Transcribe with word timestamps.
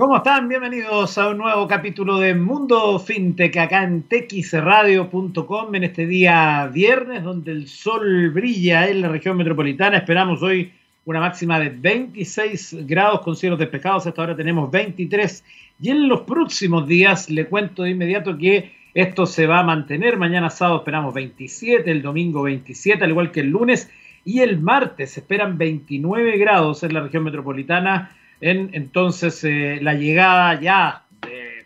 ¿Cómo 0.00 0.16
están? 0.16 0.48
Bienvenidos 0.48 1.18
a 1.18 1.28
un 1.28 1.36
nuevo 1.36 1.68
capítulo 1.68 2.18
de 2.18 2.34
Mundo 2.34 2.98
Fintech 2.98 3.54
acá 3.58 3.82
en 3.82 4.04
texradio.com 4.04 5.74
en 5.74 5.84
este 5.84 6.06
día 6.06 6.70
viernes 6.72 7.22
donde 7.22 7.52
el 7.52 7.68
sol 7.68 8.30
brilla 8.30 8.88
en 8.88 9.02
la 9.02 9.08
región 9.08 9.36
metropolitana. 9.36 9.98
Esperamos 9.98 10.42
hoy 10.42 10.72
una 11.04 11.20
máxima 11.20 11.60
de 11.60 11.68
26 11.68 12.86
grados 12.86 13.20
con 13.20 13.36
cielos 13.36 13.58
despejados. 13.58 14.06
Hasta 14.06 14.22
ahora 14.22 14.34
tenemos 14.34 14.70
23 14.70 15.44
y 15.82 15.90
en 15.90 16.08
los 16.08 16.22
próximos 16.22 16.88
días 16.88 17.28
le 17.28 17.44
cuento 17.44 17.82
de 17.82 17.90
inmediato 17.90 18.38
que 18.38 18.72
esto 18.94 19.26
se 19.26 19.46
va 19.46 19.58
a 19.58 19.64
mantener. 19.64 20.16
Mañana 20.16 20.48
sábado 20.48 20.78
esperamos 20.78 21.12
27, 21.12 21.90
el 21.90 22.00
domingo 22.00 22.44
27, 22.44 23.04
al 23.04 23.10
igual 23.10 23.30
que 23.30 23.40
el 23.40 23.50
lunes 23.50 23.90
y 24.24 24.40
el 24.40 24.60
martes 24.60 25.18
esperan 25.18 25.58
29 25.58 26.38
grados 26.38 26.84
en 26.84 26.94
la 26.94 27.00
región 27.00 27.24
metropolitana 27.24 28.16
en 28.40 28.70
entonces 28.72 29.44
eh, 29.44 29.78
la 29.82 29.94
llegada 29.94 30.60
ya 30.60 31.04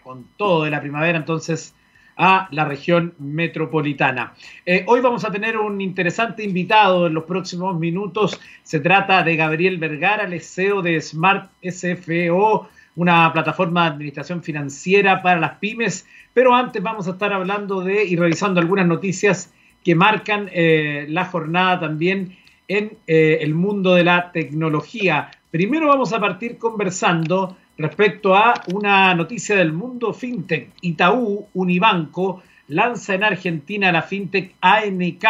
con 0.03 0.27
todo 0.37 0.65
de 0.65 0.71
la 0.71 0.81
primavera 0.81 1.17
entonces 1.17 1.75
a 2.17 2.47
la 2.53 2.65
región 2.65 3.15
metropolitana. 3.19 4.35
Eh, 4.65 4.85
hoy 4.87 5.01
vamos 5.01 5.25
a 5.25 5.33
tener 5.33 5.57
un 5.57 5.81
interesante 5.81 6.45
invitado 6.45 7.07
en 7.07 7.15
los 7.15 7.25
próximos 7.25 7.77
minutos. 7.79 8.41
Se 8.63 8.81
trata 8.81 9.23
de 9.23 9.35
Gabriel 9.35 9.79
Vergara, 9.79 10.25
el 10.25 10.41
CEO 10.41 10.83
de 10.83 11.01
Smart 11.01 11.51
SFO, 11.63 12.69
una 12.97 13.33
plataforma 13.33 13.85
de 13.85 13.95
administración 13.95 14.43
financiera 14.43 15.23
para 15.23 15.41
las 15.41 15.59
pymes. 15.59 16.07
Pero 16.33 16.55
antes 16.55 16.81
vamos 16.83 17.09
a 17.09 17.13
estar 17.13 17.33
hablando 17.33 17.81
de 17.81 18.05
y 18.05 18.15
revisando 18.15 18.61
algunas 18.61 18.87
noticias 18.87 19.53
que 19.83 19.95
marcan 19.95 20.49
eh, 20.53 21.07
la 21.09 21.25
jornada 21.25 21.81
también 21.81 22.37
en 22.67 22.97
el 23.07 23.55
mundo 23.55 23.95
de 23.95 24.05
la 24.05 24.33
tecnología. 24.33 25.31
Primero 25.55 25.87
vamos 25.87 26.13
a 26.13 26.19
partir 26.19 26.59
conversando 26.59 27.57
respecto 27.79 28.35
a 28.35 28.55
una 28.73 29.15
noticia 29.15 29.55
del 29.55 29.73
mundo 29.73 30.13
fintech. 30.13 30.71
Itaú 30.81 31.47
Unibanco 31.55 32.43
lanza 32.67 33.15
en 33.15 33.23
Argentina 33.23 33.93
la 33.93 34.03
fintech 34.03 34.57
ANK 34.61 35.25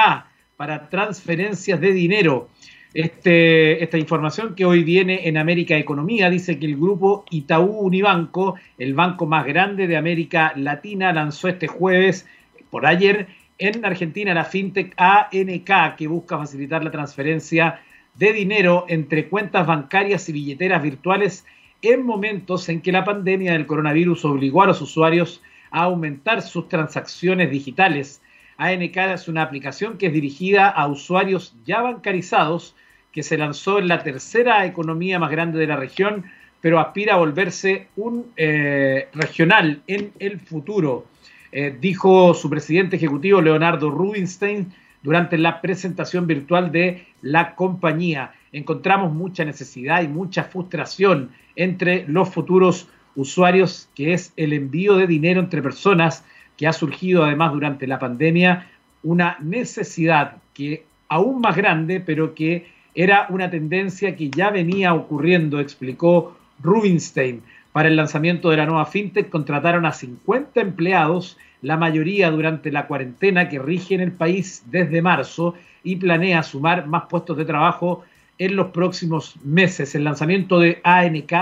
para 0.56 0.88
transferencias 0.88 1.78
de 1.78 1.92
dinero. 1.92 2.48
Este, 2.94 3.84
esta 3.84 3.98
información 3.98 4.54
que 4.54 4.64
hoy 4.64 4.82
viene 4.82 5.28
en 5.28 5.36
América 5.36 5.76
Economía 5.76 6.30
dice 6.30 6.58
que 6.58 6.64
el 6.64 6.76
grupo 6.76 7.26
Itaú 7.28 7.80
Unibanco, 7.80 8.54
el 8.78 8.94
banco 8.94 9.26
más 9.26 9.44
grande 9.44 9.86
de 9.86 9.98
América 9.98 10.54
Latina, 10.56 11.12
lanzó 11.12 11.48
este 11.48 11.66
jueves, 11.66 12.26
por 12.70 12.86
ayer, 12.86 13.28
en 13.58 13.84
Argentina 13.84 14.32
la 14.32 14.46
fintech 14.46 14.94
ANK, 14.96 15.96
que 15.98 16.08
busca 16.08 16.38
facilitar 16.38 16.82
la 16.82 16.90
transferencia 16.90 17.78
de 18.14 18.32
dinero 18.32 18.86
entre 18.88 19.28
cuentas 19.28 19.66
bancarias 19.66 20.28
y 20.28 20.32
billeteras 20.32 20.82
virtuales 20.82 21.44
en 21.82 22.04
momentos 22.04 22.68
en 22.68 22.80
que 22.80 22.92
la 22.92 23.04
pandemia 23.04 23.52
del 23.52 23.66
coronavirus 23.66 24.24
obligó 24.24 24.62
a 24.62 24.66
los 24.66 24.80
usuarios 24.80 25.42
a 25.70 25.82
aumentar 25.82 26.40
sus 26.42 26.68
transacciones 26.68 27.50
digitales. 27.50 28.22
ANK 28.56 28.96
es 28.96 29.28
una 29.28 29.42
aplicación 29.42 29.98
que 29.98 30.06
es 30.06 30.12
dirigida 30.12 30.68
a 30.68 30.86
usuarios 30.86 31.54
ya 31.66 31.82
bancarizados, 31.82 32.74
que 33.12 33.22
se 33.22 33.36
lanzó 33.36 33.78
en 33.78 33.88
la 33.88 34.02
tercera 34.02 34.64
economía 34.64 35.18
más 35.18 35.30
grande 35.30 35.58
de 35.58 35.66
la 35.66 35.76
región, 35.76 36.24
pero 36.60 36.80
aspira 36.80 37.14
a 37.14 37.18
volverse 37.18 37.88
un 37.96 38.32
eh, 38.36 39.08
regional 39.12 39.82
en 39.86 40.12
el 40.18 40.40
futuro. 40.40 41.06
Eh, 41.52 41.76
dijo 41.78 42.34
su 42.34 42.48
presidente 42.48 42.96
ejecutivo 42.96 43.40
Leonardo 43.40 43.90
Rubinstein 43.90 44.72
durante 45.04 45.36
la 45.36 45.60
presentación 45.60 46.26
virtual 46.26 46.72
de 46.72 47.06
la 47.22 47.54
compañía. 47.54 48.32
Encontramos 48.52 49.12
mucha 49.12 49.44
necesidad 49.44 50.02
y 50.02 50.08
mucha 50.08 50.44
frustración 50.44 51.30
entre 51.54 52.08
los 52.08 52.30
futuros 52.30 52.88
usuarios, 53.14 53.88
que 53.94 54.14
es 54.14 54.32
el 54.36 54.54
envío 54.54 54.96
de 54.96 55.06
dinero 55.06 55.40
entre 55.40 55.62
personas, 55.62 56.24
que 56.56 56.66
ha 56.66 56.72
surgido 56.72 57.22
además 57.22 57.52
durante 57.52 57.86
la 57.86 57.98
pandemia, 57.98 58.66
una 59.02 59.36
necesidad 59.40 60.38
que 60.54 60.86
aún 61.08 61.42
más 61.42 61.54
grande, 61.54 62.00
pero 62.00 62.34
que 62.34 62.66
era 62.94 63.26
una 63.28 63.50
tendencia 63.50 64.16
que 64.16 64.30
ya 64.30 64.50
venía 64.50 64.94
ocurriendo, 64.94 65.60
explicó 65.60 66.36
Rubinstein. 66.62 67.42
Para 67.74 67.88
el 67.88 67.96
lanzamiento 67.96 68.50
de 68.50 68.56
la 68.56 68.66
nueva 68.66 68.86
fintech 68.86 69.30
contrataron 69.30 69.84
a 69.84 69.90
50 69.90 70.60
empleados 70.60 71.36
la 71.60 71.76
mayoría 71.76 72.30
durante 72.30 72.70
la 72.70 72.86
cuarentena 72.86 73.48
que 73.48 73.58
rige 73.58 73.96
en 73.96 74.00
el 74.00 74.12
país 74.12 74.62
desde 74.66 75.02
marzo 75.02 75.56
y 75.82 75.96
planea 75.96 76.44
sumar 76.44 76.86
más 76.86 77.06
puestos 77.10 77.36
de 77.36 77.44
trabajo 77.44 78.04
en 78.38 78.54
los 78.54 78.68
próximos 78.68 79.34
meses. 79.42 79.96
El 79.96 80.04
lanzamiento 80.04 80.60
de 80.60 80.80
ANK 80.84 81.32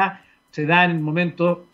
se 0.51 0.65
da 0.65 0.87
en 0.87 0.93
el 0.93 1.01
momento 1.01 1.67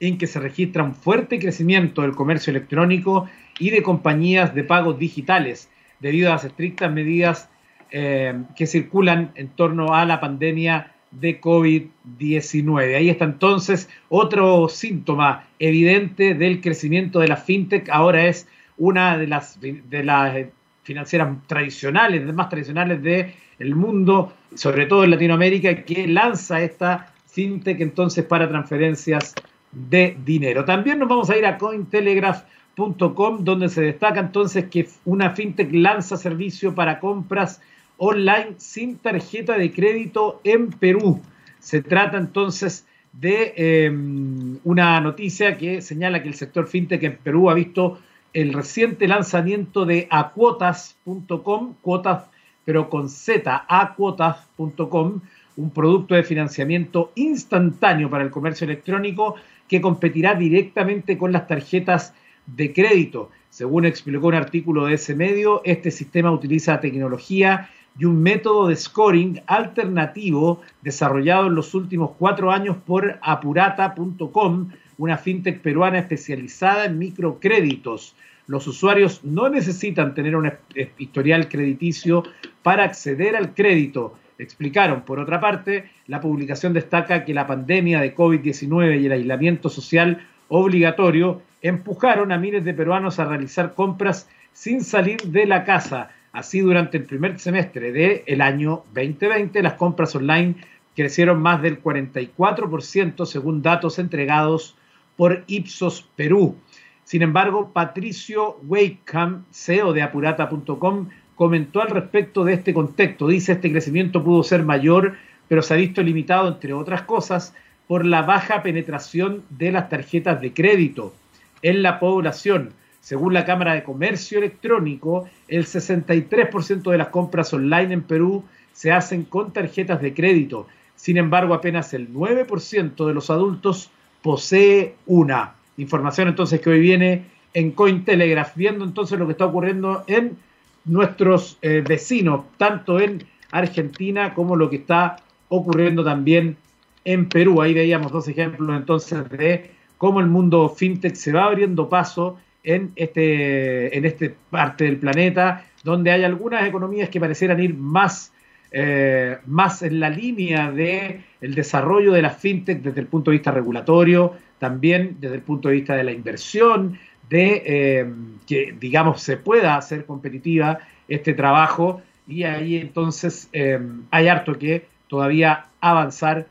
en 0.00 0.18
que 0.18 0.26
se 0.26 0.38
registra 0.38 0.82
un 0.82 0.94
fuerte 0.94 1.38
crecimiento 1.38 2.02
del 2.02 2.14
comercio 2.14 2.50
electrónico 2.50 3.30
y 3.58 3.70
de 3.70 3.82
compañías 3.82 4.54
de 4.54 4.64
pagos 4.64 4.98
digitales 4.98 5.70
debido 5.98 6.28
a 6.28 6.34
las 6.34 6.44
estrictas 6.44 6.92
medidas 6.92 7.48
eh, 7.90 8.34
que 8.54 8.66
circulan 8.66 9.32
en 9.34 9.48
torno 9.48 9.94
a 9.94 10.04
la 10.04 10.20
pandemia 10.20 10.91
de 11.12 11.40
COVID-19. 11.40 12.96
Ahí 12.96 13.10
está 13.10 13.24
entonces 13.24 13.88
otro 14.08 14.68
síntoma 14.68 15.46
evidente 15.58 16.34
del 16.34 16.60
crecimiento 16.60 17.20
de 17.20 17.28
la 17.28 17.36
fintech. 17.36 17.88
Ahora 17.90 18.26
es 18.26 18.48
una 18.78 19.18
de 19.18 19.26
las, 19.26 19.60
de 19.60 20.04
las 20.04 20.46
financieras 20.82 21.28
tradicionales, 21.46 22.32
más 22.34 22.48
tradicionales 22.48 23.02
del 23.02 23.74
mundo, 23.74 24.32
sobre 24.54 24.86
todo 24.86 25.04
en 25.04 25.10
Latinoamérica, 25.10 25.84
que 25.84 26.06
lanza 26.06 26.62
esta 26.62 27.12
fintech 27.26 27.80
entonces 27.80 28.24
para 28.24 28.48
transferencias 28.48 29.34
de 29.70 30.16
dinero. 30.24 30.64
También 30.64 30.98
nos 30.98 31.08
vamos 31.08 31.30
a 31.30 31.36
ir 31.36 31.46
a 31.46 31.56
cointelegraph.com, 31.58 33.44
donde 33.44 33.68
se 33.68 33.82
destaca 33.82 34.20
entonces 34.20 34.66
que 34.66 34.88
una 35.04 35.30
fintech 35.30 35.72
lanza 35.72 36.16
servicio 36.16 36.74
para 36.74 36.98
compras 37.00 37.60
online 37.98 38.54
sin 38.58 38.98
tarjeta 38.98 39.56
de 39.58 39.72
crédito 39.72 40.40
en 40.44 40.70
Perú. 40.70 41.20
Se 41.58 41.82
trata 41.82 42.18
entonces 42.18 42.86
de 43.12 43.52
em, 43.56 44.58
una 44.64 45.00
noticia 45.00 45.58
que 45.58 45.82
señala 45.82 46.22
que 46.22 46.28
el 46.28 46.34
sector 46.34 46.66
fintech 46.66 47.02
en 47.02 47.16
Perú 47.18 47.50
ha 47.50 47.54
visto 47.54 47.98
el 48.32 48.52
reciente 48.52 49.06
lanzamiento 49.06 49.84
de 49.84 50.08
acuotas.com, 50.10 51.74
cuotas 51.82 52.24
pero 52.64 52.88
con 52.88 53.08
Z, 53.08 53.64
acuotas.com, 53.68 55.20
un 55.56 55.70
producto 55.70 56.14
de 56.14 56.22
financiamiento 56.22 57.12
instantáneo 57.16 58.08
para 58.08 58.24
el 58.24 58.30
comercio 58.30 58.64
electrónico 58.64 59.34
que 59.68 59.80
competirá 59.80 60.34
directamente 60.34 61.18
con 61.18 61.32
las 61.32 61.46
tarjetas 61.46 62.14
de 62.46 62.72
crédito. 62.72 63.30
Según 63.50 63.84
explicó 63.84 64.28
un 64.28 64.34
artículo 64.34 64.86
de 64.86 64.94
ese 64.94 65.14
medio, 65.14 65.60
este 65.64 65.90
sistema 65.90 66.30
utiliza 66.30 66.80
tecnología 66.80 67.68
y 67.98 68.04
un 68.04 68.22
método 68.22 68.68
de 68.68 68.76
scoring 68.76 69.42
alternativo 69.46 70.62
desarrollado 70.82 71.46
en 71.46 71.54
los 71.54 71.74
últimos 71.74 72.12
cuatro 72.18 72.50
años 72.50 72.76
por 72.86 73.18
apurata.com, 73.22 74.70
una 74.98 75.18
fintech 75.18 75.60
peruana 75.60 75.98
especializada 75.98 76.86
en 76.86 76.98
microcréditos. 76.98 78.14
Los 78.46 78.66
usuarios 78.66 79.24
no 79.24 79.48
necesitan 79.48 80.14
tener 80.14 80.36
un 80.36 80.50
historial 80.98 81.48
crediticio 81.48 82.24
para 82.62 82.84
acceder 82.84 83.36
al 83.36 83.54
crédito. 83.54 84.14
Explicaron, 84.38 85.02
por 85.02 85.20
otra 85.20 85.40
parte, 85.40 85.90
la 86.06 86.20
publicación 86.20 86.72
destaca 86.72 87.24
que 87.24 87.34
la 87.34 87.46
pandemia 87.46 88.00
de 88.00 88.14
COVID-19 88.14 89.00
y 89.00 89.06
el 89.06 89.12
aislamiento 89.12 89.68
social 89.68 90.26
obligatorio 90.48 91.42
empujaron 91.60 92.32
a 92.32 92.38
miles 92.38 92.64
de 92.64 92.74
peruanos 92.74 93.18
a 93.18 93.24
realizar 93.24 93.74
compras 93.74 94.28
sin 94.52 94.82
salir 94.82 95.18
de 95.22 95.46
la 95.46 95.64
casa 95.64 96.10
Así, 96.32 96.60
durante 96.60 96.96
el 96.96 97.04
primer 97.04 97.38
semestre 97.38 97.92
del 97.92 98.40
año 98.40 98.84
2020, 98.94 99.62
las 99.62 99.74
compras 99.74 100.14
online 100.16 100.54
crecieron 100.96 101.42
más 101.42 101.60
del 101.60 101.82
44% 101.82 103.26
según 103.26 103.60
datos 103.60 103.98
entregados 103.98 104.74
por 105.16 105.44
Ipsos 105.46 106.08
Perú. 106.16 106.56
Sin 107.04 107.20
embargo, 107.20 107.70
Patricio 107.72 108.58
Wakeham, 108.66 109.44
CEO 109.50 109.92
de 109.92 110.00
apurata.com, 110.00 111.08
comentó 111.34 111.82
al 111.82 111.90
respecto 111.90 112.44
de 112.44 112.54
este 112.54 112.72
contexto. 112.72 113.26
Dice, 113.28 113.52
este 113.52 113.70
crecimiento 113.70 114.24
pudo 114.24 114.42
ser 114.42 114.62
mayor, 114.62 115.16
pero 115.48 115.60
se 115.60 115.74
ha 115.74 115.76
visto 115.76 116.02
limitado, 116.02 116.48
entre 116.48 116.72
otras 116.72 117.02
cosas, 117.02 117.54
por 117.86 118.06
la 118.06 118.22
baja 118.22 118.62
penetración 118.62 119.42
de 119.50 119.72
las 119.72 119.90
tarjetas 119.90 120.40
de 120.40 120.54
crédito 120.54 121.12
en 121.60 121.82
la 121.82 122.00
población 122.00 122.70
según 123.02 123.34
la 123.34 123.44
Cámara 123.44 123.74
de 123.74 123.82
Comercio 123.82 124.38
Electrónico, 124.38 125.28
el 125.48 125.66
63% 125.66 126.88
de 126.88 126.98
las 126.98 127.08
compras 127.08 127.52
online 127.52 127.94
en 127.94 128.02
Perú 128.02 128.44
se 128.72 128.92
hacen 128.92 129.24
con 129.24 129.52
tarjetas 129.52 130.00
de 130.00 130.14
crédito. 130.14 130.68
Sin 130.94 131.16
embargo, 131.16 131.52
apenas 131.52 131.92
el 131.94 132.14
9% 132.14 133.04
de 133.04 133.12
los 133.12 133.28
adultos 133.28 133.90
posee 134.22 134.94
una. 135.06 135.54
Información 135.78 136.28
entonces 136.28 136.60
que 136.60 136.70
hoy 136.70 136.78
viene 136.78 137.24
en 137.54 137.72
Cointelegraph, 137.72 138.54
viendo 138.54 138.84
entonces 138.84 139.18
lo 139.18 139.26
que 139.26 139.32
está 139.32 139.46
ocurriendo 139.46 140.04
en 140.06 140.38
nuestros 140.84 141.58
eh, 141.60 141.82
vecinos, 141.84 142.44
tanto 142.56 143.00
en 143.00 143.24
Argentina 143.50 144.32
como 144.32 144.54
lo 144.54 144.70
que 144.70 144.76
está 144.76 145.16
ocurriendo 145.48 146.04
también 146.04 146.56
en 147.04 147.28
Perú. 147.28 147.62
Ahí 147.62 147.74
veíamos 147.74 148.12
dos 148.12 148.28
ejemplos 148.28 148.76
entonces 148.76 149.28
de 149.28 149.72
cómo 149.98 150.20
el 150.20 150.28
mundo 150.28 150.68
fintech 150.68 151.16
se 151.16 151.32
va 151.32 151.46
abriendo 151.46 151.88
paso 151.88 152.38
en 152.64 152.92
este, 152.96 153.96
en 153.96 154.04
este 154.04 154.34
parte 154.50 154.84
del 154.84 154.98
planeta, 154.98 155.64
donde 155.82 156.10
hay 156.10 156.24
algunas 156.24 156.66
economías 156.66 157.08
que 157.08 157.20
parecieran 157.20 157.60
ir 157.60 157.74
más, 157.74 158.32
eh, 158.70 159.38
más 159.46 159.82
en 159.82 160.00
la 160.00 160.10
línea 160.10 160.70
de 160.70 161.22
el 161.40 161.54
desarrollo 161.54 162.12
de 162.12 162.22
las 162.22 162.36
fintech 162.36 162.82
desde 162.82 163.00
el 163.00 163.06
punto 163.06 163.30
de 163.30 163.38
vista 163.38 163.50
regulatorio, 163.50 164.34
también 164.58 165.16
desde 165.20 165.36
el 165.36 165.42
punto 165.42 165.68
de 165.68 165.74
vista 165.74 165.96
de 165.96 166.04
la 166.04 166.12
inversión, 166.12 166.98
de 167.28 167.62
eh, 167.66 168.12
que, 168.46 168.74
digamos, 168.78 169.22
se 169.22 169.36
pueda 169.36 169.76
hacer 169.76 170.04
competitiva 170.04 170.78
este 171.08 171.34
trabajo. 171.34 172.02
Y 172.28 172.44
ahí 172.44 172.76
entonces 172.76 173.48
eh, 173.52 173.80
hay 174.10 174.28
harto 174.28 174.58
que 174.58 174.86
todavía 175.08 175.66
avanzar 175.80 176.46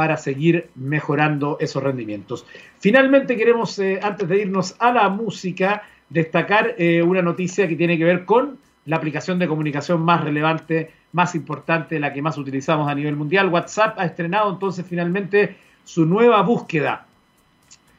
para 0.00 0.16
seguir 0.16 0.70
mejorando 0.76 1.58
esos 1.60 1.82
rendimientos. 1.82 2.46
Finalmente 2.78 3.36
queremos, 3.36 3.78
eh, 3.78 4.00
antes 4.02 4.26
de 4.26 4.40
irnos 4.40 4.74
a 4.78 4.92
la 4.92 5.10
música, 5.10 5.82
destacar 6.08 6.74
una 7.04 7.20
noticia 7.20 7.68
que 7.68 7.76
tiene 7.76 7.98
que 7.98 8.04
ver 8.04 8.24
con 8.24 8.58
la 8.86 8.96
aplicación 8.96 9.38
de 9.38 9.46
comunicación 9.46 10.00
más 10.00 10.24
relevante, 10.24 10.90
más 11.12 11.34
importante, 11.34 12.00
la 12.00 12.14
que 12.14 12.22
más 12.22 12.38
utilizamos 12.38 12.90
a 12.90 12.94
nivel 12.94 13.14
mundial. 13.14 13.50
WhatsApp 13.50 13.98
ha 13.98 14.06
estrenado 14.06 14.50
entonces 14.50 14.86
finalmente 14.88 15.56
su 15.84 16.06
nueva 16.06 16.40
búsqueda. 16.40 17.04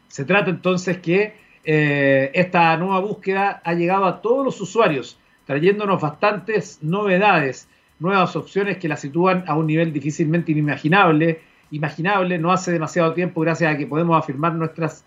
Se 0.07 0.25
trata 0.25 0.49
entonces 0.49 0.97
que 0.97 1.35
eh, 1.63 2.31
esta 2.33 2.75
nueva 2.77 2.99
búsqueda 2.99 3.61
ha 3.63 3.73
llegado 3.73 4.05
a 4.05 4.21
todos 4.21 4.43
los 4.43 4.59
usuarios, 4.59 5.19
trayéndonos 5.45 6.01
bastantes 6.01 6.79
novedades, 6.81 7.67
nuevas 7.99 8.35
opciones 8.35 8.77
que 8.77 8.87
la 8.87 8.97
sitúan 8.97 9.43
a 9.47 9.55
un 9.55 9.67
nivel 9.67 9.93
difícilmente 9.93 10.51
inimaginable, 10.51 11.41
imaginable 11.71 12.37
no 12.37 12.51
hace 12.51 12.71
demasiado 12.71 13.13
tiempo 13.13 13.41
gracias 13.41 13.73
a 13.73 13.77
que 13.77 13.87
podemos 13.87 14.17
afirmar 14.17 14.53
nuestras, 14.53 15.05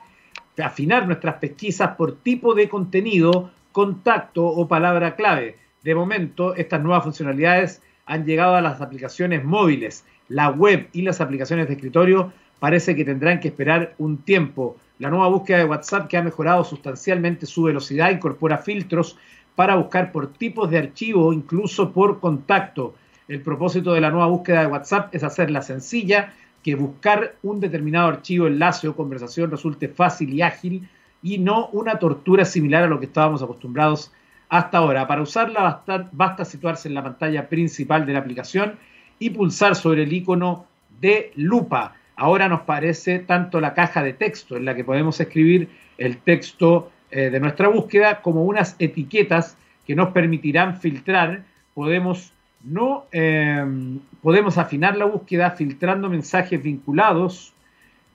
afinar 0.63 1.07
nuestras 1.07 1.37
pesquisas 1.37 1.91
por 1.97 2.17
tipo 2.17 2.55
de 2.55 2.69
contenido, 2.69 3.51
contacto 3.73 4.45
o 4.45 4.67
palabra 4.67 5.15
clave. 5.15 5.59
De 5.83 5.95
momento, 5.95 6.55
estas 6.55 6.83
nuevas 6.83 7.05
funcionalidades 7.05 7.83
han 8.07 8.25
llegado 8.25 8.55
a 8.55 8.63
las 8.63 8.81
aplicaciones 8.81 9.45
móviles, 9.45 10.05
la 10.29 10.51
web 10.51 10.89
y 10.93 11.03
las 11.03 11.21
aplicaciones 11.21 11.69
de 11.69 11.75
escritorio 11.75 12.33
parece 12.59 12.97
que 12.97 13.05
tendrán 13.05 13.41
que 13.41 13.49
esperar 13.49 13.95
un 13.99 14.19
tiempo. 14.19 14.77
La 14.99 15.11
nueva 15.11 15.29
búsqueda 15.29 15.59
de 15.59 15.65
WhatsApp, 15.65 16.09
que 16.09 16.17
ha 16.17 16.23
mejorado 16.23 16.65
sustancialmente 16.65 17.47
su 17.47 17.65
velocidad, 17.65 18.11
incorpora 18.11 18.59
filtros 18.59 19.19
para 19.55 19.77
buscar 19.77 20.13
por 20.13 20.33
tipos 20.33 20.71
de 20.71 20.79
archivo, 20.79 21.33
incluso 21.33 21.93
por 21.93 22.21
contacto. 22.21 22.95
El 23.29 23.41
propósito 23.43 23.93
de 23.93 24.01
la 24.01 24.11
nueva 24.11 24.27
búsqueda 24.27 24.61
de 24.61 24.67
WhatsApp 24.67 25.15
es 25.15 25.23
hacerla 25.25 25.63
sencilla, 25.63 26.33
que 26.65 26.75
buscar 26.75 27.37
un 27.43 27.61
determinado 27.61 28.09
archivo, 28.09 28.49
enlace 28.49 28.89
o 28.89 28.97
conversación 28.97 29.51
resulte 29.51 29.87
fácil 29.89 30.33
y 30.33 30.43
ágil 30.43 30.89
y 31.23 31.39
no 31.39 31.69
una 31.69 31.99
tortura 31.99 32.45
similar 32.45 32.85
a 32.85 32.87
lo 32.87 32.99
que 32.99 33.07
estábamos 33.07 33.43
acostumbrados 33.43 34.13
hasta 34.49 34.79
ahora. 34.79 35.07
Para 35.07 35.23
usarla 35.23 35.63
basta, 35.63 36.09
basta 36.13 36.45
situarse 36.45 36.89
en 36.89 36.95
la 36.95 37.03
pantalla 37.03 37.49
principal 37.49 38.07
de 38.07 38.15
la 38.15 38.21
aplicación 38.21 38.77
y 39.19 39.31
pulsar 39.31 39.77
sobre 39.77 40.03
el 40.03 40.13
icono 40.13 40.67
de 41.01 41.33
lupa. 41.37 41.95
Ahora 42.17 42.49
nos 42.49 42.63
parece 42.63 43.21
tanto 43.21 43.61
la 43.61 43.75
caja 43.75 44.03
de 44.03 44.13
texto 44.13 44.57
en 44.57 44.65
la 44.65 44.75
que 44.75 44.85
podemos 44.85 45.21
escribir 45.21 45.69
el 45.99 46.19
texto 46.19 46.91
eh, 47.11 47.31
de 47.31 47.41
nuestra 47.41 47.69
búsqueda 47.69 48.23
como 48.23 48.45
unas 48.45 48.77
etiquetas 48.79 49.57
que 49.87 49.95
nos 49.95 50.11
permitirán 50.11 50.79
filtrar. 50.79 51.45
Podemos 51.75 52.34
no 52.65 53.05
em, 53.13 54.01
podemos 54.23 54.57
afinar 54.57 54.97
la 54.97 55.05
búsqueda 55.05 55.51
filtrando 55.51 56.09
mensajes 56.09 56.63
vinculados 56.63 57.53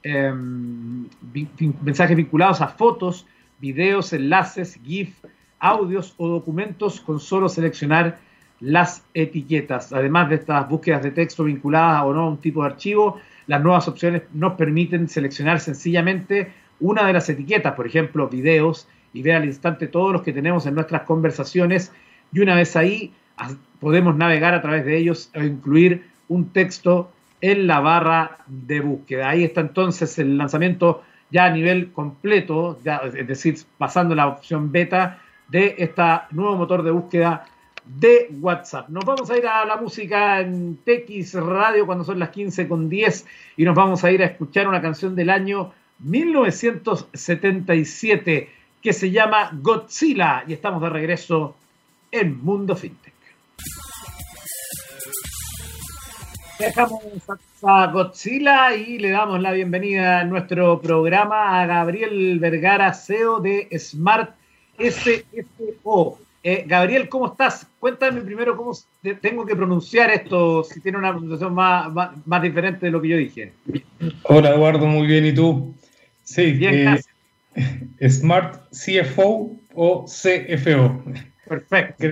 em, 0.03 1.05
mensajes 1.81 2.15
vinculados 2.15 2.61
a 2.61 2.67
fotos, 2.67 3.27
videos, 3.59 4.13
enlaces, 4.13 4.79
GIF, 4.83 5.23
audios 5.59 6.13
o 6.17 6.27
documentos 6.27 7.01
con 7.01 7.19
solo 7.19 7.49
seleccionar 7.49 8.17
las 8.59 9.03
etiquetas. 9.13 9.93
Además 9.93 10.29
de 10.29 10.35
estas 10.35 10.67
búsquedas 10.67 11.03
de 11.03 11.11
texto 11.11 11.43
vinculadas 11.43 12.03
o 12.03 12.13
no 12.13 12.21
a 12.21 12.29
un 12.29 12.37
tipo 12.37 12.61
de 12.61 12.69
archivo, 12.69 13.19
las 13.47 13.61
nuevas 13.61 13.87
opciones 13.87 14.23
nos 14.33 14.53
permiten 14.53 15.07
seleccionar 15.07 15.59
sencillamente 15.59 16.51
una 16.79 17.05
de 17.05 17.13
las 17.13 17.29
etiquetas, 17.29 17.73
por 17.73 17.87
ejemplo, 17.87 18.29
videos, 18.29 18.87
y 19.13 19.21
ver 19.21 19.35
al 19.35 19.45
instante 19.45 19.87
todos 19.87 20.13
los 20.13 20.21
que 20.21 20.33
tenemos 20.33 20.65
en 20.65 20.75
nuestras 20.75 21.03
conversaciones. 21.03 21.91
Y 22.31 22.39
una 22.39 22.55
vez 22.55 22.75
ahí, 22.75 23.13
podemos 23.79 24.15
navegar 24.15 24.53
a 24.53 24.61
través 24.61 24.85
de 24.85 24.97
ellos 24.97 25.31
o 25.35 25.41
incluir 25.41 26.05
un 26.27 26.49
texto 26.49 27.11
en 27.41 27.67
la 27.67 27.79
barra 27.79 28.39
de 28.47 28.81
búsqueda. 28.81 29.29
Ahí 29.29 29.43
está 29.43 29.61
entonces 29.61 30.17
el 30.19 30.37
lanzamiento 30.37 31.03
ya 31.31 31.45
a 31.45 31.49
nivel 31.49 31.91
completo, 31.91 32.77
es 33.15 33.27
decir, 33.27 33.57
pasando 33.77 34.13
la 34.15 34.27
opción 34.27 34.71
beta 34.71 35.19
de 35.47 35.75
este 35.77 36.01
nuevo 36.31 36.57
motor 36.57 36.81
de 36.83 36.91
búsqueda 36.91 37.45
de 37.85 38.29
WhatsApp. 38.39 38.89
Nos 38.89 39.05
vamos 39.05 39.31
a 39.31 39.37
ir 39.37 39.47
a 39.47 39.63
la 39.65 39.77
música 39.77 40.41
en 40.41 40.77
TX 40.77 41.35
Radio 41.35 41.85
cuando 41.85 42.03
son 42.03 42.19
las 42.19 42.29
15 42.29 42.67
con 42.67 42.89
10 42.89 43.25
y 43.57 43.63
nos 43.63 43.75
vamos 43.75 44.03
a 44.03 44.11
ir 44.11 44.21
a 44.21 44.25
escuchar 44.25 44.67
una 44.67 44.81
canción 44.81 45.15
del 45.15 45.29
año 45.29 45.71
1977 45.99 48.49
que 48.81 48.93
se 48.93 49.11
llama 49.11 49.51
Godzilla 49.53 50.43
y 50.47 50.53
estamos 50.53 50.81
de 50.81 50.89
regreso 50.89 51.55
en 52.11 52.43
Mundo 52.43 52.75
FinTech. 52.75 53.18
Dejamos 56.59 57.01
a 57.63 57.87
Godzilla 57.87 58.75
y 58.75 58.99
le 58.99 59.11
damos 59.11 59.39
la 59.41 59.53
bienvenida 59.53 60.19
a 60.19 60.23
nuestro 60.25 60.81
programa 60.81 61.61
a 61.61 61.65
Gabriel 61.65 62.37
Vergara, 62.37 62.93
CEO 62.93 63.39
de 63.39 63.69
Smart 63.79 64.35
SFO. 64.77 66.19
Eh, 66.43 66.65
Gabriel, 66.67 67.07
¿cómo 67.07 67.27
estás? 67.27 67.65
Cuéntame 67.79 68.19
primero 68.21 68.57
cómo 68.57 68.73
tengo 69.21 69.45
que 69.45 69.55
pronunciar 69.55 70.11
esto, 70.11 70.63
si 70.65 70.81
tiene 70.81 70.97
una 70.97 71.11
pronunciación 71.11 71.53
más, 71.53 71.91
más, 72.25 72.41
diferente 72.41 72.85
de 72.85 72.91
lo 72.91 73.01
que 73.01 73.07
yo 73.07 73.17
dije. 73.17 73.53
Hola 74.23 74.49
Eduardo, 74.49 74.85
muy 74.85 75.07
bien, 75.07 75.25
¿y 75.25 75.33
tú? 75.33 75.73
Sí, 76.23 76.51
bien, 76.51 76.99
eh, 77.55 78.09
Smart 78.09 78.69
CFO 78.71 79.55
o 79.75 80.05
CFO. 80.05 81.03
Perfecto. 81.47 82.07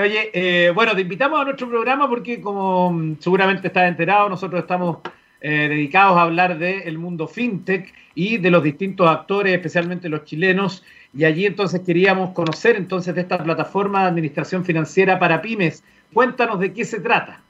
Oye, 0.00 0.30
eh, 0.32 0.70
bueno, 0.74 0.94
te 0.94 1.02
invitamos 1.02 1.40
a 1.40 1.44
nuestro 1.44 1.68
programa 1.68 2.08
porque 2.08 2.40
como 2.40 3.16
seguramente 3.18 3.66
estás 3.68 3.88
enterado, 3.88 4.28
nosotros 4.28 4.60
estamos 4.60 4.98
dedicados 5.40 6.18
a 6.18 6.22
hablar 6.22 6.58
del 6.58 6.98
mundo 6.98 7.28
fintech 7.28 7.94
y 8.16 8.38
de 8.38 8.50
los 8.50 8.64
distintos 8.64 9.08
actores, 9.08 9.54
especialmente 9.54 10.08
los 10.08 10.24
chilenos, 10.24 10.82
y 11.16 11.24
allí 11.24 11.46
entonces 11.46 11.80
queríamos 11.80 12.30
conocer 12.30 12.76
entonces 12.76 13.14
de 13.14 13.22
esta 13.22 13.42
plataforma 13.42 14.02
de 14.02 14.08
administración 14.08 14.64
financiera 14.64 15.18
para 15.18 15.40
pymes. 15.40 15.82
Cuéntanos 16.12 16.60
de 16.60 16.72
qué 16.72 16.84
se 16.84 17.00
trata. 17.00 17.40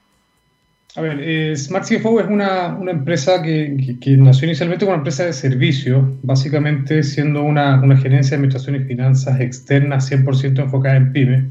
A 0.97 1.01
ver, 1.01 1.21
eh, 1.21 1.55
Smart 1.55 1.85
CFO 1.87 2.21
es 2.21 2.27
una, 2.27 2.79
empresa 2.89 3.43
que, 3.43 3.97
que, 4.01 4.17
nació 4.17 4.47
inicialmente 4.47 4.85
como 4.85 4.95
una 4.95 5.01
empresa 5.01 5.27
de 5.27 5.33
servicio, 5.33 6.17
básicamente 6.23 7.03
siendo 7.03 7.43
una, 7.43 7.81
una 7.83 7.97
gerencia 7.97 8.31
de 8.31 8.37
administración 8.37 8.77
y 8.77 8.85
finanzas 8.85 9.39
externas 9.41 10.11
100% 10.11 10.61
enfocada 10.61 10.97
en 10.97 11.13
pymes. 11.13 11.45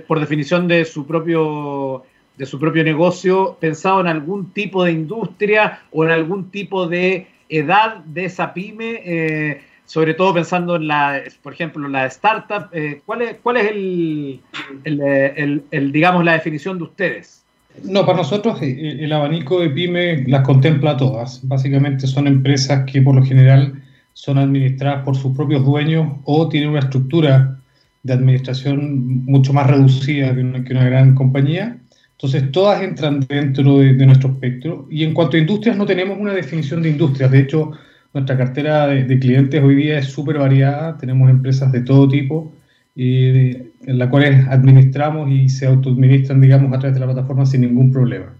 por 0.08 0.18
definición 0.18 0.66
de 0.66 0.84
su 0.84 1.06
propio 1.06 2.04
de 2.36 2.46
su 2.46 2.58
propio 2.58 2.82
negocio 2.82 3.58
pensado 3.60 4.00
en 4.00 4.08
algún 4.08 4.50
tipo 4.52 4.82
de 4.82 4.92
industria 4.92 5.82
o 5.92 6.04
en 6.04 6.10
algún 6.10 6.50
tipo 6.50 6.88
de 6.88 7.28
edad 7.48 7.98
de 7.98 8.24
esa 8.24 8.54
pyme, 8.54 9.02
eh, 9.04 9.62
sobre 9.90 10.14
todo 10.14 10.32
pensando 10.32 10.76
en 10.76 10.86
la, 10.86 11.20
por 11.42 11.52
ejemplo, 11.52 11.88
la 11.88 12.06
startup. 12.06 12.68
Eh, 12.72 13.02
¿Cuál 13.04 13.22
es, 13.22 13.36
cuál 13.42 13.56
es 13.56 13.72
el, 13.72 14.40
el, 14.84 15.92
digamos, 15.92 16.24
la 16.24 16.34
definición 16.34 16.78
de 16.78 16.84
ustedes? 16.84 17.42
No, 17.82 18.06
para 18.06 18.18
nosotros 18.18 18.62
eh, 18.62 18.98
el 19.00 19.12
abanico 19.12 19.58
de 19.58 19.68
pyme 19.70 20.22
las 20.28 20.42
contempla 20.46 20.96
todas. 20.96 21.40
Básicamente 21.42 22.06
son 22.06 22.28
empresas 22.28 22.84
que 22.88 23.02
por 23.02 23.16
lo 23.16 23.24
general 23.24 23.82
son 24.12 24.38
administradas 24.38 25.04
por 25.04 25.16
sus 25.16 25.36
propios 25.36 25.64
dueños 25.64 26.06
o 26.22 26.48
tienen 26.48 26.70
una 26.70 26.78
estructura 26.78 27.58
de 28.04 28.12
administración 28.12 29.24
mucho 29.24 29.52
más 29.52 29.66
reducida 29.66 30.32
que 30.32 30.40
una, 30.40 30.62
que 30.62 30.72
una 30.72 30.84
gran 30.84 31.16
compañía. 31.16 31.76
Entonces, 32.12 32.52
todas 32.52 32.80
entran 32.80 33.26
dentro 33.28 33.78
de, 33.78 34.06
nuestro 34.06 34.30
espectro. 34.30 34.86
Y 34.88 35.02
en 35.02 35.14
cuanto 35.14 35.36
a 35.36 35.40
industrias, 35.40 35.76
no 35.76 35.84
tenemos 35.84 36.16
una 36.16 36.32
definición 36.32 36.80
de 36.80 36.90
industrias. 36.90 37.28
De 37.32 37.40
hecho, 37.40 37.72
nuestra 38.12 38.36
cartera 38.36 38.86
de, 38.88 39.18
clientes 39.18 39.62
hoy 39.62 39.74
día 39.76 39.98
es 39.98 40.06
súper 40.06 40.38
variada. 40.38 40.96
Tenemos 40.98 41.30
empresas 41.30 41.70
de 41.72 41.80
todo 41.80 42.08
tipo, 42.08 42.52
en 42.96 43.72
las 43.86 44.08
cuales 44.08 44.46
administramos 44.48 45.30
y 45.30 45.48
se 45.48 45.66
autoadministran, 45.66 46.40
digamos, 46.40 46.72
a 46.72 46.78
través 46.78 46.94
de 46.94 47.00
la 47.00 47.06
plataforma 47.06 47.46
sin 47.46 47.62
ningún 47.62 47.92
problema. 47.92 48.34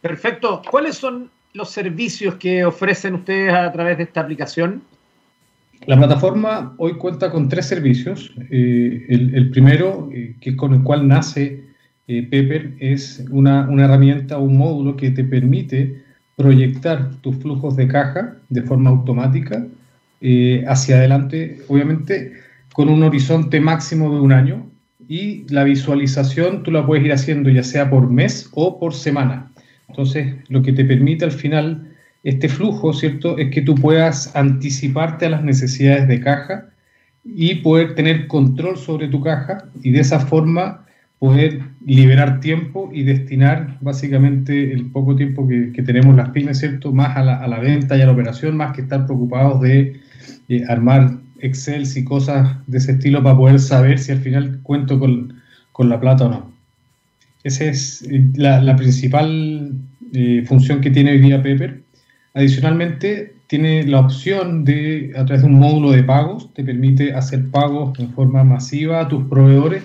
Perfecto. 0.00 0.62
¿Cuáles 0.70 0.96
son 0.96 1.30
los 1.54 1.70
servicios 1.70 2.34
que 2.34 2.64
ofrecen 2.64 3.14
ustedes 3.14 3.52
a 3.52 3.70
través 3.72 3.96
de 3.98 4.04
esta 4.04 4.20
aplicación? 4.20 4.82
La 5.86 5.96
plataforma 5.96 6.74
hoy 6.78 6.94
cuenta 6.94 7.30
con 7.30 7.48
tres 7.48 7.66
servicios. 7.66 8.32
Eh, 8.50 9.06
el, 9.08 9.50
primero, 9.50 10.10
eh, 10.12 10.34
que 10.40 10.50
es 10.50 10.56
con 10.56 10.74
el 10.74 10.82
cual 10.82 11.06
nace 11.06 11.64
eh, 12.06 12.22
Pepper, 12.22 12.74
es 12.80 13.24
una, 13.30 13.68
una 13.68 13.84
herramienta, 13.84 14.38
un 14.38 14.56
módulo 14.56 14.96
que 14.96 15.10
te 15.10 15.24
permite 15.24 16.03
proyectar 16.36 17.10
tus 17.20 17.36
flujos 17.36 17.76
de 17.76 17.88
caja 17.88 18.36
de 18.48 18.62
forma 18.62 18.90
automática 18.90 19.66
hacia 20.66 20.96
adelante, 20.96 21.60
obviamente 21.68 22.32
con 22.72 22.88
un 22.88 23.02
horizonte 23.02 23.60
máximo 23.60 24.12
de 24.14 24.20
un 24.20 24.32
año 24.32 24.66
y 25.06 25.46
la 25.52 25.64
visualización 25.64 26.62
tú 26.62 26.70
la 26.70 26.86
puedes 26.86 27.04
ir 27.04 27.12
haciendo 27.12 27.50
ya 27.50 27.62
sea 27.62 27.90
por 27.90 28.10
mes 28.10 28.48
o 28.52 28.78
por 28.80 28.94
semana. 28.94 29.50
Entonces, 29.88 30.34
lo 30.48 30.62
que 30.62 30.72
te 30.72 30.84
permite 30.84 31.24
al 31.24 31.30
final 31.30 31.90
este 32.22 32.48
flujo, 32.48 32.94
¿cierto? 32.94 33.36
Es 33.36 33.50
que 33.50 33.60
tú 33.60 33.74
puedas 33.74 34.34
anticiparte 34.34 35.26
a 35.26 35.30
las 35.30 35.44
necesidades 35.44 36.08
de 36.08 36.20
caja 36.20 36.70
y 37.22 37.56
poder 37.56 37.94
tener 37.94 38.26
control 38.26 38.78
sobre 38.78 39.08
tu 39.08 39.20
caja 39.20 39.66
y 39.82 39.90
de 39.90 40.00
esa 40.00 40.20
forma 40.20 40.86
poder 41.18 41.60
liberar 41.86 42.40
tiempo 42.40 42.90
y 42.92 43.02
destinar 43.02 43.78
básicamente 43.80 44.72
el 44.72 44.90
poco 44.90 45.16
tiempo 45.16 45.46
que, 45.48 45.82
tenemos 45.82 46.14
las 46.16 46.30
pymes, 46.30 46.58
¿cierto? 46.58 46.92
Más 46.92 47.16
a 47.16 47.22
la, 47.22 47.58
venta 47.60 47.96
y 47.96 48.02
a 48.02 48.06
la 48.06 48.12
operación, 48.12 48.56
más 48.56 48.74
que 48.74 48.82
estar 48.82 49.06
preocupados 49.06 49.60
de 49.60 50.00
eh, 50.48 50.64
armar 50.68 51.18
Excel 51.38 51.86
y 51.94 52.04
cosas 52.04 52.56
de 52.66 52.78
ese 52.78 52.92
estilo 52.92 53.22
para 53.22 53.36
poder 53.36 53.60
saber 53.60 53.98
si 53.98 54.12
al 54.12 54.18
final 54.18 54.60
cuento 54.62 54.98
con, 54.98 55.42
la 55.78 56.00
plata 56.00 56.26
o 56.26 56.28
no. 56.30 56.52
Esa 57.42 57.64
es 57.64 58.02
eh, 58.02 58.24
la, 58.34 58.76
principal 58.76 59.72
eh, 60.12 60.44
función 60.46 60.80
que 60.80 60.90
tiene 60.90 61.12
hoy 61.12 61.18
día 61.18 61.42
Pepper 61.42 61.84
Adicionalmente, 62.34 63.36
tiene 63.46 63.84
la 63.84 64.00
opción 64.00 64.64
de, 64.64 65.12
a 65.16 65.24
través 65.24 65.42
de 65.42 65.48
un 65.48 65.60
módulo 65.60 65.92
de 65.92 66.02
pagos, 66.02 66.52
te 66.52 66.64
permite 66.64 67.14
hacer 67.14 67.48
pagos 67.50 67.96
en 68.00 68.10
forma 68.10 68.42
masiva 68.42 69.00
a 69.00 69.08
tus 69.08 69.24
proveedores, 69.28 69.84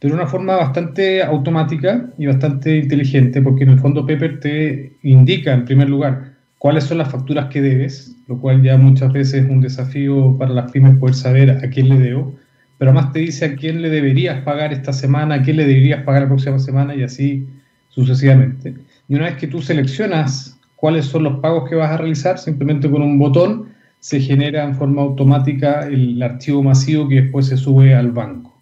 de 0.00 0.12
una 0.12 0.26
forma 0.26 0.56
bastante 0.56 1.22
automática 1.22 2.10
y 2.18 2.26
bastante 2.26 2.76
inteligente, 2.76 3.42
porque 3.42 3.64
en 3.64 3.70
el 3.70 3.80
fondo 3.80 4.06
Pepper 4.06 4.38
te 4.40 4.92
indica, 5.02 5.52
en 5.52 5.64
primer 5.64 5.88
lugar, 5.88 6.34
cuáles 6.58 6.84
son 6.84 6.98
las 6.98 7.10
facturas 7.10 7.46
que 7.46 7.60
debes, 7.60 8.16
lo 8.28 8.38
cual 8.38 8.62
ya 8.62 8.76
muchas 8.76 9.12
veces 9.12 9.44
es 9.44 9.50
un 9.50 9.60
desafío 9.60 10.36
para 10.38 10.52
las 10.52 10.70
pymes 10.70 10.96
poder 10.98 11.14
saber 11.14 11.50
a 11.50 11.70
quién 11.70 11.88
le 11.88 11.98
debo, 11.98 12.34
pero 12.78 12.92
además 12.92 13.12
te 13.12 13.20
dice 13.20 13.44
a 13.44 13.56
quién 13.56 13.82
le 13.82 13.90
deberías 13.90 14.42
pagar 14.42 14.72
esta 14.72 14.92
semana, 14.92 15.36
a 15.36 15.42
quién 15.42 15.56
le 15.56 15.66
deberías 15.66 16.04
pagar 16.04 16.22
la 16.22 16.28
próxima 16.28 16.58
semana 16.60 16.94
y 16.94 17.02
así 17.02 17.48
sucesivamente. 17.88 18.74
Y 19.08 19.16
una 19.16 19.24
vez 19.24 19.36
que 19.36 19.48
tú 19.48 19.60
seleccionas 19.60 20.58
cuáles 20.76 21.06
son 21.06 21.24
los 21.24 21.40
pagos 21.40 21.68
que 21.68 21.74
vas 21.74 21.90
a 21.90 21.96
realizar, 21.96 22.38
simplemente 22.38 22.88
con 22.88 23.02
un 23.02 23.18
botón 23.18 23.70
se 23.98 24.20
genera 24.20 24.62
en 24.62 24.76
forma 24.76 25.02
automática 25.02 25.88
el 25.88 26.22
archivo 26.22 26.62
masivo 26.62 27.08
que 27.08 27.22
después 27.22 27.46
se 27.46 27.56
sube 27.56 27.96
al 27.96 28.12
banco. 28.12 28.57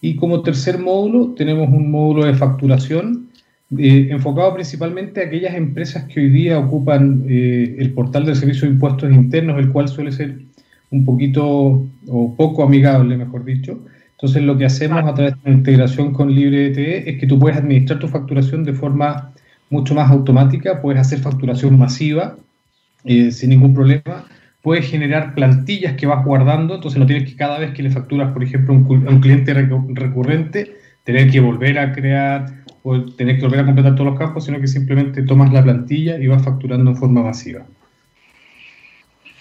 Y 0.00 0.16
como 0.16 0.42
tercer 0.42 0.78
módulo 0.78 1.34
tenemos 1.34 1.68
un 1.68 1.90
módulo 1.90 2.24
de 2.24 2.34
facturación 2.34 3.28
eh, 3.78 4.08
enfocado 4.10 4.54
principalmente 4.54 5.20
a 5.20 5.26
aquellas 5.26 5.54
empresas 5.54 6.04
que 6.04 6.20
hoy 6.20 6.30
día 6.30 6.58
ocupan 6.58 7.24
eh, 7.28 7.76
el 7.78 7.92
portal 7.92 8.26
del 8.26 8.36
Servicio 8.36 8.66
de 8.66 8.74
Impuestos 8.74 9.12
Internos, 9.12 9.58
el 9.58 9.70
cual 9.70 9.88
suele 9.88 10.10
ser 10.10 10.38
un 10.90 11.04
poquito 11.04 11.86
o 12.08 12.34
poco 12.36 12.64
amigable, 12.64 13.16
mejor 13.16 13.44
dicho. 13.44 13.80
Entonces 14.12 14.42
lo 14.42 14.58
que 14.58 14.66
hacemos 14.66 15.04
a 15.04 15.14
través 15.14 15.34
de 15.34 15.50
la 15.50 15.56
integración 15.56 16.12
con 16.12 16.30
LibreDTE 16.30 17.08
es 17.08 17.18
que 17.18 17.26
tú 17.26 17.38
puedes 17.38 17.58
administrar 17.58 17.98
tu 17.98 18.08
facturación 18.08 18.64
de 18.64 18.74
forma 18.74 19.32
mucho 19.70 19.94
más 19.94 20.10
automática, 20.10 20.82
puedes 20.82 21.00
hacer 21.00 21.20
facturación 21.20 21.78
masiva 21.78 22.36
eh, 23.04 23.30
sin 23.30 23.50
ningún 23.50 23.72
problema, 23.72 24.26
puedes 24.62 24.88
generar 24.88 25.34
plantillas 25.34 25.94
que 25.94 26.06
vas 26.06 26.24
guardando, 26.24 26.74
entonces 26.74 26.98
no 26.98 27.06
tienes 27.06 27.28
que 27.28 27.36
cada 27.36 27.58
vez 27.58 27.72
que 27.72 27.82
le 27.82 27.90
facturas, 27.90 28.32
por 28.32 28.42
ejemplo, 28.42 28.74
a 28.74 28.76
un, 28.76 29.20
cliente 29.20 29.54
recurrente, 29.54 30.76
tener 31.04 31.30
que 31.30 31.40
volver 31.40 31.78
a 31.78 31.92
crear 31.92 32.46
o 32.82 33.04
tener 33.04 33.36
que 33.36 33.42
volver 33.42 33.60
a 33.60 33.66
completar 33.66 33.94
todos 33.94 34.10
los 34.10 34.18
campos, 34.18 34.44
sino 34.44 34.60
que 34.60 34.66
simplemente 34.66 35.22
tomas 35.22 35.52
la 35.52 35.62
plantilla 35.62 36.18
y 36.18 36.26
vas 36.26 36.44
facturando 36.44 36.90
en 36.90 36.96
forma 36.96 37.22
masiva. 37.22 37.66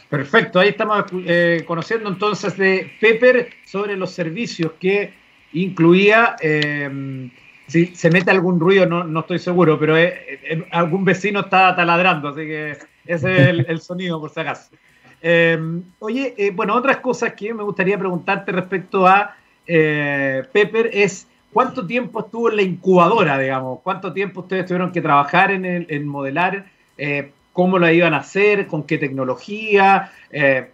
Perfecto, 0.09 0.59
ahí 0.59 0.69
estamos 0.69 1.05
eh, 1.27 1.63
conociendo 1.67 2.09
entonces 2.09 2.57
de 2.57 2.91
Pepper 2.99 3.49
sobre 3.65 3.95
los 3.95 4.11
servicios 4.11 4.73
que 4.79 5.13
incluía 5.53 6.35
eh, 6.41 7.29
si 7.69 7.87
se 7.95 8.09
mete 8.09 8.31
algún 8.31 8.59
ruido, 8.59 8.85
no, 8.87 9.03
no 9.03 9.19
estoy 9.19 9.37
seguro, 9.37 9.79
pero 9.79 9.95
algún 10.71 11.05
vecino 11.05 11.41
está 11.41 11.75
taladrando, 11.75 12.29
así 12.29 12.41
que 12.41 12.71
ese 13.05 13.41
es 13.51 13.65
el, 13.67 13.81
sonido, 13.81 14.19
por 14.19 14.31
si 14.31 14.39
acaso. 14.39 14.71
Em, 15.21 15.83
oye, 15.99 16.33
eh, 16.37 16.51
bueno, 16.51 16.75
otras 16.75 16.97
cosas 16.97 17.33
que 17.33 17.53
me 17.53 17.63
gustaría 17.63 17.97
preguntarte 17.97 18.51
respecto 18.51 19.05
a 19.05 19.35
eh, 19.67 20.43
Pepper 20.51 20.89
es 20.93 21.27
cuánto 21.51 21.85
tiempo 21.85 22.21
estuvo 22.21 22.49
en 22.49 22.55
la 22.55 22.61
incubadora, 22.61 23.37
digamos, 23.37 23.79
cuánto 23.83 24.13
tiempo 24.13 24.41
ustedes 24.41 24.65
tuvieron 24.65 24.91
que 24.91 25.01
trabajar 25.01 25.51
en, 25.51 25.65
en 25.65 26.07
modelar, 26.07 26.65
eh, 26.97 27.31
cómo 27.53 27.79
la 27.79 27.91
iban 27.91 28.13
a 28.13 28.17
hacer, 28.17 28.67
con 28.67 28.83
qué 28.83 28.97
tecnología, 28.97 30.11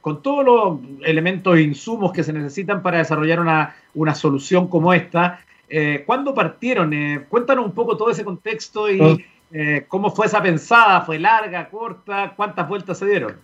con 0.02 0.22
todos 0.22 0.46
los 0.46 0.80
elementos 1.04 1.58
e 1.58 1.62
insumos 1.62 2.12
que 2.12 2.24
se 2.24 2.34
necesitan 2.34 2.84
para 2.84 3.00
desarrollar 3.00 3.40
una, 3.40 3.75
una 3.96 4.14
solución 4.14 4.68
como 4.68 4.94
esta. 4.94 5.40
Eh, 5.68 6.04
¿Cuándo 6.06 6.34
partieron? 6.34 6.94
Eh, 6.94 7.25
cuéntanos 7.28 7.66
un 7.66 7.72
poco 7.74 7.98
todo 7.98 8.10
ese 8.10 8.24
contexto 8.24 8.90
y 8.90 9.25
eh, 9.52 9.86
cómo 9.88 10.12
fue 10.12 10.28
esa 10.28 10.42
pensada. 10.42 11.02
¿Fue 11.02 11.20
larga, 11.20 11.70
corta? 11.70 12.34
¿Cuántas 12.36 12.68
vueltas 12.68 12.98
se 13.00 13.06
dieron? 13.06 13.38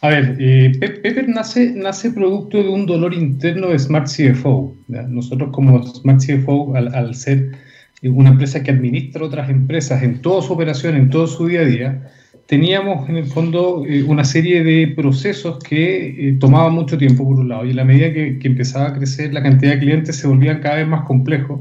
A 0.00 0.08
ver, 0.10 0.36
eh, 0.38 0.72
Pepper 0.78 1.28
nace, 1.28 1.72
nace 1.74 2.12
producto 2.12 2.62
de 2.62 2.68
un 2.68 2.86
dolor 2.86 3.14
interno 3.14 3.68
de 3.68 3.78
Smart 3.78 4.06
CFO. 4.06 4.76
Nosotros 4.86 5.50
como 5.50 5.82
Smart 5.82 6.20
CFO, 6.24 6.76
al, 6.76 7.14
ser 7.16 7.52
una 8.04 8.30
empresa 8.30 8.62
que 8.62 8.70
administra 8.70 9.24
otras 9.24 9.50
empresas 9.50 10.02
en 10.04 10.22
toda 10.22 10.40
su 10.42 10.52
operación, 10.52 10.94
en 10.94 11.10
todo 11.10 11.26
su 11.26 11.46
día 11.46 11.62
a 11.62 11.64
día, 11.64 12.10
teníamos 12.46 13.08
en 13.08 13.16
el 13.16 13.26
fondo 13.26 13.84
eh, 13.86 14.04
una 14.04 14.24
serie 14.24 14.64
de 14.64 14.88
procesos 14.96 15.58
que 15.58 16.28
eh, 16.28 16.36
tomaban 16.40 16.72
mucho 16.72 16.96
tiempo 16.96 17.24
por 17.24 17.38
un 17.40 17.48
lado 17.48 17.66
y 17.66 17.72
a 17.72 17.74
la 17.74 17.84
medida 17.84 18.12
que, 18.12 18.38
empezaba 18.42 18.88
a 18.88 18.94
crecer 18.94 19.34
la 19.34 19.42
cantidad 19.42 19.72
de 19.72 19.80
clientes 19.80 20.16
se 20.16 20.26
volvían 20.26 20.60
cada 20.60 20.76
vez 20.76 20.88
más 20.88 21.04
complejos. 21.06 21.60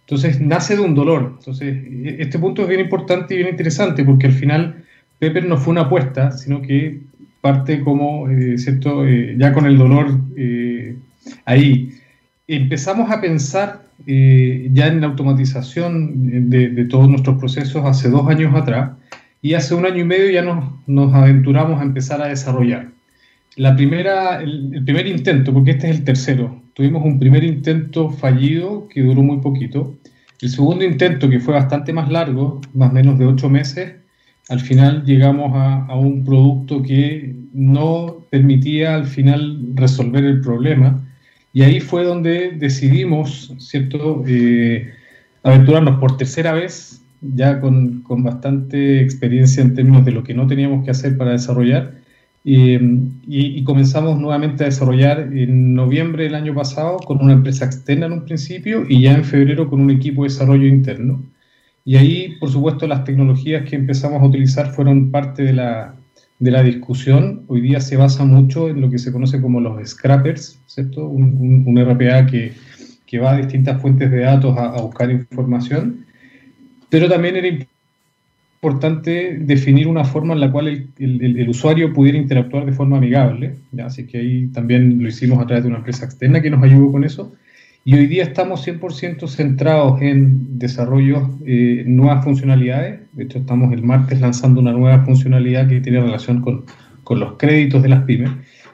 Entonces 0.00 0.40
nace 0.40 0.76
de 0.76 0.82
un 0.82 0.94
dolor. 0.94 1.36
Entonces 1.38 1.76
e, 1.76 2.16
este 2.20 2.38
punto 2.38 2.62
es 2.62 2.68
bien 2.68 2.80
importante 2.80 3.34
y 3.34 3.36
bien 3.36 3.50
interesante 3.50 4.02
porque 4.02 4.26
al 4.26 4.32
final 4.32 4.84
Pepper 5.18 5.46
no 5.46 5.58
fue 5.58 5.72
una 5.72 5.82
apuesta, 5.82 6.32
sino 6.32 6.60
que 6.60 7.02
parte 7.46 7.80
como, 7.80 8.28
eh, 8.28 8.58
¿cierto? 8.58 9.04
ya 9.36 9.52
con 9.52 9.66
el 9.66 9.78
dolor 9.78 10.06
ahí. 11.44 11.92
Empezamos 12.48 13.10
a 13.10 13.20
pensar 13.20 13.86
ya 14.06 14.86
en 14.88 15.00
la 15.00 15.06
automatización 15.06 16.50
de, 16.50 16.84
todos 16.86 17.08
nuestros 17.08 17.38
procesos 17.38 17.84
hace 17.84 18.08
dos 18.10 18.28
años 18.28 18.54
atrás 18.54 18.90
y 19.46 19.54
hace 19.54 19.74
un 19.76 19.86
año 19.86 20.00
y 20.00 20.04
medio 20.04 20.30
ya 20.30 20.42
nos, 20.42 21.14
aventuramos 21.14 21.80
a 21.80 21.84
empezar 21.84 22.20
a 22.20 22.26
desarrollar. 22.26 22.88
La 23.54 23.76
primera, 23.76 24.42
el, 24.42 24.82
primer 24.84 25.06
intento, 25.06 25.52
porque 25.52 25.70
este 25.72 25.88
es 25.88 25.98
el 25.98 26.04
tercero, 26.04 26.60
tuvimos 26.74 27.04
un 27.04 27.18
primer 27.20 27.44
intento 27.44 28.10
fallido 28.10 28.88
que 28.88 29.02
duró 29.02 29.22
muy 29.22 29.38
poquito. 29.38 29.94
El 30.40 30.50
segundo 30.50 30.84
intento, 30.84 31.30
que 31.30 31.40
fue 31.40 31.54
bastante 31.54 31.92
más 31.92 32.10
largo, 32.10 32.60
más 32.74 32.90
o 32.90 32.94
menos 32.94 33.18
de 33.18 33.26
ocho 33.26 33.48
meses, 33.48 33.94
al 34.48 34.60
final 34.60 35.04
llegamos 35.04 35.52
a, 35.54 35.94
un 35.96 36.24
producto 36.24 36.82
que 36.82 37.34
no 37.52 38.24
permitía 38.30 38.94
al 38.94 39.06
final 39.06 39.58
resolver 39.74 40.24
el 40.24 40.40
problema. 40.40 41.02
Y 41.52 41.62
ahí 41.62 41.80
fue 41.80 42.04
donde 42.04 42.52
decidimos, 42.52 43.52
¿cierto?, 43.58 44.22
eh, 44.26 44.92
aventurarnos 45.42 45.98
por 45.98 46.16
tercera 46.16 46.52
vez, 46.52 47.02
ya 47.22 47.60
con, 47.60 48.02
con, 48.02 48.22
bastante 48.22 49.00
experiencia 49.00 49.62
en 49.62 49.74
términos 49.74 50.04
de 50.04 50.12
lo 50.12 50.22
que 50.22 50.34
no 50.34 50.46
teníamos 50.46 50.84
que 50.84 50.90
hacer 50.90 51.16
para 51.16 51.32
desarrollar, 51.32 51.94
y, 52.48 53.64
comenzamos 53.64 54.20
nuevamente 54.20 54.62
a 54.62 54.66
desarrollar 54.66 55.30
en 55.32 55.74
noviembre 55.74 56.24
del 56.24 56.36
año 56.36 56.54
pasado 56.54 56.98
con 56.98 57.20
una 57.20 57.32
empresa 57.32 57.64
externa 57.64 58.06
en 58.06 58.12
un 58.12 58.24
principio 58.24 58.84
y 58.88 59.02
ya 59.02 59.14
en 59.14 59.24
febrero 59.24 59.68
con 59.68 59.80
un 59.80 59.90
equipo 59.90 60.22
de 60.22 60.28
desarrollo 60.28 60.66
interno. 60.66 61.24
Y 61.86 61.96
ahí, 61.96 62.36
por 62.40 62.50
supuesto, 62.50 62.88
las 62.88 63.04
tecnologías 63.04 63.66
que 63.66 63.76
empezamos 63.76 64.20
a 64.20 64.26
utilizar 64.26 64.72
fueron 64.72 65.12
parte 65.12 65.44
de 65.44 65.52
la, 65.52 65.94
de 66.40 66.50
la 66.50 66.64
discusión. 66.64 67.44
Hoy 67.46 67.60
día 67.60 67.80
se 67.80 67.96
basa 67.96 68.24
mucho 68.24 68.68
en 68.68 68.80
lo 68.80 68.90
que 68.90 68.98
se 68.98 69.12
conoce 69.12 69.40
como 69.40 69.60
los 69.60 69.88
scrappers, 69.88 70.58
¿cierto? 70.66 71.06
Un, 71.06 71.62
un, 71.64 71.80
RPA 71.80 72.26
que, 72.26 72.54
que, 73.06 73.20
va 73.20 73.30
a 73.30 73.36
distintas 73.36 73.80
fuentes 73.80 74.10
de 74.10 74.18
datos 74.18 74.58
a, 74.58 74.74
a 74.74 74.82
buscar 74.82 75.12
información. 75.12 76.04
Pero 76.90 77.08
también 77.08 77.36
era 77.36 77.48
importante 78.66 79.38
definir 79.38 79.86
una 79.86 80.04
forma 80.04 80.34
en 80.34 80.40
la 80.40 80.50
cual 80.50 80.88
el, 80.98 81.48
usuario 81.48 81.92
pudiera 81.92 82.18
interactuar 82.18 82.66
de 82.66 82.72
forma 82.72 82.96
amigable. 82.96 83.54
¿ya? 83.70 83.86
Así 83.86 84.08
que 84.08 84.18
ahí 84.18 84.48
también 84.48 85.00
lo 85.00 85.08
hicimos 85.08 85.38
a 85.38 85.46
través 85.46 85.62
de 85.62 85.68
una 85.68 85.78
empresa 85.78 86.04
externa 86.04 86.42
que 86.42 86.50
nos 86.50 86.64
ayudó 86.64 86.90
con 86.90 87.04
eso. 87.04 87.32
Y 87.86 87.94
hoy 87.94 88.06
día 88.06 88.24
estamos 88.24 88.66
100% 88.66 89.26
centrados 89.28 90.02
en 90.02 90.58
desarrollo 90.58 91.38
eh, 91.46 91.84
nuevas 91.86 92.22
funcionalidades. 92.22 93.00
De 93.12 93.24
hecho, 93.24 93.38
estamos 93.38 93.72
el 93.72 93.82
martes 93.82 94.20
lanzando 94.20 94.60
una 94.60 94.72
nueva 94.72 95.04
funcionalidad 95.04 95.68
que 95.68 95.80
tiene 95.80 96.00
relación 96.00 96.42
con, 96.42 96.66
con 97.04 97.20
los 97.20 97.38
créditos 97.38 97.82
de 97.82 97.88
las 97.88 98.02
pymes. 98.02 98.30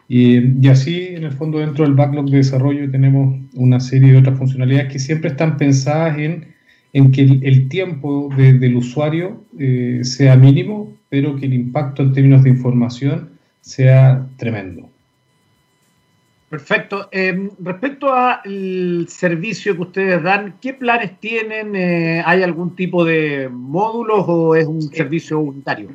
Y, 0.08 0.66
y, 0.66 0.68
así, 0.68 1.08
en 1.10 1.22
el 1.22 1.32
fondo, 1.32 1.58
dentro 1.58 1.84
del 1.84 1.94
backlog 1.94 2.28
de 2.28 2.38
desarrollo 2.38 2.90
tenemos 2.90 3.38
una 3.54 3.78
serie 3.78 4.12
de 4.12 4.18
otras 4.18 4.36
funcionalidades 4.36 4.92
que 4.92 4.98
siempre 4.98 5.30
están 5.30 5.56
pensadas 5.56 6.18
en 6.18 6.52
en 6.92 7.10
que 7.10 7.22
el, 7.22 7.68
tiempo 7.68 8.28
del 8.36 8.76
usuario 8.76 9.44
eh, 9.58 10.00
sea 10.02 10.36
mínimo, 10.36 10.94
pero 11.08 11.36
que 11.36 11.46
el 11.46 11.54
impacto 11.54 12.02
en 12.02 12.12
términos 12.12 12.42
de 12.42 12.50
información 12.50 13.30
sea 13.60 14.26
tremendo. 14.36 14.91
Perfecto. 16.52 17.08
Em, 17.12 17.48
respecto 17.64 18.12
al 18.12 19.06
servicio 19.08 19.74
que 19.74 19.80
ustedes 19.80 20.22
dan, 20.22 20.56
¿qué 20.60 20.74
planes 20.74 21.18
tienen? 21.18 21.74
Eh, 21.74 22.22
¿Hay 22.26 22.42
algún 22.42 22.76
tipo 22.76 23.06
de 23.06 23.48
módulos 23.50 24.26
o 24.28 24.54
es 24.54 24.66
un 24.66 24.82
servicio 24.82 25.40
unitario? 25.40 25.88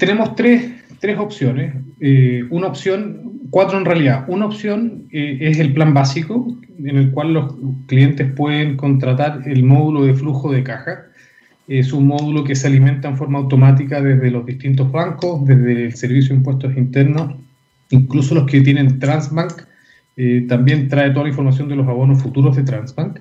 tenemos 0.00 0.34
tres, 0.34 0.68
tres 0.98 1.16
opciones. 1.16 1.76
Eh, 2.00 2.42
una 2.50 2.66
opción, 2.66 3.38
cuatro 3.50 3.78
en 3.78 3.84
realidad. 3.84 4.24
Una 4.26 4.46
opción 4.46 5.06
es 5.12 5.56
el 5.60 5.72
plan 5.72 5.94
básico, 5.94 6.44
en 6.80 6.96
el 6.96 7.12
cual 7.12 7.32
los 7.32 7.54
clientes 7.86 8.32
pueden 8.32 8.76
contratar 8.76 9.42
el 9.46 9.62
módulo 9.62 10.02
de 10.04 10.14
flujo 10.14 10.50
de 10.50 10.64
caja. 10.64 11.04
Es 11.68 11.92
un 11.92 12.08
módulo 12.08 12.42
que 12.42 12.56
se 12.56 12.66
alimenta 12.66 13.06
en 13.06 13.16
forma 13.16 13.38
automática 13.38 14.02
desde 14.02 14.32
los 14.32 14.44
distintos 14.44 14.90
bancos, 14.90 15.46
desde 15.46 15.84
el 15.84 15.94
Servicio 15.94 16.30
de 16.30 16.38
Impuestos 16.38 16.76
Internos, 16.76 17.36
incluso 17.92 18.34
los 18.34 18.46
que 18.46 18.60
tienen 18.60 18.98
Transbank, 18.98 19.62
eh, 20.16 20.44
también 20.48 20.88
trae 20.88 21.10
toda 21.10 21.24
la 21.24 21.30
información 21.30 21.68
de 21.68 21.76
los 21.76 21.86
abonos 21.86 22.22
futuros 22.22 22.56
de 22.56 22.64
Transbank. 22.64 23.20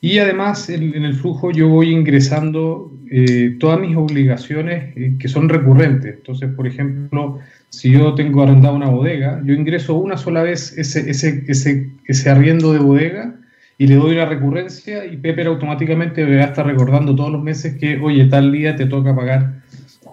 Y 0.00 0.18
además 0.18 0.68
en, 0.68 1.04
el 1.04 1.14
flujo 1.14 1.50
yo 1.50 1.68
voy 1.68 1.90
ingresando 1.90 2.92
eh, 3.10 3.56
todas 3.58 3.80
mis 3.80 3.96
obligaciones 3.96 4.96
eh, 4.96 5.16
que 5.18 5.28
son 5.28 5.48
recurrentes. 5.48 6.16
Entonces, 6.16 6.50
por 6.54 6.66
ejemplo, 6.66 7.38
si 7.70 7.90
yo 7.90 8.14
tengo 8.14 8.42
arrendado 8.42 8.76
una 8.76 8.88
bodega, 8.88 9.40
yo 9.44 9.54
ingreso 9.54 9.96
una 9.96 10.16
sola 10.16 10.42
vez 10.42 10.76
ese, 10.76 12.30
arriendo 12.30 12.72
de 12.72 12.78
bodega 12.78 13.34
y 13.78 13.86
le 13.86 13.96
doy 13.96 14.12
una 14.14 14.26
recurrencia 14.26 15.04
y 15.06 15.16
Pepper 15.16 15.48
automáticamente 15.48 16.24
me 16.24 16.36
va 16.36 16.44
a 16.44 16.46
estar 16.46 16.66
recordando 16.66 17.14
todos 17.14 17.32
los 17.32 17.42
meses 17.42 17.76
que, 17.76 17.98
oye, 17.98 18.26
tal 18.26 18.52
día 18.52 18.76
te 18.76 18.86
toca 18.86 19.14
pagar 19.14 19.62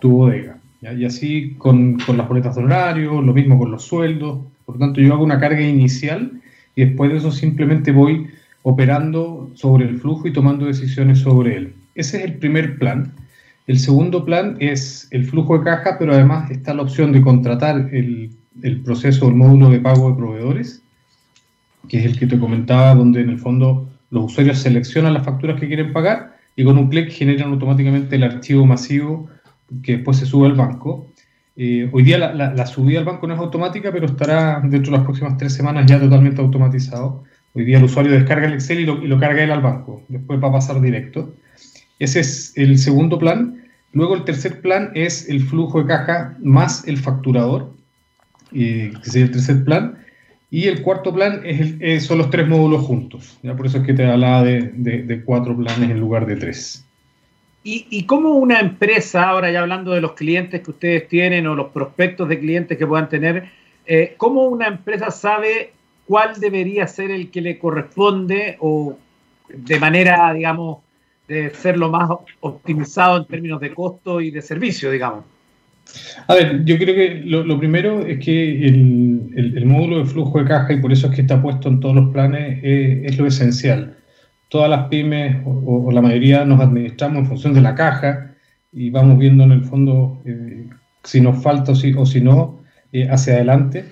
tu 0.01 0.11
bodega. 0.11 0.52
Y 0.91 1.05
así 1.05 1.55
con, 1.57 1.97
con, 1.99 2.17
las 2.17 2.27
boletas 2.27 2.55
de 2.55 2.63
horario, 2.63 3.21
lo 3.21 3.33
mismo 3.33 3.57
con 3.57 3.71
los 3.71 3.83
sueldos. 3.83 4.39
Por 4.65 4.75
lo 4.75 4.79
tanto, 4.79 4.99
yo 4.99 5.13
hago 5.13 5.23
una 5.23 5.39
carga 5.39 5.61
inicial 5.61 6.41
y 6.75 6.85
después 6.85 7.11
de 7.11 7.17
eso 7.17 7.31
simplemente 7.31 7.91
voy 7.91 8.27
operando 8.63 9.49
sobre 9.53 9.85
el 9.85 9.99
flujo 9.99 10.27
y 10.27 10.33
tomando 10.33 10.65
decisiones 10.65 11.19
sobre 11.19 11.55
él. 11.55 11.73
Ese 11.95 12.17
es 12.17 12.25
el 12.25 12.33
primer 12.35 12.77
plan. 12.77 13.13
El 13.65 13.79
segundo 13.79 14.25
plan 14.25 14.57
es 14.59 15.07
el 15.11 15.25
flujo 15.25 15.57
de 15.57 15.63
caja, 15.63 15.97
pero 15.97 16.13
además 16.13 16.51
está 16.51 16.73
la 16.73 16.81
opción 16.81 17.13
de 17.13 17.21
contratar 17.21 17.89
el, 17.93 18.31
el 18.61 18.81
proceso, 18.81 19.29
el 19.29 19.35
módulo 19.35 19.69
de 19.69 19.79
pago 19.79 20.09
de 20.09 20.17
proveedores, 20.17 20.81
que 21.87 21.99
es 21.99 22.05
el 22.05 22.19
que 22.19 22.27
te 22.27 22.39
comentaba, 22.39 22.93
donde 22.93 23.21
en 23.21 23.29
el 23.29 23.39
fondo 23.39 23.89
los 24.09 24.25
usuarios 24.25 24.59
seleccionan 24.59 25.13
las 25.13 25.23
facturas 25.23 25.59
que 25.59 25.67
quieren 25.67 25.93
pagar 25.93 26.37
y 26.55 26.63
con 26.63 26.77
un 26.77 26.89
clic 26.89 27.09
generan 27.09 27.51
automáticamente 27.51 28.15
el 28.15 28.23
archivo 28.23 28.65
masivo 28.65 29.29
que 29.81 29.93
después 29.93 30.17
se 30.17 30.25
sube 30.25 30.47
al 30.47 30.53
banco. 30.53 31.07
Eh, 31.55 31.87
hoy 31.91 32.03
día 32.03 32.17
la, 32.17 32.65
subida 32.65 32.99
al 32.99 33.05
banco 33.05 33.27
no 33.27 33.35
es 33.35 33.39
automática, 33.39 33.91
pero 33.91 34.07
estará 34.07 34.59
dentro 34.61 34.91
de 34.91 34.97
las 34.97 35.05
próximas 35.05 35.37
tres 35.37 35.53
semanas 35.53 35.85
ya 35.85 35.99
totalmente 35.99 36.41
automatizado. 36.41 37.23
Hoy 37.53 37.65
día 37.65 37.77
el 37.77 37.83
usuario 37.83 38.11
descarga 38.11 38.47
el 38.47 38.53
Excel 38.53 38.79
y 38.79 38.85
lo, 38.85 39.19
carga 39.19 39.43
él 39.43 39.51
al 39.51 39.61
banco, 39.61 40.01
después 40.07 40.41
va 40.43 40.47
a 40.47 40.53
pasar 40.53 40.81
directo. 40.81 41.33
Ese 41.99 42.21
es 42.21 42.53
el 42.57 42.79
segundo 42.79 43.19
plan. 43.19 43.61
Luego 43.91 44.15
el 44.15 44.23
tercer 44.23 44.61
plan 44.61 44.91
es 44.95 45.29
el 45.29 45.41
flujo 45.41 45.79
de 45.79 45.87
caja 45.87 46.35
más 46.41 46.87
el 46.87 46.97
facturador, 46.97 47.71
que 48.51 48.91
sería 49.03 49.25
el 49.25 49.31
tercer 49.31 49.63
plan. 49.63 49.99
Y 50.49 50.67
el 50.67 50.81
cuarto 50.81 51.13
plan 51.13 51.41
es 51.43 52.05
son 52.05 52.17
los 52.17 52.31
tres 52.31 52.47
módulos 52.47 52.81
juntos. 52.81 53.37
¿ya? 53.43 53.55
Por 53.55 53.67
eso 53.67 53.79
es 53.79 53.85
que 53.85 53.93
te 53.93 54.05
hablaba 54.05 54.43
de, 54.43 55.21
cuatro 55.25 55.55
planes 55.55 55.89
en 55.89 55.99
lugar 55.99 56.25
de 56.25 56.35
tres. 56.35 56.85
¿Y, 57.63 57.87
¿Y, 57.89 58.03
cómo 58.03 58.31
una 58.31 58.59
empresa, 58.59 59.29
ahora 59.29 59.49
ya 59.49 59.61
hablando 59.61 59.93
de 59.93 60.01
los 60.01 60.13
clientes 60.13 60.61
que 60.61 60.71
ustedes 60.71 61.07
tienen 61.07 61.47
o 61.47 61.55
los 61.55 61.71
prospectos 61.71 62.27
de 62.27 62.39
clientes 62.39 62.77
que 62.77 62.85
puedan 62.85 63.07
tener, 63.07 63.49
eh, 63.85 64.15
cómo 64.17 64.47
una 64.47 64.67
empresa 64.67 65.11
sabe 65.11 65.71
cuál 66.05 66.39
debería 66.39 66.87
ser 66.87 67.11
el 67.11 67.31
que 67.31 67.41
le 67.41 67.57
corresponde 67.59 68.57
o 68.59 68.97
de 69.49 69.79
manera, 69.79 70.33
digamos, 70.33 70.79
de 71.27 71.51
ser 71.51 71.77
lo 71.77 71.89
más 71.89 72.09
optimizado 72.41 73.17
en 73.17 73.25
términos 73.25 73.61
de 73.61 73.73
costo 73.73 74.19
y 74.19 74.31
de 74.31 74.41
servicio, 74.41 74.91
digamos? 74.91 75.25
A 76.27 76.35
ver, 76.35 76.63
yo 76.65 76.77
creo 76.77 76.95
que 76.95 77.21
lo, 77.25 77.57
primero 77.59 78.05
es 78.05 78.19
que 78.23 78.65
el, 78.65 79.65
módulo 79.65 79.99
de 79.99 80.05
flujo 80.05 80.39
de 80.39 80.45
caja, 80.45 80.73
y 80.73 80.81
por 80.81 80.91
eso 80.91 81.07
es 81.07 81.15
que 81.15 81.21
está 81.21 81.41
puesto 81.41 81.69
en 81.69 81.79
todos 81.79 81.95
los 81.95 82.09
planes, 82.11 82.59
es, 82.63 83.17
lo 83.17 83.27
esencial. 83.27 83.97
Todas 84.53 84.69
las 84.69 84.87
pymes 84.87 85.37
o, 85.45 85.91
la 85.91 85.99
mayoría 85.99 86.45
nos 86.45 86.59
administramos 86.59 87.17
en 87.17 87.25
función 87.25 87.55
de 87.55 87.61
la 87.61 87.73
caja 87.73 88.35
y 88.71 88.91
vamos 88.91 89.17
viendo 89.17 89.43
en 89.45 89.51
el 89.51 89.63
fondo 89.63 90.21
eh, 90.25 90.69
si 91.03 91.21
nos 91.21 91.41
falta 91.41 91.71
o 91.71 91.75
si, 91.75 91.91
o 91.93 92.05
si 92.05 92.21
no 92.21 92.59
eh, 92.91 93.09
hacia 93.09 93.33
adelante. 93.33 93.85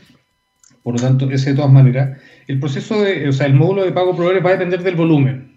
Por 0.84 0.93
lo 0.93 1.02
tanto, 1.02 1.32
ese 1.32 1.50
de 1.50 1.56
todas 1.56 1.71
maneras. 1.71 2.15
El 2.47 2.60
proceso 2.60 3.02
de, 3.02 3.28
o 3.28 3.32
sea, 3.32 3.47
el 3.47 3.56
módulo 3.56 3.84
de 3.84 3.91
pago 3.91 4.12
proveedores 4.12 4.45
va 4.45 4.50
a 4.50 4.54
depender 4.54 4.84
del 4.84 4.95
volumen. 4.95 5.52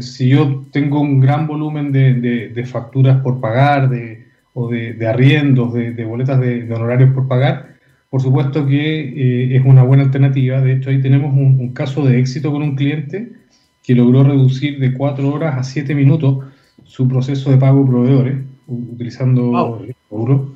Si 0.00 0.28
yo 0.28 0.66
tengo 0.70 1.00
un 1.00 1.20
gran 1.20 1.46
volumen 1.46 1.90
de, 1.90 2.64
facturas 2.66 3.22
por 3.22 3.40
pagar 3.40 3.88
de, 3.88 4.26
o 4.52 4.68
de, 4.68 5.06
arriendos, 5.06 5.72
de, 5.72 6.04
boletas 6.04 6.38
de, 6.38 6.70
honorarios 6.70 7.14
por 7.14 7.28
pagar, 7.28 7.76
por 8.10 8.20
supuesto 8.20 8.66
que 8.66 9.54
eh, 9.54 9.56
es 9.56 9.64
una 9.64 9.84
buena 9.84 10.02
alternativa. 10.02 10.60
De 10.60 10.74
hecho, 10.74 10.90
ahí 10.90 11.00
tenemos 11.00 11.32
un, 11.32 11.72
caso 11.72 12.04
de 12.04 12.18
éxito 12.18 12.52
con 12.52 12.62
un 12.62 12.76
cliente 12.76 13.42
que 13.84 13.94
logró 13.94 14.24
reducir 14.24 14.80
de 14.80 14.94
cuatro 14.94 15.28
horas 15.32 15.56
a 15.58 15.62
siete 15.62 15.94
minutos 15.94 16.44
su 16.84 17.06
proceso 17.06 17.50
de 17.50 17.58
pago 17.58 17.86
proveedores 17.86 18.36
utilizando 18.66 19.86
euros. 20.10 20.48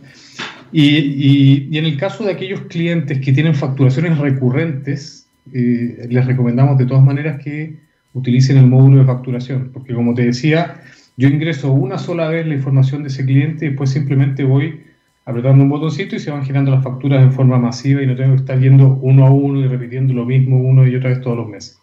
Y, 0.73 1.77
en 1.77 1.85
el 1.85 1.97
caso 1.97 2.25
de 2.25 2.33
aquellos 2.33 2.63
clientes 2.63 3.21
que 3.21 3.33
tienen 3.33 3.55
facturaciones 3.55 4.19
recurrentes, 4.19 5.29
eh, 5.53 6.07
les 6.09 6.27
recomendamos 6.27 6.79
de 6.79 6.87
todas 6.87 7.05
maneras 7.05 7.43
que 7.43 7.77
utilicen 8.15 8.59
el 8.59 8.67
módulo 8.67 8.99
de 8.99 9.05
facturación, 9.05 9.71
porque 9.73 9.95
como 9.95 10.15
te 10.15 10.25
decía, 10.25 10.83
yo 11.17 11.29
ingreso 11.29 11.73
una 11.73 11.99
sola 11.99 12.29
vez 12.29 12.47
la 12.47 12.55
información 12.55 13.03
de 13.03 13.09
ese 13.09 13.25
cliente 13.25 13.67
y 13.67 13.69
después 13.71 13.91
simplemente 13.91 14.45
voy 14.45 14.81
apretando 15.25 15.63
un 15.63 15.69
botoncito 15.69 16.17
y 16.17 16.21
se 16.21 16.31
van 16.31 16.45
girando 16.45 16.71
las 16.71 16.83
facturas 16.83 17.23
en 17.23 17.33
forma 17.33 17.59
masiva 17.59 18.03
y 18.03 18.07
no 18.07 18.17
tengo 18.17 18.31
que 18.31 18.41
estar 18.41 18.59
yendo 18.59 18.99
uno 19.03 19.27
a 19.27 19.31
uno 19.31 19.61
y 19.61 19.67
repitiendo 19.67 20.15
lo 20.15 20.25
mismo 20.25 20.59
uno 20.59 20.87
y 20.87 20.97
otra 20.97 21.11
vez 21.11 21.21
todos 21.21 21.37
los 21.37 21.49
meses. 21.49 21.79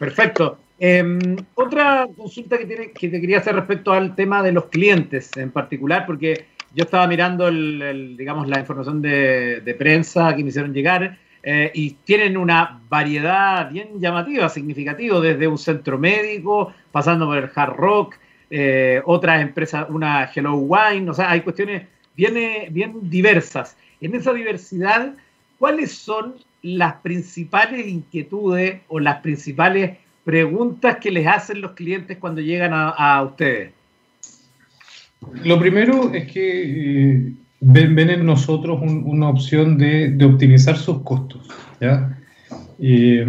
Perfecto. 0.00 0.56
Em, 0.78 1.36
otra 1.56 2.08
consulta 2.16 2.56
que, 2.56 2.64
tiene, 2.64 2.90
que 2.92 3.10
te 3.10 3.20
quería 3.20 3.36
hacer 3.36 3.54
respecto 3.54 3.92
al 3.92 4.14
tema 4.14 4.42
de 4.42 4.50
los 4.50 4.64
clientes 4.66 5.36
en 5.36 5.50
particular, 5.50 6.06
porque 6.06 6.46
yo 6.74 6.84
estaba 6.84 7.06
mirando 7.06 7.48
el, 7.48 8.16
digamos, 8.16 8.48
la 8.48 8.60
información 8.60 9.02
de, 9.02 9.76
prensa 9.78 10.34
que 10.34 10.42
me 10.42 10.48
hicieron 10.48 10.72
llegar 10.72 11.18
eh, 11.42 11.70
y 11.74 11.90
tienen 12.04 12.38
una 12.38 12.80
variedad 12.88 13.70
bien 13.70 14.00
llamativa, 14.00 14.48
significativa, 14.48 15.20
desde 15.20 15.46
un 15.46 15.58
centro 15.58 15.98
médico, 15.98 16.72
pasando 16.90 17.26
por 17.26 17.36
el 17.36 17.50
hard 17.54 17.76
rock, 17.76 18.14
eh, 18.48 19.02
otras 19.04 19.42
empresas, 19.42 19.84
una 19.90 20.30
Hello 20.34 20.54
Wine, 20.54 21.10
o 21.10 21.14
sea, 21.14 21.30
hay 21.30 21.42
cuestiones 21.42 21.86
bien, 22.16 22.72
bien 22.72 23.10
diversas. 23.10 23.76
En 24.00 24.14
esa 24.14 24.32
diversidad, 24.32 25.14
¿cuáles 25.58 25.92
son 25.92 26.36
las 26.62 26.94
principales 26.96 27.86
inquietudes 27.86 28.80
o 28.88 29.00
las 29.00 29.20
principales 29.20 29.98
preguntas 30.24 30.98
que 31.00 31.10
les 31.10 31.26
hacen 31.26 31.60
los 31.60 31.72
clientes 31.72 32.18
cuando 32.18 32.40
llegan 32.40 32.72
a, 32.72 33.22
ustedes? 33.22 33.72
Lo 35.44 35.58
primero 35.58 36.12
es 36.12 36.30
que 36.32 37.16
eh, 37.16 37.32
ven, 37.60 37.98
en 37.98 38.24
nosotros 38.24 38.80
una 38.82 39.28
opción 39.28 39.78
de, 39.78 40.16
optimizar 40.24 40.76
sus 40.76 41.02
costos. 41.02 41.48
¿ya? 41.80 42.16
Eh, 42.78 43.26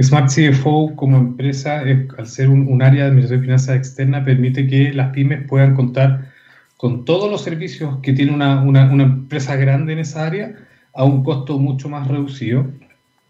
Smart 0.00 0.30
CFO 0.30 0.96
como 0.96 1.18
empresa, 1.18 1.82
al 2.18 2.26
ser 2.26 2.48
un, 2.48 2.82
área 2.82 3.04
de 3.04 3.08
administración 3.10 3.40
de 3.40 3.46
finanzas 3.46 3.76
externa, 3.76 4.24
permite 4.24 4.66
que 4.66 4.92
las 4.92 5.12
pymes 5.12 5.46
puedan 5.46 5.74
contar 5.74 6.32
con 6.76 7.04
todos 7.04 7.30
los 7.30 7.42
servicios 7.42 7.98
que 8.02 8.12
tiene 8.12 8.32
una, 8.32 8.62
una 8.62 9.02
empresa 9.02 9.56
grande 9.56 9.92
en 9.92 10.00
esa 10.00 10.26
área 10.26 10.54
a 10.94 11.04
un 11.04 11.22
costo 11.24 11.58
mucho 11.58 11.88
más 11.88 12.06
reducido. 12.08 12.66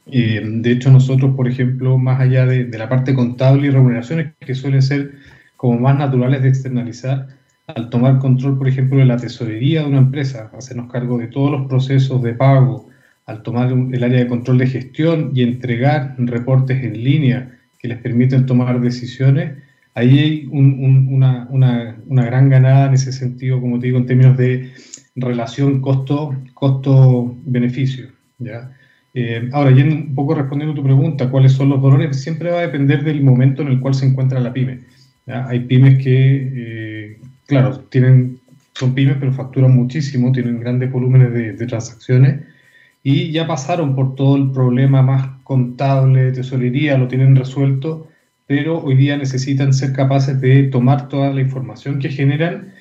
Eh, 0.07 0.43
de 0.45 0.71
hecho, 0.71 0.91
nosotros, 0.91 1.35
por 1.35 1.49
ejemplo, 1.49 1.99
más 1.99 2.21
allá 2.21 2.47
de, 2.47 2.67
la 2.67 2.89
parte 2.89 3.15
contable 3.15 3.69
y 3.69 3.71
remuneraciones, 3.71 4.35
que 4.39 4.55
suelen 4.55 4.83
ser 4.83 5.13
como 5.57 5.81
más 5.81 5.99
naturales 5.99 6.43
de 6.43 6.49
externalizar, 6.49 7.29
al 7.67 7.89
tomar 7.89 8.19
control, 8.19 8.59
por 8.59 8.69
ejemplo, 8.69 8.99
de 8.99 9.07
la 9.07 9.17
tesorería 9.17 9.81
de 9.81 9.89
una 9.89 9.99
empresa, 9.99 10.51
hacernos 10.57 10.93
cargo 10.93 11.17
de 11.19 11.29
todos 11.29 11.51
los 11.51 11.67
procesos 11.67 12.23
de 12.23 12.35
pago, 12.35 12.91
al 13.27 13.43
tomar 13.43 13.73
el 13.73 14.05
área 14.05 14.19
de 14.19 14.27
control 14.27 14.59
de 14.59 14.67
gestión 14.67 15.31
y 15.35 15.43
entregar 15.43 16.15
reportes 16.19 16.85
en 16.85 17.03
línea 17.03 17.59
que 17.79 17.89
les 17.89 17.99
permiten 17.99 18.45
tomar 18.45 18.81
decisiones, 18.83 19.53
ahí 19.95 20.19
hay 20.19 20.49
una, 20.51 21.49
una, 21.51 22.25
gran 22.25 22.51
ganada 22.51 22.89
en 22.89 22.95
ese 22.95 23.13
sentido, 23.13 23.61
como 23.61 23.79
te 23.79 23.87
digo, 23.87 23.99
en 23.99 24.07
términos 24.07 24.37
de 24.37 24.73
relación 25.15 25.81
costo-beneficio. 25.81 28.09
¿ya? 28.39 28.73
Eh, 29.15 29.49
ahora, 29.53 29.71
yendo 29.71 29.95
un 29.95 30.15
poco 30.15 30.35
respondiendo 30.35 30.73
a 30.73 30.77
tu 30.77 30.83
pregunta, 30.83 31.31
¿cuáles 31.31 31.53
son 31.53 31.69
los 31.69 31.81
valores? 31.81 32.21
Siempre 32.21 32.51
va 32.51 32.59
a 32.59 32.63
depender 32.63 33.05
del 33.05 33.23
momento 33.23 33.63
en 33.63 33.69
el 33.69 33.81
cual 33.81 33.95
se 33.95 34.07
encuentra 34.07 34.41
la 34.41 34.53
pyme. 34.53 34.81
Hay 35.27 35.61
pymes 35.61 36.03
que, 36.03 36.53
eh, 36.55 37.19
claro, 37.47 37.79
tienen, 37.89 38.41
son 38.75 38.95
pymes, 38.95 39.17
pero 39.19 39.33
facturan 39.33 39.75
muchísimo, 39.75 40.33
tienen 40.33 40.61
grandes 40.61 40.93
volúmenes 40.93 41.33
de, 41.33 41.53
de 41.53 41.67
transacciones 41.67 42.41
y 43.05 43.31
ya 43.31 43.47
pasaron 43.47 43.95
por 43.95 44.17
todo 44.17 44.37
el 44.37 44.51
problema 44.51 45.03
más 45.03 45.29
contable, 45.45 46.33
tesorería, 46.33 46.97
lo 46.97 47.07
tienen 47.07 47.37
resuelto, 47.37 48.09
pero 48.47 48.83
hoy 48.83 48.97
día 48.97 49.17
necesitan 49.19 49.75
ser 49.75 49.93
capaces 49.93 50.41
de 50.41 50.65
tomar 50.65 51.09
toda 51.09 51.31
la 51.31 51.43
información 51.43 51.99
que 51.99 52.09
generan, 52.09 52.73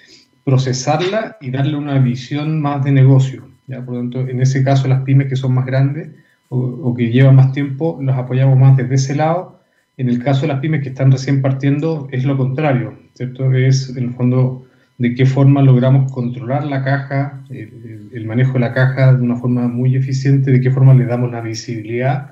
procesarla 0.43 1.38
y 1.39 1.51
darle 1.51 1.77
una 1.77 1.99
visión 1.99 2.62
más 2.62 2.84
de 2.84 2.91
negocio. 2.91 3.47
¿ya? 3.67 3.84
Por 3.84 3.95
lo 3.95 4.01
tanto, 4.01 4.27
en 4.27 4.41
ese 4.41 4.63
caso, 4.63 4.88
las 4.88 5.03
pymes 5.03 5.27
que 5.27 5.36
son 5.36 5.53
más 5.53 5.65
grandes 5.65 6.10
o, 6.49 6.93
que 6.95 7.10
llevan 7.10 7.36
más 7.36 7.51
tiempo, 7.51 7.97
los 8.01 8.15
apoyamos 8.15 8.58
más 8.58 8.77
desde 8.77 8.95
ese 8.95 9.15
lado. 9.15 9.60
En 9.97 10.10
el 10.10 10.23
caso 10.23 10.41
de 10.41 10.47
las 10.49 10.60
pymes 10.60 10.84
que 10.84 10.89
están 10.89 11.12
recién 11.12 11.41
partiendo, 11.41 12.08
es 12.12 12.25
lo 12.25 12.38
contrario, 12.38 12.93
¿cierto? 13.13 13.51
Es, 13.53 13.95
en 13.95 14.06
el 14.06 14.13
fondo, 14.13 14.65
de 14.97 15.15
qué 15.15 15.25
forma 15.25 15.62
logramos 15.62 16.12
controlar 16.12 16.65
la 16.65 16.84
caja, 16.84 17.43
el, 17.49 18.25
manejo 18.25 18.53
de 18.53 18.60
la 18.60 18.73
caja 18.73 19.13
de 19.13 19.21
una 19.21 19.36
forma 19.36 19.67
muy 19.67 19.95
eficiente, 19.95 20.51
de 20.51 20.62
qué 20.62 20.71
forma 20.71 20.93
le 20.93 21.06
damos 21.06 21.32
la 21.32 21.41
visibilidad 21.41 22.32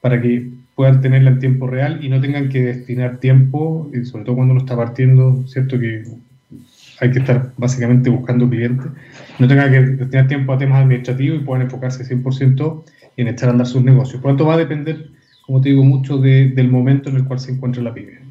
para 0.00 0.20
que 0.20 0.50
puedan 0.74 1.00
tenerla 1.00 1.30
en 1.30 1.38
tiempo 1.38 1.66
real 1.66 2.04
y 2.04 2.08
no 2.08 2.20
tengan 2.20 2.48
que 2.48 2.62
destinar 2.62 3.18
tiempo, 3.18 3.90
sobre 4.04 4.24
todo 4.24 4.36
cuando 4.36 4.52
uno 4.52 4.60
está 4.60 4.76
partiendo, 4.76 5.46
¿cierto? 5.46 5.78
Que 5.78 6.04
hay 7.04 7.12
que 7.12 7.18
estar 7.20 7.52
básicamente 7.56 8.10
buscando 8.10 8.48
clientes, 8.48 8.86
no 9.38 9.48
tengan 9.48 9.70
que 9.70 9.80
destinar 9.80 10.26
tiempo 10.26 10.52
a 10.52 10.58
temas 10.58 10.82
administrativos 10.82 11.40
y 11.40 11.44
puedan 11.44 11.62
enfocarse 11.62 12.04
100% 12.04 12.84
en 13.16 13.28
echar 13.28 13.48
a 13.48 13.52
andar 13.52 13.66
sus 13.66 13.82
negocios. 13.82 14.20
Por 14.20 14.32
lo 14.32 14.36
tanto, 14.36 14.46
va 14.46 14.54
a 14.54 14.58
depender, 14.58 15.10
como 15.42 15.60
te 15.60 15.68
digo, 15.70 15.84
mucho 15.84 16.18
del 16.18 16.68
momento 16.68 17.10
en 17.10 17.16
el 17.16 17.24
cual 17.24 17.40
se 17.40 17.52
encuentra 17.52 17.82
la 17.82 17.94
pyme. 17.94 18.24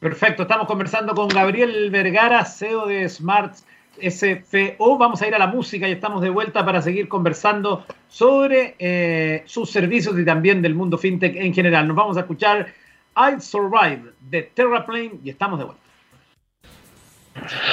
Perfecto, 0.00 0.42
estamos 0.42 0.66
conversando 0.66 1.14
con 1.14 1.28
Gabriel 1.28 1.90
Vergara, 1.90 2.44
CEO 2.44 2.86
de 2.86 3.08
Smart 3.08 3.54
SFO. 4.00 4.98
Vamos 4.98 5.22
a 5.22 5.26
ir 5.26 5.34
a 5.34 5.38
la 5.38 5.46
música 5.46 5.88
y 5.88 5.92
estamos 5.92 6.22
de 6.22 6.30
vuelta 6.30 6.64
para 6.64 6.82
seguir 6.82 7.08
conversando 7.08 7.84
sobre 8.08 8.74
eh, 8.78 9.42
sus 9.46 9.70
servicios 9.70 10.18
y 10.18 10.24
también 10.24 10.62
del 10.62 10.74
mundo 10.74 10.98
fintech 10.98 11.36
en 11.36 11.54
general. 11.54 11.88
Nos 11.88 11.96
vamos 11.96 12.16
a 12.16 12.20
escuchar 12.20 12.68
I 13.16 13.40
Survive 13.40 14.12
de 14.20 14.42
Terraplane 14.42 15.12
y 15.24 15.30
estamos 15.30 15.58
de 15.58 15.64
vuelta. 15.64 15.85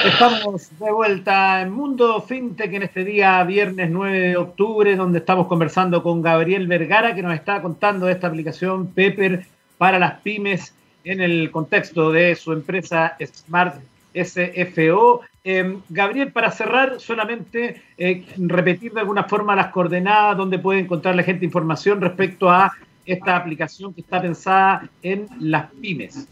Estamos 0.06 0.70
de 0.78 0.92
vuelta 0.92 1.62
en 1.62 1.72
Mundo 1.72 2.22
FinTech 2.22 2.74
en 2.74 2.84
este 2.84 3.04
día, 3.04 3.44
viernes 3.44 3.90
9 3.90 4.20
de 4.20 4.38
octubre, 4.38 4.96
donde 4.96 5.20
estamos 5.20 5.48
conversando 5.48 6.04
con 6.04 6.22
Gabriel 6.22 6.68
Vergara, 6.68 7.16
que 7.16 7.24
nos 7.24 7.34
está 7.34 7.62
contando 7.62 8.10
esta 8.10 8.28
aplicación 8.28 8.88
Pepper 8.88 9.46
para 9.78 10.00
las 10.00 10.20
pymes 10.22 10.74
en 11.04 11.22
el 11.22 11.50
contexto 11.52 12.12
de 12.12 12.36
su 12.36 12.52
empresa 12.52 13.16
Smart 13.22 13.76
SFO. 14.14 15.22
Em, 15.44 15.82
Gabriel, 15.90 16.32
para 16.32 16.52
cerrar, 16.52 17.00
solamente 17.00 17.82
eh, 17.98 18.26
repetir 18.38 18.94
de 18.94 19.02
alguna 19.02 19.24
forma 19.24 19.56
las 19.56 19.68
coordenadas 19.68 20.38
donde 20.38 20.60
puede 20.60 20.80
encontrar 20.82 21.16
la 21.16 21.24
gente 21.24 21.46
información 21.46 22.00
respecto 22.02 22.50
a 22.50 22.72
esta 23.06 23.36
aplicación 23.36 23.94
que 23.94 24.02
está 24.02 24.22
pensada 24.22 24.88
en 25.02 25.28
las 25.40 25.70
pymes. 25.72 26.28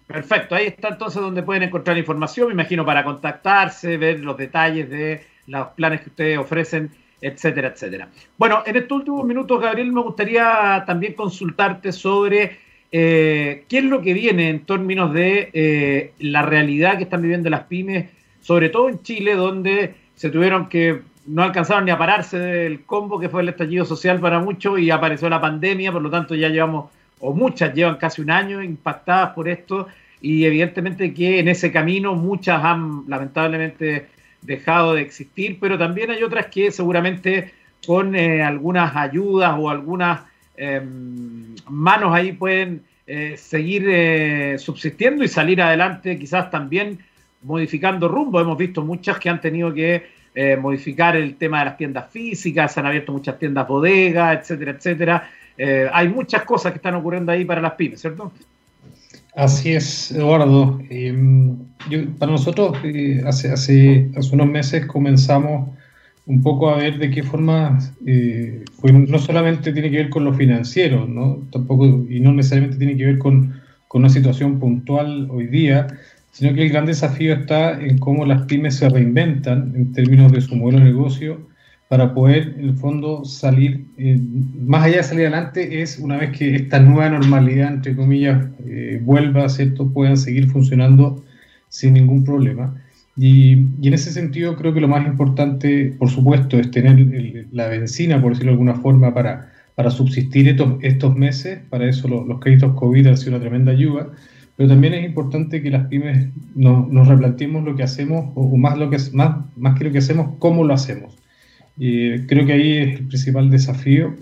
Perfecto, 0.08 0.56
ahí 0.56 0.68
está 0.68 0.90
entonces 0.90 1.22
donde 1.22 1.44
pueden 1.44 1.64
encontrar 1.64 1.98
información, 1.98 2.48
me 2.48 2.54
imagino, 2.54 2.86
para 2.86 3.04
contactarse, 3.04 3.98
ver 3.98 4.20
los 4.20 4.38
detalles 4.38 4.90
de 4.90 5.22
los 5.48 5.68
planes 5.70 6.02
que 6.02 6.10
ustedes 6.10 6.38
ofrecen, 6.38 6.92
etcétera, 7.22 7.70
etcétera. 7.70 8.10
Bueno, 8.38 8.64
en 8.66 8.76
estos 8.76 9.00
últimos 9.00 9.26
minutos, 9.26 9.62
Gabriel, 9.62 9.92
me 9.92 10.02
gustaría 10.02 10.84
también 10.86 11.14
consultarte 11.14 11.92
sobre 11.92 12.58
eh, 12.92 13.64
qué 13.68 13.78
es 13.80 13.84
lo 13.86 14.02
que 14.02 14.14
viene 14.14 14.50
en 14.50 14.66
términos 14.66 15.14
de 15.14 15.50
eh, 15.54 16.12
la 16.20 16.44
realidad 16.44 16.98
que 16.98 17.06
están 17.06 17.22
viviendo 17.22 17.50
las 17.50 17.64
pymes, 17.64 18.10
sobre 18.42 18.70
todo 18.70 18.90
en 18.90 19.02
Chile, 19.02 19.36
donde 19.36 19.96
se 20.16 20.30
tuvieron 20.30 20.70
que, 20.70 21.02
no 21.26 21.44
alcanzaron 21.44 21.86
ni 21.86 21.92
a 21.92 21.98
pararse 21.98 22.38
del 22.38 22.84
combo 22.84 23.20
que 23.20 23.30
fue 23.30 23.42
el 23.42 23.50
estallido 23.50 23.86
social 23.86 24.20
para 24.20 24.40
muchos 24.40 24.80
y 24.80 24.92
apareció 24.92 25.30
la 25.30 25.42
pandemia, 25.42 25.92
por 25.92 26.02
lo 26.02 26.10
tanto 26.10 26.36
ya 26.36 26.50
llevamos 26.50 26.92
o 27.20 27.34
muchas 27.34 27.74
llevan 27.74 27.96
casi 27.98 28.22
un 28.22 28.32
año 28.32 28.62
impactadas 28.62 29.30
por 29.30 29.48
esto 29.48 29.88
y 30.22 30.46
evidentemente 30.46 31.14
que 31.14 31.40
en 31.40 31.48
ese 31.48 31.72
camino 31.72 32.16
muchas 32.16 32.64
han 32.64 33.04
lamentablemente 33.08 34.08
dejado 34.42 34.94
de 34.94 35.02
existir, 35.02 35.58
pero 35.60 35.78
también 35.78 36.12
hay 36.12 36.24
otras 36.24 36.48
que 36.48 36.72
seguramente 36.72 37.54
con 37.86 38.16
eh, 38.16 38.42
algunas 38.42 38.96
ayudas 38.96 39.56
o 39.58 39.70
algunas 39.70 40.22
em, 40.58 41.56
manos 41.70 42.14
ahí 42.14 42.34
pueden 42.34 42.84
eh, 43.06 43.36
seguir 43.38 43.86
eh, 43.88 44.58
subsistiendo 44.58 45.24
y 45.24 45.28
salir 45.28 45.62
adelante, 45.62 46.18
quizás 46.18 46.50
también 46.50 47.00
modificando 47.42 48.08
rumbo. 48.08 48.40
Hemos 48.40 48.58
visto 48.58 48.82
muchas 48.82 49.20
que 49.20 49.30
han 49.30 49.42
tenido 49.42 49.74
que 49.74 50.08
modificar 50.60 51.16
el 51.16 51.36
tema 51.36 51.60
de 51.60 51.66
las 51.66 51.78
tiendas 51.78 52.10
físicas, 52.10 52.74
se 52.74 52.80
han 52.80 52.88
abierto 52.88 53.12
muchas 53.12 53.38
tiendas 53.38 53.68
bodegas, 53.68 54.40
etcétera, 54.40 54.72
etcétera. 54.72 55.30
Eh, 55.58 55.88
hay 55.92 56.10
muchas 56.10 56.44
cosas 56.44 56.72
que 56.72 56.78
están 56.78 56.96
ocurriendo 56.96 57.32
ahí 57.32 57.46
para 57.46 57.62
las 57.62 57.74
pymes, 57.74 58.02
¿cierto? 58.02 58.32
Así 59.36 59.74
es, 59.74 60.12
Eduardo. 60.12 60.80
Em, 60.90 61.58
para 62.18 62.32
nosotros, 62.32 62.78
eh, 62.84 63.22
hace, 63.26 63.52
hace, 63.52 64.10
hace, 64.16 64.36
unos 64.36 64.48
meses 64.48 64.86
comenzamos 64.86 65.70
un 66.26 66.42
poco 66.42 66.70
a 66.70 66.78
ver 66.78 66.98
de 67.00 67.10
qué 67.10 67.24
forma, 67.24 67.80
eh, 68.06 68.64
pues 68.80 68.94
no 68.94 69.20
solamente 69.20 69.74
tiene 69.74 69.92
que 69.92 69.98
ver 69.98 70.10
con 70.10 70.24
lo 70.24 70.34
financiero, 70.34 71.06
¿no? 71.08 71.40
Tampoco, 71.52 72.06
y 72.10 72.20
no 72.20 72.32
necesariamente 72.32 72.78
tiene 72.78 72.96
que 72.96 73.06
ver 73.06 73.18
con, 73.18 73.62
con 73.88 74.02
una 74.02 74.10
situación 74.10 74.60
puntual 74.60 75.28
hoy 75.30 75.48
día, 75.48 75.88
sino 76.34 76.54
que 76.56 76.64
el 76.64 76.70
gran 76.70 76.88
desafío 76.88 77.34
está 77.34 77.80
en 77.80 78.00
cómo 78.00 78.26
las 78.26 78.46
pymes 78.48 78.78
se 78.78 78.90
reinventan 78.90 79.72
en 79.76 79.94
términos 79.94 80.32
de 80.32 80.42
su 80.42 80.56
modelo 80.56 80.80
de 80.80 80.86
negocio 80.86 81.48
para 81.90 82.16
poder, 82.16 82.56
en 82.58 82.70
el 82.70 82.76
fondo, 82.76 83.24
salir, 83.24 83.86
eh, 84.00 84.20
más 84.60 84.86
allá 84.86 84.98
de 84.98 85.04
salir 85.04 85.28
adelante, 85.28 85.84
es 85.84 86.00
una 86.00 86.18
vez 86.18 86.36
que 86.36 86.56
esta 86.56 86.80
nueva 86.80 87.10
normalidad, 87.10 87.72
entre 87.72 87.96
comillas, 87.96 88.48
eh, 88.66 89.00
vuelva, 89.04 89.48
¿cierto?, 89.48 89.94
puedan 89.94 90.18
seguir 90.18 90.50
funcionando 90.50 91.24
sin 91.70 91.94
ningún 91.94 92.24
problema. 92.24 92.82
Y, 93.16 93.52
en 93.84 93.94
ese 93.94 94.12
sentido 94.12 94.56
creo 94.56 94.74
que 94.74 94.82
lo 94.82 94.88
más 94.88 95.06
importante, 95.06 95.94
por 96.00 96.10
supuesto, 96.10 96.58
es 96.58 96.72
tener 96.72 97.48
la 97.52 97.68
benzina, 97.68 98.20
por 98.20 98.32
decirlo 98.32 98.54
de 98.54 98.56
alguna 98.56 98.76
forma, 98.76 99.14
para, 99.14 99.52
para 99.76 99.92
subsistir 99.92 100.48
estos, 100.48 100.78
estos 100.82 101.16
meses. 101.16 101.60
Para 101.70 101.88
eso 101.88 102.08
los 102.08 102.40
créditos 102.40 102.74
COVID 102.74 103.06
han 103.06 103.18
sido 103.18 103.34
una 103.36 103.42
tremenda 103.42 103.72
ayuda. 103.72 104.10
Pero 104.56 104.70
también 104.70 104.94
es 104.94 105.06
importante 105.06 105.62
que 105.62 105.72
las 105.72 105.88
pymes 105.88 106.30
nos, 106.56 106.88
nos 106.90 107.08
replanteemos 107.08 107.64
lo 107.64 107.76
que 107.76 107.84
hacemos, 107.84 108.32
o, 108.36 108.44
o 108.44 108.58
más, 108.58 108.78
lo 108.78 108.90
que, 108.90 108.98
más, 109.14 109.38
más 109.58 109.78
que 109.78 109.86
lo 109.86 109.92
que 109.92 109.98
hacemos, 109.98 110.36
cómo 110.40 110.64
lo 110.64 110.74
hacemos. 110.74 111.18
Y 111.78 112.20
creo 112.28 112.46
que 112.46 112.54
ahí 112.54 112.78
es 112.78 113.00
el 113.00 113.08
principal 113.08 113.50
desafío 113.50 114.14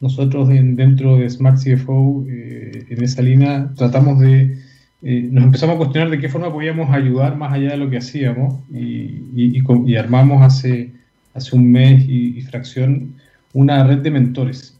nosotros 0.00 0.48
dentro 0.48 1.18
de 1.18 1.28
Smart 1.30 1.58
CFO, 1.58 2.24
eh, 2.28 2.86
en 2.90 3.02
esa 3.02 3.22
línea, 3.22 3.70
tratamos 3.76 4.20
de, 4.20 4.58
eh, 5.02 5.28
nos 5.30 5.44
empezamos 5.44 5.76
a 5.76 5.78
cuestionar 5.78 6.10
de 6.10 6.18
qué 6.18 6.28
forma 6.28 6.52
podíamos 6.52 6.90
ayudar 6.90 7.36
más 7.36 7.52
allá 7.52 7.70
de 7.70 7.76
lo 7.78 7.88
que 7.88 7.98
hacíamos 7.98 8.60
y, 8.72 9.96
armamos 9.96 10.42
hace, 10.42 10.92
hace 11.34 11.56
un 11.56 11.70
mes 11.72 12.04
y, 12.06 12.40
fracción 12.42 13.14
una 13.52 13.84
red 13.84 13.98
de 13.98 14.10
mentores. 14.10 14.78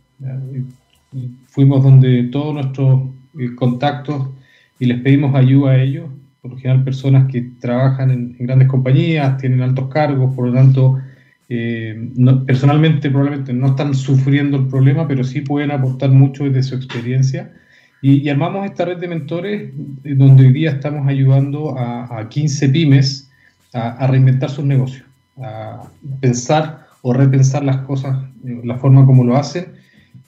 Fuimos 1.48 1.82
donde 1.82 2.24
todos 2.24 2.54
nuestros 2.54 3.02
eh, 3.38 3.54
contactos 3.54 4.28
y 4.78 4.86
les 4.86 5.00
pedimos 5.00 5.34
ayuda 5.34 5.72
a 5.72 5.82
ellos, 5.82 6.10
por 6.42 6.52
lo 6.52 6.56
general 6.58 6.84
personas 6.84 7.30
que 7.30 7.50
trabajan 7.60 8.10
en 8.10 8.36
grandes 8.38 8.68
compañías, 8.68 9.38
tienen 9.38 9.62
altos 9.62 9.88
cargos, 9.88 10.34
por 10.34 10.48
lo 10.48 10.54
tanto 10.54 10.98
eh, 11.48 12.10
personalmente 12.44 13.08
probablemente 13.08 13.52
no 13.52 13.68
están 13.68 13.94
sufriendo 13.94 14.56
el 14.56 14.66
problema, 14.66 15.06
pero 15.06 15.22
sí 15.22 15.42
pueden 15.42 15.70
aportar 15.70 16.10
mucho 16.10 16.44
desde 16.44 16.62
su 16.62 16.74
experiencia. 16.74 17.52
Y, 18.02 18.28
armamos 18.28 18.66
esta 18.66 18.84
red 18.84 18.98
de 18.98 19.08
mentores 19.08 19.72
eh, 20.04 20.14
donde 20.14 20.46
hoy 20.46 20.52
día 20.52 20.70
estamos 20.70 21.06
ayudando 21.08 21.78
a, 21.78 22.28
15 22.28 22.68
pymes 22.68 23.30
a, 23.72 24.06
reinventar 24.06 24.50
sus 24.50 24.64
negocios, 24.64 25.06
a 25.42 25.82
pensar 26.20 26.86
o 27.02 27.12
repensar 27.12 27.64
las 27.64 27.78
cosas, 27.78 28.18
eh, 28.44 28.60
la 28.64 28.76
forma 28.76 29.06
como 29.06 29.24
lo 29.24 29.36
hacen. 29.36 29.66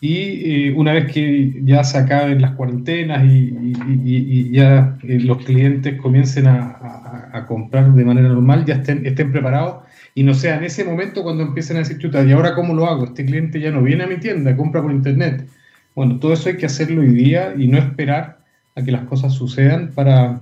Y 0.01 0.71
una 0.71 0.93
vez 0.93 1.13
que 1.13 1.61
ya 1.65 1.83
se 1.83 1.99
acaben 1.99 2.41
las 2.41 2.53
cuarentenas 2.53 3.25
y, 3.25 4.51
ya 4.53 4.97
los 5.03 5.39
clientes 5.39 6.01
comiencen 6.01 6.47
a, 6.47 7.45
comprar 7.47 7.93
de 7.95 8.05
manera 8.05 8.29
normal, 8.29 8.65
ya 8.65 8.75
estén, 8.75 9.07
estén 9.07 9.31
preparados 9.31 9.85
y 10.19 10.25
no 10.25 10.35
sea 10.35 10.57
en 10.57 10.65
ese 10.65 10.85
momento 10.85 11.23
cuando 11.23 11.45
empiecen 11.45 11.77
a 11.77 11.81
decir, 11.81 11.99
¿y 12.03 12.33
ahora 12.33 12.57
cómo 12.57 12.75
lo 12.75 12.87
hago? 12.87 13.05
Este 13.05 13.25
cliente 13.25 13.61
ya 13.61 13.71
no 13.71 13.83
viene 13.83 14.03
a 14.03 14.09
mi 14.09 14.17
tienda, 14.17 14.57
compra 14.57 14.83
por 14.83 14.91
internet. 14.91 15.47
Bueno, 15.95 16.19
todo 16.19 16.33
eso 16.33 16.49
hay 16.49 16.57
que 16.57 16.67
hacerlo 16.67 17.03
hoy 17.03 17.13
día 17.13 17.55
y 17.57 17.69
no 17.69 17.79
esperar 17.79 18.41
a 18.75 18.83
que 18.83 18.91
las 18.91 19.03
cosas 19.03 19.35
sucedan 19.35 19.93
para 19.95 20.41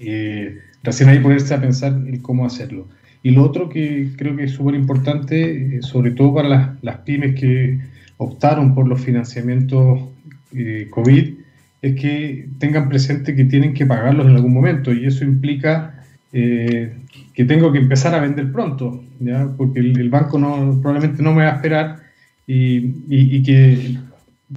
eh, 0.00 0.58
recién 0.82 1.08
ahí 1.08 1.20
ponerse 1.20 1.54
a 1.54 1.60
pensar 1.60 1.92
en 1.92 2.20
cómo 2.22 2.44
hacerlo. 2.44 2.88
Y 3.24 3.30
lo 3.30 3.42
otro 3.42 3.70
que 3.70 4.10
creo 4.18 4.36
que 4.36 4.44
es 4.44 4.52
súper 4.52 4.74
importante, 4.74 5.78
eh, 5.78 5.82
sobre 5.82 6.10
todo 6.10 6.34
para 6.34 6.76
las, 6.82 6.98
pymes 6.98 7.34
que 7.40 7.80
optaron 8.18 8.74
por 8.74 8.86
los 8.86 9.00
financiamientos 9.00 10.10
eh, 10.54 10.88
COVID, 10.90 11.32
es 11.80 12.00
que 12.00 12.48
tengan 12.58 12.90
presente 12.90 13.34
que 13.34 13.46
tienen 13.46 13.72
que 13.72 13.86
pagarlos 13.86 14.26
en 14.26 14.36
algún 14.36 14.52
momento 14.52 14.92
y 14.92 15.06
eso 15.06 15.24
implica 15.24 15.90
que 16.32 17.44
tengo 17.44 17.70
que 17.70 17.78
empezar 17.78 18.12
a 18.12 18.20
vender 18.20 18.50
pronto, 18.50 19.04
¿ya? 19.20 19.48
porque 19.56 19.78
el, 19.78 20.10
banco 20.10 20.36
probablemente 20.82 21.22
no 21.22 21.32
me 21.32 21.44
va 21.44 21.52
a 21.52 21.54
esperar 21.54 22.00
y, 22.44 22.92
y, 23.08 23.40
que 23.44 23.98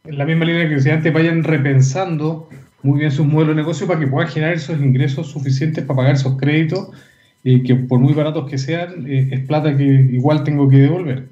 en 0.06 0.18
la 0.18 0.26
misma 0.26 0.46
línea 0.46 0.68
que 0.68 0.76
decía 0.76 0.96
antes 0.96 1.14
vayan 1.14 1.44
repensando 1.44 2.50
muy 2.82 2.98
bien 3.00 3.12
sus 3.12 3.28
modelos 3.28 3.56
de 3.56 3.62
negocio 3.62 3.86
para 3.86 4.00
que 4.00 4.08
puedan 4.08 4.28
generar 4.28 4.56
esos 4.56 4.82
ingresos 4.82 5.28
suficientes 5.28 5.84
para 5.84 5.98
pagar 5.98 6.16
esos 6.16 6.36
créditos 6.38 6.90
que 7.64 7.76
por 7.76 8.00
muy 8.00 8.14
baratos 8.14 8.50
que 8.50 8.58
sean, 8.58 9.06
eh, 9.08 9.30
es 9.32 9.40
plata 9.46 9.76
que 9.76 9.84
igual 9.84 10.44
tengo 10.44 10.68
que 10.68 10.78
devolver. 10.78 11.30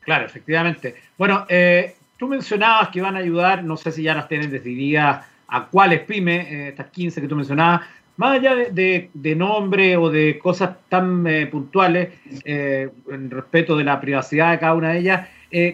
Claro, 0.00 0.26
efectivamente. 0.26 0.94
Bueno, 1.18 1.46
eh, 1.48 1.96
tú 2.16 2.28
mencionabas 2.28 2.88
que 2.90 3.00
van 3.00 3.16
a 3.16 3.20
ayudar, 3.20 3.64
no 3.64 3.76
sé 3.76 3.90
si 3.90 4.04
ya 4.04 4.14
las 4.14 4.28
tienen 4.28 4.50
decididas 4.50 5.26
a 5.48 5.66
cuáles 5.66 6.00
pymes, 6.00 6.46
eh, 6.46 6.68
estas 6.68 6.86
15 6.90 7.20
que 7.20 7.28
tú 7.28 7.34
mencionabas, 7.34 7.82
más 8.16 8.38
allá 8.38 8.54
de, 8.54 9.34
nombre 9.36 9.96
o 9.96 10.10
de 10.10 10.38
cosas 10.38 10.76
tan 10.88 11.26
puntuales, 11.50 12.10
en 12.44 13.30
respeto 13.30 13.74
de 13.74 13.84
la 13.84 14.00
privacidad 14.00 14.52
de 14.52 14.58
cada 14.58 14.74
una 14.74 14.90
de 14.90 14.98
ellas, 14.98 15.28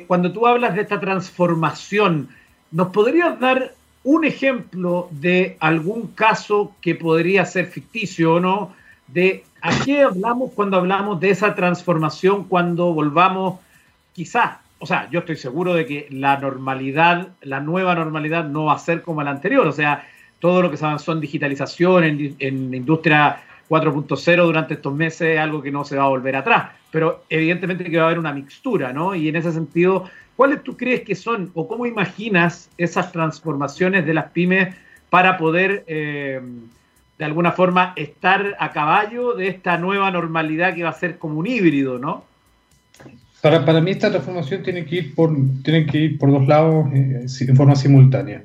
cuando 0.07 0.33
tú 0.33 0.46
hablas 0.46 0.77
de 0.77 0.83
esta 0.83 1.01
transformación, 1.01 2.29
¿nos 2.70 2.88
podrías 2.88 3.38
dar 3.40 3.74
un 4.05 4.24
ejemplo 4.24 5.09
de 5.11 5.57
algún 5.59 6.07
caso 6.14 6.77
que 6.81 6.94
podría 6.94 7.44
ser 7.44 7.66
ficticio 7.66 8.35
o 8.35 8.40
no? 8.40 8.77
De 9.09 9.44
a 9.61 9.71
qué 9.85 10.03
hablamos 10.03 10.53
cuando 10.53 10.77
hablamos 10.77 11.18
de 11.21 11.31
esa 11.31 11.55
transformación, 11.55 12.44
cuando 12.44 12.92
volvamos, 12.92 13.61
quizás, 14.12 14.59
o 14.79 14.87
sea, 14.87 15.09
yo 15.11 15.21
estoy 15.21 15.37
seguro 15.37 15.75
de 15.75 15.87
que 15.87 16.07
la 16.11 16.37
normalidad, 16.38 17.29
la 17.42 17.61
nueva 17.61 17.94
normalidad 17.94 18.44
no 18.44 18.66
va 18.66 18.75
a 18.75 18.79
ser 18.79 19.03
como 19.03 19.23
la 19.23 19.31
anterior, 19.31 19.66
o 19.66 19.73
sea, 19.73 20.07
todo 20.38 20.62
lo 20.62 20.71
que 20.71 20.77
se 20.77 20.85
avanzó 20.85 21.12
en 21.12 21.21
digitalización, 21.21 22.05
en, 22.05 22.37
en 22.38 22.75
industria 22.75 23.40
4.0 23.68 24.44
durante 24.44 24.75
estos 24.75 24.94
meses 24.94 25.35
es 25.35 25.38
algo 25.38 25.62
que 25.62 25.71
no 25.71 25.85
se 25.85 25.97
va 25.97 26.05
a 26.05 26.09
volver 26.09 26.37
atrás. 26.37 26.71
Pero 26.90 27.25
evidentemente 27.29 27.85
que 27.85 27.97
va 27.97 28.05
a 28.05 28.07
haber 28.07 28.18
una 28.18 28.33
mixtura, 28.33 28.92
¿no? 28.92 29.14
Y 29.14 29.29
en 29.29 29.37
ese 29.37 29.53
sentido, 29.53 30.09
¿cuáles 30.37 30.62
tú 30.62 30.77
crees 30.77 31.03
que 31.03 31.14
son 31.14 31.51
o 31.55 31.68
cómo 31.68 31.87
imaginas 31.87 32.71
esas 32.79 33.12
transformaciones 33.12 34.07
de 34.07 34.14
las 34.14 34.31
pymes 34.31 34.75
para 35.11 35.37
poder, 35.37 35.85
eh, 35.87 36.40
de 37.18 37.24
alguna 37.24 37.52
forma, 37.52 37.92
estar 37.96 38.57
a 38.59 38.72
caballo 38.72 39.35
de 39.35 39.48
esta 39.48 39.76
nueva 39.76 40.11
normalidad 40.11 40.74
que 40.74 40.85
va 40.85 40.90
a 40.90 40.94
ser 40.94 41.18
como 41.18 41.40
un 41.40 41.46
híbrido, 41.46 41.98
¿no? 41.98 42.24
Para, 43.42 43.64
para 43.64 43.81
mí 43.81 43.90
esta 43.90 44.11
transformación 44.11 44.62
tiene 44.62 44.85
que 44.85 44.96
ir 44.96 45.14
por, 45.14 45.35
tiene 45.62 45.87
que 45.87 45.98
ir 45.98 46.18
por 46.18 46.31
dos 46.31 46.46
lados 46.46 46.87
eh, 46.92 47.26
en 47.40 47.57
forma 47.57 47.76
simultánea. 47.76 48.42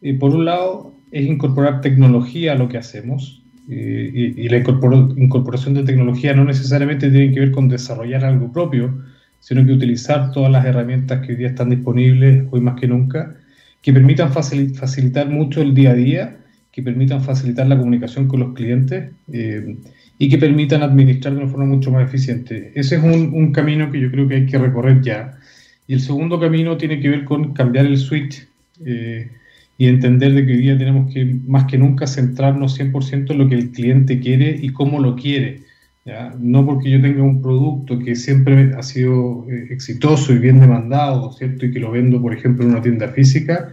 Y 0.00 0.14
por 0.14 0.34
un 0.34 0.44
lado, 0.44 0.92
es 1.10 1.26
incorporar 1.26 1.80
tecnología 1.80 2.52
a 2.52 2.56
lo 2.56 2.68
que 2.68 2.78
hacemos. 2.78 3.40
y, 3.68 4.48
la 4.48 4.58
incorporación 4.58 5.72
de 5.74 5.84
tecnología 5.84 6.34
no 6.34 6.44
necesariamente 6.44 7.10
tiene 7.10 7.32
que 7.32 7.40
ver 7.40 7.52
con 7.52 7.68
desarrollar 7.68 8.24
algo 8.24 8.52
propio, 8.52 8.92
sino 9.40 9.64
que 9.64 9.72
utilizar 9.72 10.32
todas 10.32 10.50
las 10.50 10.64
herramientas 10.66 11.20
que 11.20 11.32
hoy 11.32 11.36
día 11.38 11.48
están 11.48 11.70
disponibles, 11.70 12.44
hoy 12.50 12.60
más 12.60 12.78
que 12.78 12.88
nunca, 12.88 13.36
que 13.80 13.92
permitan 13.92 14.32
facilitar 14.32 15.28
mucho 15.28 15.62
el 15.62 15.74
día 15.74 15.90
a 15.90 15.94
día, 15.94 16.36
que 16.74 16.82
permitan 16.82 17.22
facilitar 17.22 17.68
la 17.68 17.78
comunicación 17.78 18.26
con 18.26 18.40
los 18.40 18.52
clientes 18.52 19.12
eh, 19.32 19.76
y 20.18 20.28
que 20.28 20.38
permitan 20.38 20.82
administrar 20.82 21.32
de 21.32 21.42
una 21.42 21.48
forma 21.48 21.66
mucho 21.66 21.92
más 21.92 22.04
eficiente. 22.04 22.72
Ese 22.74 22.96
es 22.96 23.02
un, 23.04 23.52
camino 23.52 23.92
que 23.92 24.00
yo 24.00 24.10
creo 24.10 24.26
que 24.26 24.34
hay 24.34 24.46
que 24.46 24.58
recorrer 24.58 25.00
ya. 25.00 25.38
Y 25.86 25.94
el 25.94 26.00
segundo 26.00 26.40
camino 26.40 26.76
tiene 26.76 26.98
que 26.98 27.10
ver 27.10 27.24
con 27.24 27.54
cambiar 27.54 27.86
el 27.86 27.96
switch. 27.96 28.48
Eh, 28.84 29.30
y 29.78 29.86
entender 29.86 30.34
de 30.34 30.46
que 30.46 30.52
hoy 30.52 30.58
día 30.58 30.78
tenemos 30.78 31.12
que 31.12 31.24
más 31.46 31.64
que 31.64 31.78
nunca 31.78 32.06
centrarnos 32.06 32.78
100% 32.78 33.30
en 33.30 33.38
lo 33.38 33.48
que 33.48 33.54
el 33.54 33.70
cliente 33.70 34.18
quiere 34.18 34.56
y 34.60 34.70
cómo 34.70 35.00
lo 35.00 35.14
quiere. 35.14 35.60
¿ya? 36.04 36.34
No 36.40 36.66
porque 36.66 36.90
yo 36.90 37.00
tenga 37.00 37.22
un 37.22 37.40
producto 37.40 38.00
que 38.00 38.16
siempre 38.16 38.72
ha 38.76 38.82
sido 38.82 39.46
eh, 39.48 39.68
exitoso 39.70 40.32
y 40.32 40.38
bien 40.38 40.58
demandado, 40.58 41.32
¿cierto? 41.32 41.66
Y 41.66 41.72
que 41.72 41.78
lo 41.78 41.92
vendo, 41.92 42.20
por 42.20 42.34
ejemplo, 42.34 42.64
en 42.64 42.72
una 42.72 42.82
tienda 42.82 43.08
física, 43.08 43.70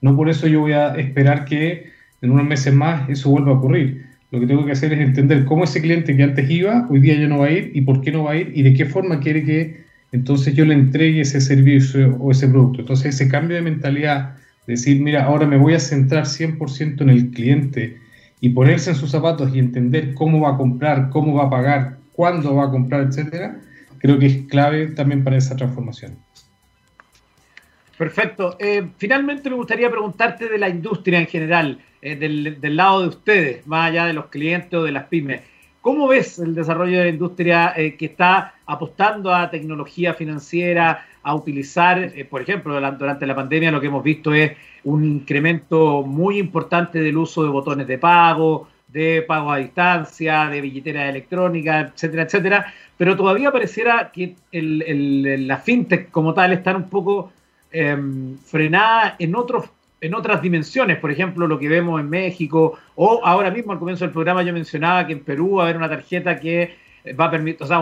no 0.00 0.16
por 0.16 0.28
eso 0.28 0.46
yo 0.46 0.60
voy 0.60 0.72
a 0.72 0.94
esperar 0.94 1.44
que 1.44 1.93
en 2.24 2.32
unos 2.32 2.46
meses 2.46 2.74
más 2.74 3.08
eso 3.08 3.30
vuelva 3.30 3.52
a 3.52 3.54
ocurrir. 3.54 4.06
Lo 4.30 4.40
que 4.40 4.46
tengo 4.46 4.64
que 4.66 4.72
hacer 4.72 4.92
es 4.92 5.00
entender 5.00 5.44
cómo 5.44 5.64
ese 5.64 5.80
cliente 5.80 6.16
que 6.16 6.22
antes 6.22 6.50
iba, 6.50 6.88
hoy 6.90 7.00
día 7.00 7.14
ya 7.14 7.28
no 7.28 7.38
va 7.38 7.46
a 7.46 7.52
ir 7.52 7.70
y 7.74 7.82
por 7.82 8.00
qué 8.00 8.10
no 8.10 8.24
va 8.24 8.32
a 8.32 8.36
ir 8.36 8.52
y 8.54 8.62
de 8.62 8.74
qué 8.74 8.86
forma 8.86 9.20
quiere 9.20 9.44
que 9.44 9.84
entonces 10.10 10.54
yo 10.54 10.64
le 10.64 10.74
entregue 10.74 11.20
ese 11.20 11.40
servicio 11.40 12.16
o 12.20 12.30
ese 12.30 12.48
producto. 12.48 12.80
Entonces 12.80 13.14
ese 13.14 13.28
cambio 13.28 13.56
de 13.56 13.62
mentalidad 13.62 14.34
Decir, 14.66 15.00
mira, 15.00 15.24
ahora 15.24 15.46
me 15.46 15.58
voy 15.58 15.74
a 15.74 15.78
centrar 15.78 16.24
100% 16.24 17.02
en 17.02 17.10
el 17.10 17.30
cliente 17.30 17.98
y 18.40 18.50
ponerse 18.50 18.90
en 18.90 18.96
sus 18.96 19.10
zapatos 19.10 19.54
y 19.54 19.58
entender 19.58 20.14
cómo 20.14 20.40
va 20.40 20.54
a 20.54 20.56
comprar, 20.56 21.10
cómo 21.10 21.34
va 21.34 21.44
a 21.44 21.50
pagar, 21.50 21.98
cuándo 22.12 22.54
va 22.54 22.66
a 22.66 22.70
comprar, 22.70 23.06
etcétera, 23.06 23.60
creo 23.98 24.18
que 24.18 24.26
es 24.26 24.36
clave 24.48 24.86
también 24.88 25.22
para 25.22 25.36
esa 25.36 25.56
transformación. 25.56 26.12
Perfecto. 27.96 28.56
Eh, 28.58 28.88
finalmente 28.98 29.48
me 29.48 29.56
gustaría 29.56 29.90
preguntarte 29.90 30.48
de 30.48 30.58
la 30.58 30.68
industria 30.68 31.20
en 31.20 31.26
general, 31.26 31.78
eh, 32.02 32.16
del, 32.16 32.76
lado 32.76 33.02
de 33.02 33.08
ustedes, 33.08 33.66
más 33.66 33.90
allá 33.90 34.06
de 34.06 34.12
los 34.12 34.26
clientes 34.26 34.74
o 34.74 34.82
de 34.82 34.92
las 34.92 35.04
pymes. 35.04 35.42
¿Cómo 35.80 36.08
ves 36.08 36.38
el 36.38 36.54
desarrollo 36.54 36.98
de 36.98 37.04
la 37.04 37.10
industria 37.10 37.74
eh, 37.76 37.94
que 37.96 38.06
está 38.06 38.54
apostando 38.66 39.34
a 39.34 39.50
tecnología 39.50 40.14
financiera, 40.14 41.06
a 41.22 41.34
utilizar, 41.34 42.12
por 42.28 42.42
ejemplo, 42.42 42.74
durante 42.74 43.26
la 43.26 43.34
pandemia 43.34 43.70
lo 43.70 43.80
que 43.80 43.86
hemos 43.86 44.04
visto 44.04 44.34
es 44.34 44.52
un 44.84 45.04
incremento 45.04 46.02
muy 46.02 46.38
importante 46.38 47.00
del 47.00 47.16
uso 47.16 47.42
de 47.42 47.48
botones 47.48 47.86
de 47.86 47.98
pago, 47.98 48.68
de 48.88 49.22
pago 49.26 49.50
a 49.50 49.58
distancia, 49.58 50.48
de 50.48 50.60
billetera 50.60 51.08
electrónica, 51.08 51.80
etcétera, 51.80 52.22
etcétera, 52.24 52.74
pero 52.96 53.16
todavía 53.16 53.50
pareciera 53.50 54.12
que 54.12 54.36
el, 54.52 55.46
la 55.48 55.58
fintech 55.58 56.10
como 56.10 56.32
tal 56.34 56.52
está 56.52 56.76
un 56.76 56.88
poco 56.88 57.32
em, 57.74 58.38
frenada 58.38 59.16
en 59.18 59.36
otros 59.36 59.66
en 60.00 60.14
otras 60.14 60.42
dimensiones, 60.42 60.98
por 60.98 61.10
ejemplo, 61.10 61.46
lo 61.46 61.58
que 61.58 61.66
vemos 61.66 61.98
en 61.98 62.10
México, 62.10 62.78
o 62.94 63.22
ahora 63.24 63.50
mismo 63.50 63.72
al 63.72 63.78
comienzo 63.78 64.04
del 64.04 64.12
programa 64.12 64.42
yo 64.42 64.52
mencionaba 64.52 65.06
que 65.06 65.14
en 65.14 65.20
Perú 65.20 65.56
va 65.56 65.62
a 65.62 65.64
haber 65.64 65.78
una 65.78 65.88
tarjeta 65.88 66.38
que 66.38 66.76
va 67.18 67.26
a 67.26 67.30
permitir, 67.30 67.62
o 67.62 67.66
sea, 67.66 67.80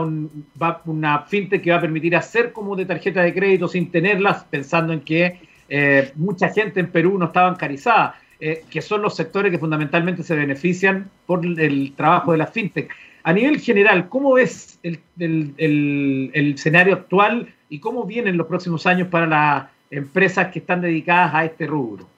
una 0.84 1.20
fintech 1.20 1.62
que 1.62 1.70
va 1.70 1.78
a 1.78 1.80
permitir 1.80 2.14
hacer 2.16 2.52
como 2.52 2.76
de 2.76 2.86
tarjeta 2.86 3.22
de 3.22 3.34
crédito 3.34 3.68
sin 3.68 3.90
tenerlas, 3.90 4.44
pensando 4.44 4.92
en 4.92 5.00
que 5.00 5.40
eh, 5.68 6.12
mucha 6.16 6.48
gente 6.48 6.80
en 6.80 6.90
Perú 6.90 7.18
no 7.18 7.26
está 7.26 7.42
bancarizada, 7.42 8.14
eh, 8.40 8.64
que 8.68 8.82
son 8.82 9.02
los 9.02 9.14
sectores 9.14 9.52
que 9.52 9.58
fundamentalmente 9.58 10.22
se 10.22 10.34
benefician 10.34 11.08
por 11.26 11.44
el 11.44 11.92
trabajo 11.94 12.32
de 12.32 12.38
la 12.38 12.46
fintech. 12.46 12.90
A 13.24 13.32
nivel 13.32 13.60
general, 13.60 14.08
¿cómo 14.08 14.34
ves 14.34 14.80
el, 14.82 14.98
el, 15.18 16.52
escenario 16.54 16.94
actual 16.94 17.54
y 17.68 17.78
cómo 17.78 18.04
vienen 18.04 18.36
los 18.36 18.48
próximos 18.48 18.84
años 18.86 19.08
para 19.08 19.26
las 19.26 19.66
empresas 19.92 20.48
que 20.48 20.58
están 20.58 20.80
dedicadas 20.80 21.34
a 21.34 21.44
este 21.44 21.66
rubro? 21.66 22.08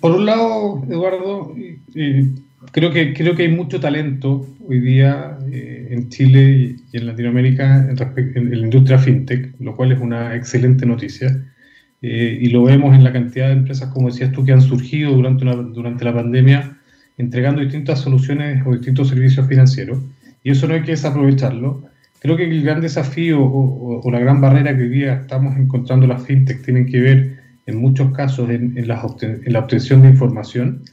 Por 0.00 0.12
un 0.12 0.26
lado, 0.26 0.82
Eduardo, 0.88 1.54
creo, 2.70 2.90
que, 2.92 3.14
creo 3.14 3.34
que 3.34 3.42
hay 3.42 3.48
mucho 3.48 3.80
talento 3.80 4.46
hoy 4.66 4.80
día 4.80 5.38
eh, 5.50 5.88
en 5.90 6.08
Chile 6.10 6.76
y 6.92 6.96
en 6.96 7.06
Latinoamérica 7.06 7.88
en, 7.88 7.98
en, 8.36 8.50
la 8.50 8.64
industria 8.64 8.98
fintech, 8.98 9.54
lo 9.60 9.74
cual 9.74 9.92
es 9.92 10.00
una 10.00 10.34
excelente 10.34 10.86
noticia. 10.86 11.44
Eh, 12.02 12.38
y 12.42 12.50
lo 12.50 12.64
vemos 12.64 12.94
en 12.94 13.02
la 13.02 13.12
cantidad 13.12 13.46
de 13.46 13.54
empresas, 13.54 13.88
como 13.88 14.08
decías 14.08 14.30
tú, 14.32 14.44
que 14.44 14.52
han 14.52 14.60
surgido 14.60 15.12
durante, 15.12 15.44
durante 15.46 16.04
la 16.04 16.12
pandemia, 16.12 16.76
entregando 17.16 17.62
distintas 17.62 18.00
soluciones 18.00 18.62
o 18.66 18.72
distintos 18.72 19.08
servicios 19.08 19.48
financieros. 19.48 20.00
Y 20.42 20.50
eso 20.50 20.68
no 20.68 20.74
hay 20.74 20.82
que 20.82 20.90
desaprovecharlo. 20.90 21.84
Creo 22.24 22.38
que 22.38 22.44
el 22.44 22.62
gran 22.62 22.80
desafío 22.80 23.38
o, 23.44 24.10
la 24.10 24.18
gran 24.18 24.40
barrera 24.40 24.74
que 24.74 24.84
hoy 24.84 24.88
día 24.88 25.12
estamos 25.12 25.58
encontrando 25.58 26.06
las 26.06 26.24
fintech 26.24 26.64
tienen 26.64 26.86
que 26.86 26.98
ver 26.98 27.36
en 27.66 27.76
muchos 27.76 28.16
casos 28.16 28.48
en, 28.48 28.78
en, 28.78 28.88
la, 28.88 29.04
obtención 29.04 30.00
de 30.00 30.08
información. 30.08 30.84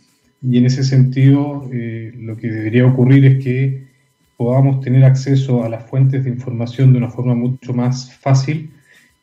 Y 0.42 0.58
en 0.58 0.66
ese 0.66 0.84
sentido, 0.84 1.70
eh, 1.72 2.12
lo 2.20 2.36
que 2.36 2.50
debería 2.50 2.86
ocurrir 2.86 3.24
es 3.24 3.42
que 3.42 3.88
podamos 4.36 4.82
tener 4.82 5.06
acceso 5.06 5.64
a 5.64 5.70
las 5.70 5.90
fuentes 5.90 6.26
de 6.26 6.32
información 6.32 6.92
de 6.92 6.98
una 6.98 7.10
forma 7.10 7.34
mucho 7.34 7.74
más 7.74 8.14
fácil 8.14 8.70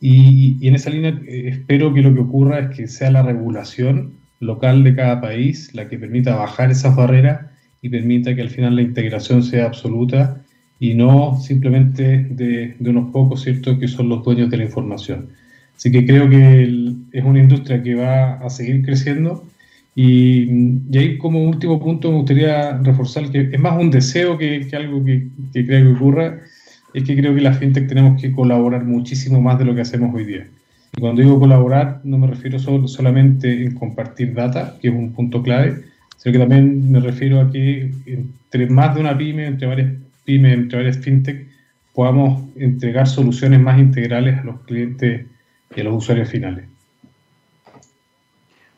y, 0.00 0.66
en 0.66 0.76
esa 0.76 0.88
línea 0.88 1.10
eh, 1.26 1.48
espero 1.48 1.92
que 1.92 2.00
lo 2.00 2.14
que 2.14 2.20
ocurra 2.20 2.58
es 2.60 2.74
que 2.74 2.88
sea 2.88 3.10
la 3.10 3.20
regulación 3.20 4.14
local 4.40 4.82
de 4.82 4.94
cada 4.94 5.20
país 5.20 5.74
la 5.74 5.90
que 5.90 5.98
permita 5.98 6.36
bajar 6.36 6.70
esas 6.70 6.96
barreras 6.96 7.48
y 7.82 7.90
permita 7.90 8.34
que 8.34 8.40
al 8.40 8.48
final 8.48 8.76
la 8.76 8.82
integración 8.82 9.42
sea 9.42 9.66
absoluta 9.66 10.42
y 10.80 10.94
no 10.94 11.38
simplemente 11.40 12.26
de, 12.30 12.76
unos 12.80 13.10
pocos, 13.10 13.42
¿cierto?, 13.42 13.78
que 13.78 13.88
son 13.88 14.08
los 14.08 14.24
dueños 14.24 14.50
de 14.50 14.58
la 14.58 14.64
información. 14.64 15.28
Así 15.76 15.90
que 15.90 16.06
creo 16.06 16.28
que 16.28 16.62
es 17.12 17.24
una 17.24 17.40
industria 17.40 17.82
que 17.82 17.94
va 17.94 18.34
a 18.34 18.50
seguir 18.50 18.84
creciendo 18.84 19.44
y, 19.94 20.44
y, 20.90 20.98
ahí 20.98 21.18
como 21.18 21.42
último 21.44 21.80
punto 21.80 22.10
me 22.10 22.18
gustaría 22.18 22.78
reforzar 22.78 23.30
que 23.30 23.48
es 23.52 23.60
más 23.60 23.80
un 23.80 23.90
deseo 23.90 24.38
que, 24.38 24.66
que 24.68 24.76
algo 24.76 25.04
que, 25.04 25.28
que 25.52 25.66
creo 25.66 25.84
que 25.84 25.96
ocurra 25.96 26.38
es 26.94 27.04
que 27.04 27.16
creo 27.16 27.34
que 27.34 27.40
la 27.40 27.52
fintech 27.52 27.88
tenemos 27.88 28.20
que 28.20 28.32
colaborar 28.32 28.84
muchísimo 28.84 29.40
más 29.40 29.58
de 29.58 29.64
lo 29.64 29.74
que 29.74 29.82
hacemos 29.82 30.14
hoy 30.14 30.24
día. 30.24 30.46
Y 30.96 31.00
cuando 31.00 31.22
digo 31.22 31.38
colaborar, 31.38 32.00
no 32.04 32.18
me 32.18 32.26
refiero 32.26 32.58
solo, 32.58 32.88
solamente 32.88 33.64
en 33.64 33.74
compartir 33.74 34.34
data, 34.34 34.76
que 34.80 34.88
es 34.88 34.94
un 34.94 35.12
punto 35.12 35.42
clave, 35.42 35.82
sino 36.16 36.32
que 36.32 36.38
también 36.38 36.90
me 36.90 37.00
refiero 37.00 37.40
a 37.40 37.50
que 37.50 37.92
entre 38.06 38.68
más 38.70 38.94
de 38.94 39.00
una 39.00 39.16
pyme, 39.16 39.46
entre 39.46 39.66
varias 39.66 39.92
pymes, 40.28 40.52
entre 40.52 40.76
varias 40.76 40.98
fintech, 40.98 41.48
podamos 41.94 42.42
entregar 42.56 43.08
soluciones 43.08 43.60
más 43.60 43.78
integrales 43.78 44.38
a 44.38 44.44
los 44.44 44.60
clientes 44.60 45.24
y 45.74 45.80
a 45.80 45.84
los 45.84 45.94
usuarios 45.94 46.28
finales. 46.28 46.66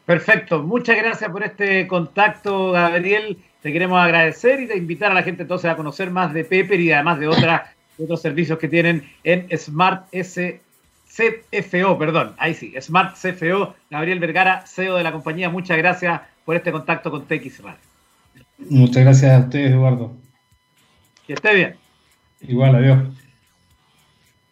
Perfecto, 0.06 0.62
muchas 0.62 0.96
gracias 0.96 1.28
por 1.28 1.42
este 1.42 1.88
contacto, 1.88 2.70
Gabriel. 2.70 3.38
Te 3.62 3.72
queremos 3.72 4.00
agradecer 4.00 4.60
y 4.60 4.68
te 4.68 4.76
invitar 4.76 5.10
a 5.10 5.14
la 5.14 5.24
gente 5.24 5.42
entonces 5.42 5.68
a 5.68 5.74
conocer 5.74 6.12
más 6.12 6.32
de 6.32 6.44
Pepper 6.44 6.80
y 6.80 6.92
además 6.92 7.18
de 7.18 7.26
otras 7.26 7.62
otros 7.98 8.22
servicios 8.22 8.56
que 8.60 8.68
tienen 8.68 9.02
en 9.24 9.48
Smart 9.58 10.06
S 10.12 10.60
CFO, 11.08 11.98
perdón, 11.98 12.34
ahí 12.38 12.54
sí, 12.54 12.72
Smart 12.80 13.16
CFO, 13.16 13.74
Gabriel 13.90 14.20
Vergara, 14.20 14.64
CEO 14.68 14.94
de 14.96 15.02
la 15.02 15.10
compañía, 15.10 15.50
muchas 15.50 15.76
gracias 15.76 16.20
por 16.44 16.54
este 16.54 16.70
contacto 16.70 17.10
con 17.10 17.26
TX 17.26 17.64
Radio. 17.64 17.80
Muchas 18.68 19.02
gracias 19.02 19.32
a 19.32 19.40
ustedes, 19.40 19.72
Eduardo. 19.72 20.19
Que 21.30 21.34
esté 21.34 21.54
bien. 21.54 21.76
Igual, 22.40 22.74
adiós. 22.74 22.98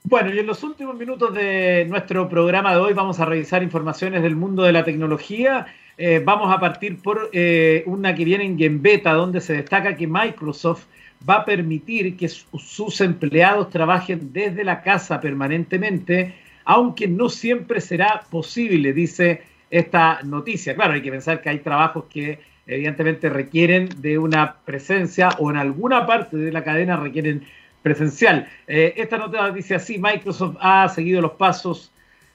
Bueno, 0.04 0.32
y 0.32 0.38
en 0.38 0.46
los 0.46 0.62
últimos 0.62 0.96
minutos 0.96 1.34
de 1.34 1.84
nuestro 1.88 2.28
programa 2.28 2.70
de 2.70 2.78
hoy 2.78 2.92
vamos 2.92 3.18
a 3.18 3.24
revisar 3.24 3.64
informaciones 3.64 4.22
del 4.22 4.36
mundo 4.36 4.62
de 4.62 4.70
la 4.70 4.84
tecnología. 4.84 5.66
Eh, 5.96 6.22
vamos 6.24 6.54
a 6.54 6.60
partir 6.60 7.02
por 7.02 7.30
eh, 7.32 7.82
una 7.86 8.14
que 8.14 8.24
viene 8.24 8.44
en 8.44 8.56
Gembeta, 8.56 9.12
donde 9.14 9.40
se 9.40 9.54
destaca 9.54 9.96
que 9.96 10.06
Microsoft 10.06 10.84
va 11.28 11.38
a 11.38 11.44
permitir 11.44 12.16
que 12.16 12.28
sus 12.28 13.00
empleados 13.00 13.70
trabajen 13.70 14.32
desde 14.32 14.62
la 14.62 14.80
casa 14.80 15.20
permanentemente, 15.20 16.36
aunque 16.64 17.08
no 17.08 17.28
siempre 17.28 17.80
será 17.80 18.22
posible, 18.30 18.92
dice 18.92 19.42
esta 19.68 20.20
noticia. 20.22 20.76
Claro, 20.76 20.92
hay 20.92 21.02
que 21.02 21.10
pensar 21.10 21.42
que 21.42 21.48
hay 21.48 21.58
trabajos 21.58 22.04
que 22.04 22.38
evidentemente 22.68 23.30
requieren 23.30 23.88
de 23.96 24.18
una 24.18 24.56
presencia 24.64 25.30
o 25.38 25.50
en 25.50 25.56
alguna 25.56 26.06
parte 26.06 26.36
de 26.36 26.52
la 26.52 26.62
cadena 26.62 26.96
requieren 26.96 27.42
presencial. 27.82 28.46
Eh, 28.66 28.94
esta 28.96 29.16
nota 29.16 29.50
dice 29.50 29.74
así, 29.74 29.98
Microsoft 29.98 30.56
ha 30.60 30.88
seguido 30.90 31.22
los 31.22 31.32
pasos, 31.32 31.90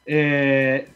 eh, 0.08 0.88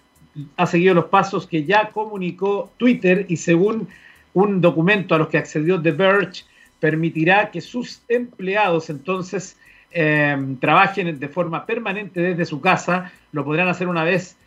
ha 0.58 0.65
seguido 0.65 0.95
los 0.95 1.06
pasos 1.06 1.45
que 1.45 1.63
ya 1.63 1.89
comunicó 1.89 2.71
Twitter 2.78 3.26
y 3.30 3.38
según 3.38 3.88
un 4.34 4.60
documento 4.60 5.13
a 5.13 5.19
los 5.19 5.28
que 5.28 5.38
accedió 5.38 5.82
The 5.82 5.91
Verge, 5.91 6.43
permitirá 6.80 7.52
que 7.52 7.62
sus 7.62 8.02
empleados 8.08 8.89
entonces 8.89 9.58
em, 9.91 10.58
trabajen 10.58 11.19
de 11.19 11.28
forma 11.28 11.65
permanente 11.65 12.21
desde 12.21 12.45
su 12.45 12.60
casa, 12.62 13.12
lo 13.32 13.43
podrán 13.45 13.67
hacer 13.67 13.88
una 13.88 14.04
vez 14.04 14.38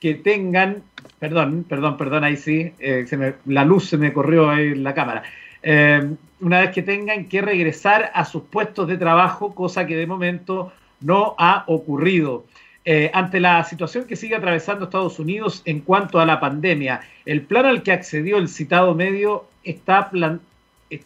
que 0.00 0.14
tengan, 0.14 0.82
perdón, 1.18 1.64
perdón, 1.68 1.96
perdón, 1.96 2.24
ahí 2.24 2.36
sí, 2.36 2.72
eh, 2.78 3.04
la 3.46 3.64
luz 3.64 3.88
se 3.88 3.98
me 3.98 4.12
corrió 4.12 4.50
ahí 4.50 4.68
en 4.68 4.84
la 4.84 4.94
cámara, 4.94 5.22
em, 5.62 6.16
una 6.40 6.60
vez 6.60 6.70
que 6.70 6.82
tengan 6.82 7.24
que 7.26 7.42
regresar 7.42 8.10
a 8.14 8.24
sus 8.24 8.44
puestos 8.44 8.86
de 8.86 8.96
trabajo, 8.96 9.54
cosa 9.54 9.86
que 9.86 9.96
de 9.96 10.06
momento 10.06 10.72
no 11.00 11.34
ha 11.38 11.64
ocurrido. 11.66 12.44
Eh, 12.84 13.10
ante 13.12 13.40
la 13.40 13.62
situación 13.64 14.04
que 14.06 14.16
sigue 14.16 14.36
atravesando 14.36 14.84
Estados 14.84 15.18
Unidos 15.18 15.62
en 15.66 15.80
cuanto 15.80 16.20
a 16.20 16.26
la 16.26 16.40
pandemia, 16.40 17.00
el 17.26 17.42
plan 17.42 17.66
al 17.66 17.82
que 17.82 17.92
accedió 17.92 18.38
el 18.38 18.48
citado 18.48 18.94
medio 18.94 19.46
está 19.64 20.10
plan 20.10 20.40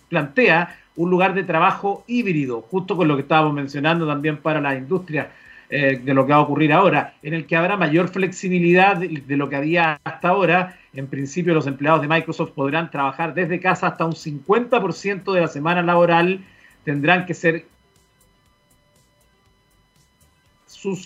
plantea 0.08 0.78
un 0.94 1.10
lugar 1.10 1.34
de 1.34 1.42
trabajo 1.42 2.04
híbrido, 2.06 2.60
justo 2.62 2.96
con 2.96 3.08
lo 3.08 3.16
que 3.16 3.22
estábamos 3.22 3.54
mencionando 3.54 4.06
también 4.06 4.36
para 4.36 4.60
la 4.60 4.76
industria 4.76 5.32
eh, 5.74 5.98
de 6.04 6.12
lo 6.12 6.26
que 6.26 6.32
va 6.32 6.38
a 6.38 6.42
ocurrir 6.42 6.70
ahora, 6.70 7.14
en 7.22 7.32
el 7.32 7.46
que 7.46 7.56
habrá 7.56 7.78
mayor 7.78 8.10
flexibilidad 8.10 8.94
de, 8.98 9.36
lo 9.38 9.48
que 9.48 9.56
había 9.56 9.98
hasta 10.04 10.28
ahora. 10.28 10.78
En 10.92 11.06
principio, 11.06 11.54
los 11.54 11.66
empleados 11.66 12.02
de 12.02 12.08
Microsoft 12.08 12.50
podrán 12.50 12.90
trabajar 12.90 13.32
desde 13.32 13.58
casa 13.58 13.86
hasta 13.86 14.04
un 14.04 14.12
50% 14.12 15.32
de 15.32 15.40
la 15.40 15.48
semana 15.48 15.80
laboral, 15.80 16.44
tendrán 16.84 17.24
que 17.24 17.32
ser 17.32 17.64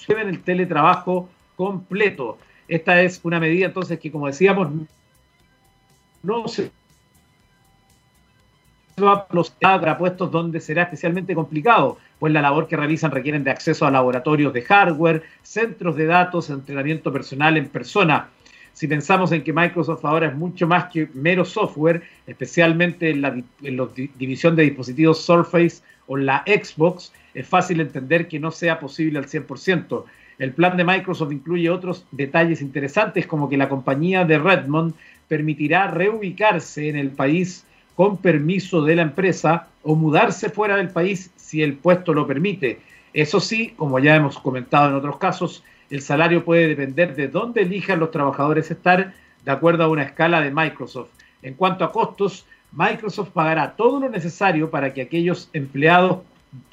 en 0.09 0.29
el 0.29 0.43
teletrabajo 0.43 1.29
completo. 1.55 2.37
Esta 2.67 3.01
es 3.03 3.21
una 3.23 3.39
medida 3.39 3.67
entonces 3.67 4.01
que, 4.01 4.11
como 4.11 4.27
decíamos, 4.27 4.69
no 6.25 6.49
se 6.49 6.73
para 8.97 9.99
puestos 9.99 10.31
donde 10.31 10.59
será 10.59 10.85
especialmente 10.85 11.35
complicado, 11.35 11.99
pues 12.19 12.33
la 12.33 12.41
labor 12.41 12.67
que 12.67 12.79
realizan 12.79 13.11
requieren 13.11 13.45
de 13.45 13.51
acceso 13.51 13.85
a 13.85 13.91
laboratorios 13.91 14.55
de 14.55 14.63
hardware, 14.63 15.23
centros 15.43 15.97
de 15.97 16.07
datos, 16.07 16.49
entrenamiento 16.49 17.13
personal 17.13 17.59
en 17.59 17.69
persona. 17.69 18.31
Si 18.73 18.87
pensamos 18.87 19.33
en 19.33 19.45
que 19.45 19.53
Microsoft 19.53 20.03
ahora 20.03 20.29
es 20.29 20.35
mucho 20.35 20.67
más 20.67 20.87
que 20.87 21.11
mero 21.13 21.45
software, 21.45 22.05
especialmente 22.27 23.11
en 23.11 23.21
la, 23.21 23.37
división 24.19 24.57
de 24.57 24.63
dispositivos 24.63 25.23
Surface 25.23 25.83
o 26.07 26.17
la 26.17 26.43
Xbox, 26.47 27.13
es 27.35 27.47
fácil 27.47 27.83
entender 27.83 28.29
que 28.29 28.41
no 28.41 28.51
sea 28.51 28.81
posible 28.81 29.19
al 29.19 29.27
100%. 29.27 30.05
El 30.39 30.53
plan 30.53 30.75
de 30.75 30.85
Microsoft 30.85 31.33
incluye 31.33 31.69
otros 31.69 32.07
detalles 32.13 32.63
interesantes 32.63 33.27
como 33.27 33.51
que 33.51 33.59
la 33.59 33.69
compañía 33.69 34.25
de 34.25 34.39
Redmond 34.39 34.95
permitirá 35.29 35.89
reubicarse 35.89 36.89
en 36.89 36.97
el 36.97 37.11
país 37.11 37.67
con 37.97 38.19
permiso 38.19 38.83
de 38.83 38.95
la 38.95 39.03
empresa 39.03 39.69
o 39.83 39.97
mudarse 39.97 40.51
fuera 40.51 40.77
del 40.77 40.91
país 40.91 41.33
si 41.37 41.63
el 41.63 41.75
puesto 41.75 42.13
lo 42.13 42.27
permite. 42.27 42.79
Eso 43.15 43.41
sí, 43.41 43.73
como 43.77 43.99
ya 43.99 44.15
hemos 44.15 44.39
comentado 44.39 44.91
en 44.91 44.95
otros 44.95 45.17
casos, 45.17 45.65
el 45.89 46.03
salario 46.03 46.45
puede 46.45 46.69
depender 46.69 47.17
de 47.17 47.29
dónde 47.29 47.63
elijan 47.63 47.99
los 47.99 48.11
trabajadores 48.11 48.71
estar 48.71 49.15
de 49.45 49.51
acuerdo 49.51 49.85
a 49.85 49.89
una 49.89 50.03
escala 50.03 50.43
de 50.43 50.51
Microsoft. 50.51 51.11
En 51.43 51.55
cuanto 51.55 51.85
a 51.85 51.93
costos, 51.93 52.47
Microsoft 52.73 53.31
pagará 53.31 53.73
todo 53.77 54.01
lo 54.01 54.11
necesario 54.11 54.71
para 54.71 54.93
que 54.93 55.03
aquellos 55.03 55.49
empleados 55.55 56.19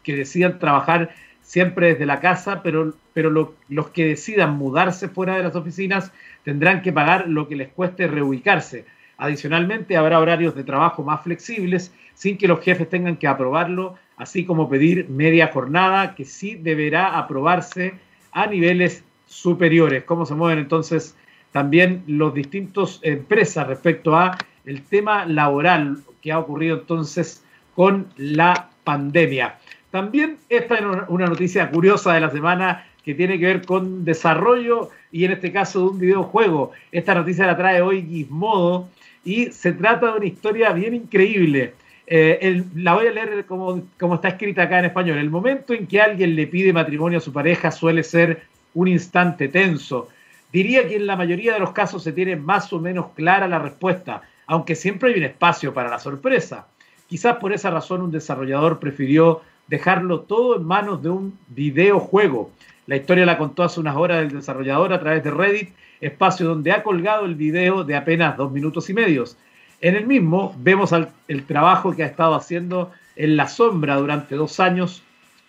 que 0.04 0.16
decidan 0.16 0.60
trabajar 0.60 1.12
siempre 1.42 1.94
desde 1.94 2.06
la 2.06 2.20
casa, 2.20 2.62
pero, 2.64 2.94
pero 3.14 3.30
los 3.70 3.90
que 3.92 4.08
decidan 4.08 4.58
mudarse 4.58 5.08
fuera 5.08 5.38
de 5.38 5.44
las 5.44 5.56
oficinas 5.56 6.12
tendrán 6.44 6.82
que 6.82 6.92
pagar 6.92 7.30
lo 7.30 7.48
que 7.48 7.56
les 7.56 7.70
cueste 7.70 8.08
reubicarse. 8.08 8.86
Adicionalmente, 9.24 9.96
habrá 9.96 10.20
horarios 10.20 10.54
de 10.54 10.66
trabajo 10.66 11.02
más 11.02 11.24
flexibles 11.24 11.94
sin 12.14 12.38
que 12.38 12.46
los 12.46 12.60
jefes 12.60 12.90
tengan 12.90 13.16
que 13.16 13.26
aprobarlo, 13.26 13.96
así 14.18 14.44
como 14.44 14.68
pedir 14.68 15.08
media 15.08 15.48
jornada, 15.48 16.14
que 16.14 16.26
sí 16.26 16.56
deberá 16.56 17.18
aprobarse 17.18 17.94
a 18.34 18.48
niveles 18.48 19.06
superiores. 19.26 20.04
¿Cómo 20.04 20.26
se 20.26 20.36
mueven 20.36 20.60
entonces 20.60 21.16
también 21.54 22.04
los 22.06 22.34
distintos 22.34 23.00
empresas 23.02 23.66
respecto 23.66 24.14
a 24.14 24.38
el 24.66 24.82
tema 24.82 25.26
laboral 25.26 26.00
que 26.22 26.34
ha 26.34 26.40
ocurrido 26.40 26.80
entonces 26.80 27.46
con 27.76 28.08
la 28.18 28.72
pandemia. 28.84 29.58
También 29.90 30.40
esta 30.50 30.76
es 30.76 30.86
una 31.08 31.28
noticia 31.28 31.72
curiosa 31.72 32.14
de 32.14 32.20
la 32.20 32.30
semana 32.30 32.88
que 33.06 33.14
tiene 33.14 33.40
que 33.40 33.46
ver 33.46 33.66
con 33.66 34.04
desarrollo 34.04 34.90
y 35.14 35.24
en 35.24 35.32
este 35.32 35.54
caso 35.54 35.80
de 35.80 35.86
un 35.86 36.00
videojuego. 36.00 36.72
Esta 36.92 37.16
noticia 37.16 37.48
la 37.48 37.56
trae 37.56 37.82
hoy 37.82 38.04
Gizmodo 38.04 38.90
y 39.24 39.52
se 39.52 39.72
trata 39.74 40.12
de 40.12 40.18
una 40.18 40.26
historia 40.26 40.72
bien 40.72 40.94
increíble. 40.94 41.74
Eh, 42.06 42.64
la 42.76 42.94
voy 42.94 43.08
a 43.08 43.12
leer 43.12 43.46
como, 43.46 43.84
como 44.00 44.16
está 44.16 44.30
escrita 44.30 44.64
acá 44.64 44.80
en 44.80 44.86
español. 44.86 45.18
El 45.18 45.30
momento 45.30 45.74
en 45.74 45.88
que 45.88 46.02
alguien 46.02 46.36
le 46.36 46.48
pide 46.48 46.74
matrimonio 46.74 47.20
a 47.20 47.22
su 47.22 47.32
pareja 47.32 47.72
suele 47.72 48.04
ser 48.04 48.44
un 48.74 48.88
instante 48.88 49.48
tenso. 49.48 50.10
Diría 50.52 50.88
que 50.88 50.98
en 50.98 51.08
la 51.08 51.16
mayoría 51.16 51.54
de 51.54 51.60
los 51.60 51.72
casos 51.72 52.04
se 52.04 52.12
tiene 52.12 52.36
más 52.36 52.72
o 52.74 52.80
menos 52.80 53.08
clara 53.16 53.48
la 53.48 53.60
respuesta, 53.60 54.22
aunque 54.46 54.76
siempre 54.76 55.12
hay 55.12 55.18
un 55.18 55.26
espacio 55.26 55.74
para 55.74 55.90
la 55.90 56.00
sorpresa. 56.00 56.68
Quizás 57.08 57.38
por 57.38 57.54
esa 57.54 57.70
razón 57.70 58.02
un 58.02 58.12
desarrollador 58.12 58.80
prefirió 58.80 59.42
dejarlo 59.68 60.22
todo 60.22 60.58
en 60.58 60.66
manos 60.66 61.02
de 61.02 61.10
un 61.10 61.38
videojuego. 61.48 62.52
La 62.86 62.98
historia 62.98 63.26
la 63.26 63.38
contó 63.38 63.64
hace 63.64 63.80
unas 63.80 63.96
horas 63.96 64.22
el 64.22 64.32
desarrollador 64.32 64.94
a 64.94 65.00
través 65.00 65.24
de 65.24 65.32
Reddit, 65.32 65.70
espacio 66.02 66.48
donde 66.48 66.72
ha 66.72 66.84
colgado 66.84 67.26
el 67.26 67.36
video 67.36 67.84
de 67.84 67.96
apenas 67.96 68.36
dos 68.36 68.52
minutos 68.52 68.90
y 68.90 68.94
medios. 68.94 69.38
En 69.80 69.96
el 69.96 70.06
mismo 70.06 70.56
vemos 70.60 70.92
el 71.28 71.44
trabajo 71.46 71.96
que 71.96 72.04
ha 72.04 72.08
estado 72.08 72.36
haciendo 72.36 72.92
en 73.16 73.38
la 73.38 73.48
sombra 73.48 73.96
durante 73.96 74.36
dos 74.36 74.60
años 74.60 75.04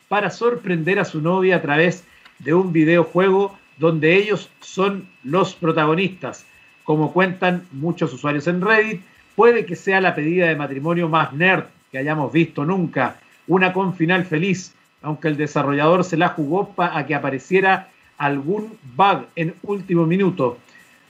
para 0.08 0.30
sorprender 0.30 0.98
a 0.98 1.04
su 1.04 1.20
novia 1.20 1.56
a 1.56 1.62
través 1.62 2.04
de 2.38 2.54
un 2.54 2.72
videojuego 2.72 3.56
donde 3.78 4.16
ellos 4.16 4.50
son 4.60 5.08
los 5.22 5.54
protagonistas. 5.54 6.46
Como 6.84 7.12
cuentan 7.12 7.66
muchos 7.72 8.12
usuarios 8.12 8.46
en 8.46 8.60
Reddit, 8.60 9.02
puede 9.34 9.64
que 9.64 9.76
sea 9.76 10.00
la 10.00 10.14
pedida 10.14 10.46
de 10.46 10.56
matrimonio 10.56 11.08
más 11.08 11.32
nerd 11.32 11.64
que 11.90 11.98
hayamos 11.98 12.32
visto 12.32 12.64
nunca, 12.64 13.16
una 13.46 13.72
con 13.72 13.94
final 13.94 14.24
feliz, 14.24 14.73
aunque 15.04 15.28
el 15.28 15.36
desarrollador 15.36 16.02
se 16.02 16.16
la 16.16 16.30
jugó 16.30 16.70
para 16.70 17.06
que 17.06 17.14
apareciera 17.14 17.90
algún 18.16 18.78
bug 18.96 19.26
en 19.36 19.54
último 19.62 20.06
minuto. 20.06 20.58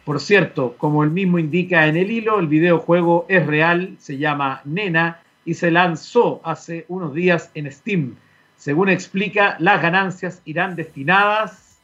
Por 0.04 0.20
cierto, 0.20 0.74
como 0.76 1.04
el 1.04 1.10
mismo 1.10 1.38
indica 1.38 1.86
en 1.86 1.96
el 1.96 2.10
hilo, 2.10 2.38
el 2.38 2.48
videojuego 2.48 3.24
es 3.28 3.46
real, 3.46 3.94
se 3.98 4.18
llama 4.18 4.60
Nena 4.64 5.20
y 5.44 5.54
se 5.54 5.70
lanzó 5.70 6.40
hace 6.44 6.84
unos 6.88 7.14
días 7.14 7.50
en 7.54 7.70
Steam. 7.70 8.16
Según 8.56 8.88
explica, 8.88 9.56
las 9.60 9.80
ganancias 9.80 10.42
irán 10.44 10.74
destinadas 10.74 11.78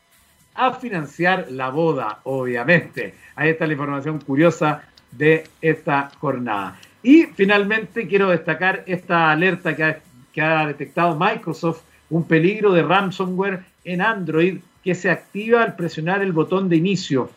a 0.55 0.73
financiar 0.73 1.47
la 1.51 1.71
boda, 1.71 2.21
obviamente. 2.25 3.15
Ahí 3.37 3.51
está 3.51 3.67
la 3.67 3.73
información 3.73 4.21
curiosa 4.21 4.83
de 5.13 5.45
esta 5.61 6.11
jornada. 6.19 6.79
Y 7.03 7.23
finalmente 7.35 8.07
quiero 8.07 8.31
destacar 8.31 8.83
esta 8.87 9.31
alerta 9.31 9.75
que 9.75 9.85
ha, 9.85 10.01
que 10.33 10.43
ha 10.43 10.67
detectado 10.67 11.19
Microsoft 11.19 11.83
un 12.11 12.25
peligro 12.25 12.73
de 12.73 12.83
ransomware 12.83 13.65
en 13.85 14.03
Android 14.03 14.59
que 14.85 14.95
se 14.95 15.11
activa 15.11 15.63
al 15.63 15.77
presionar 15.77 16.23
el 16.23 16.33
botón 16.33 16.69
de 16.69 16.77
inicio. 16.77 17.31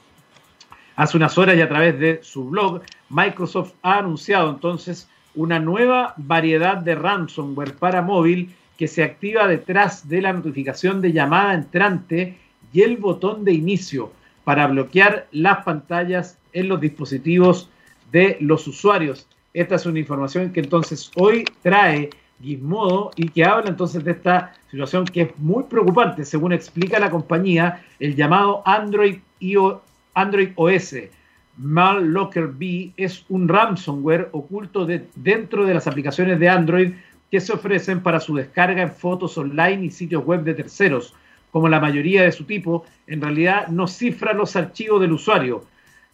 Hace 0.95 1.17
unas 1.17 1.37
horas 1.37 1.55
y 1.55 1.61
a 1.61 1.69
través 1.69 1.99
de 1.99 2.19
su 2.23 2.49
blog, 2.49 2.81
Microsoft 3.09 3.73
ha 3.81 3.99
anunciado 3.99 4.49
entonces 4.49 5.07
una 5.35 5.59
nueva 5.59 6.13
variedad 6.17 6.77
de 6.77 6.95
ransomware 6.95 7.75
para 7.75 8.01
móvil 8.01 8.53
que 8.77 8.87
se 8.87 9.03
activa 9.03 9.47
detrás 9.47 10.07
de 10.07 10.21
la 10.21 10.33
notificación 10.33 11.01
de 11.01 11.11
llamada 11.11 11.53
entrante 11.53 12.37
y 12.71 12.81
el 12.81 12.97
botón 12.97 13.45
de 13.45 13.53
inicio 13.53 14.11
para 14.43 14.67
bloquear 14.67 15.27
las 15.31 15.63
pantallas 15.63 16.37
en 16.53 16.67
los 16.67 16.81
dispositivos 16.81 17.69
de 18.11 18.37
los 18.39 18.67
usuarios. 18.67 19.27
Esta 19.53 19.75
es 19.75 19.85
una 19.85 19.99
información 19.99 20.51
que 20.51 20.59
entonces 20.59 21.11
hoy 21.15 21.45
trae 21.61 22.09
Gizmodo 22.43 23.11
y 23.15 23.29
que 23.29 23.45
habla 23.45 23.69
entonces 23.69 24.03
de 24.03 24.11
esta 24.11 24.53
situación 24.69 25.05
que 25.05 25.21
es 25.21 25.37
muy 25.37 25.63
preocupante, 25.63 26.25
según 26.25 26.53
explica 26.53 26.99
la 26.99 27.09
compañía, 27.09 27.83
el 27.99 28.15
llamado 28.15 28.61
Android, 28.65 29.19
Android 30.13 30.49
OS. 30.55 30.95
Mallocker 31.55 32.47
B 32.47 32.91
es 32.97 33.25
un 33.29 33.47
ransomware 33.47 34.29
oculto 34.31 34.87
dentro 35.15 35.65
de 35.65 35.73
las 35.73 35.85
aplicaciones 35.85 36.39
de 36.39 36.49
Android 36.49 36.93
que 37.29 37.39
se 37.39 37.53
ofrecen 37.53 38.01
para 38.01 38.19
su 38.19 38.35
descarga 38.35 38.81
en 38.81 38.91
fotos 38.91 39.37
online 39.37 39.85
y 39.85 39.89
sitios 39.89 40.25
web 40.25 40.43
de 40.43 40.53
terceros. 40.53 41.13
Como 41.51 41.69
la 41.69 41.79
mayoría 41.79 42.23
de 42.23 42.31
su 42.31 42.45
tipo, 42.45 42.85
en 43.05 43.21
realidad 43.21 43.67
no 43.67 43.87
cifra 43.87 44.33
los 44.33 44.55
archivos 44.55 44.99
del 44.99 45.13
usuario, 45.13 45.63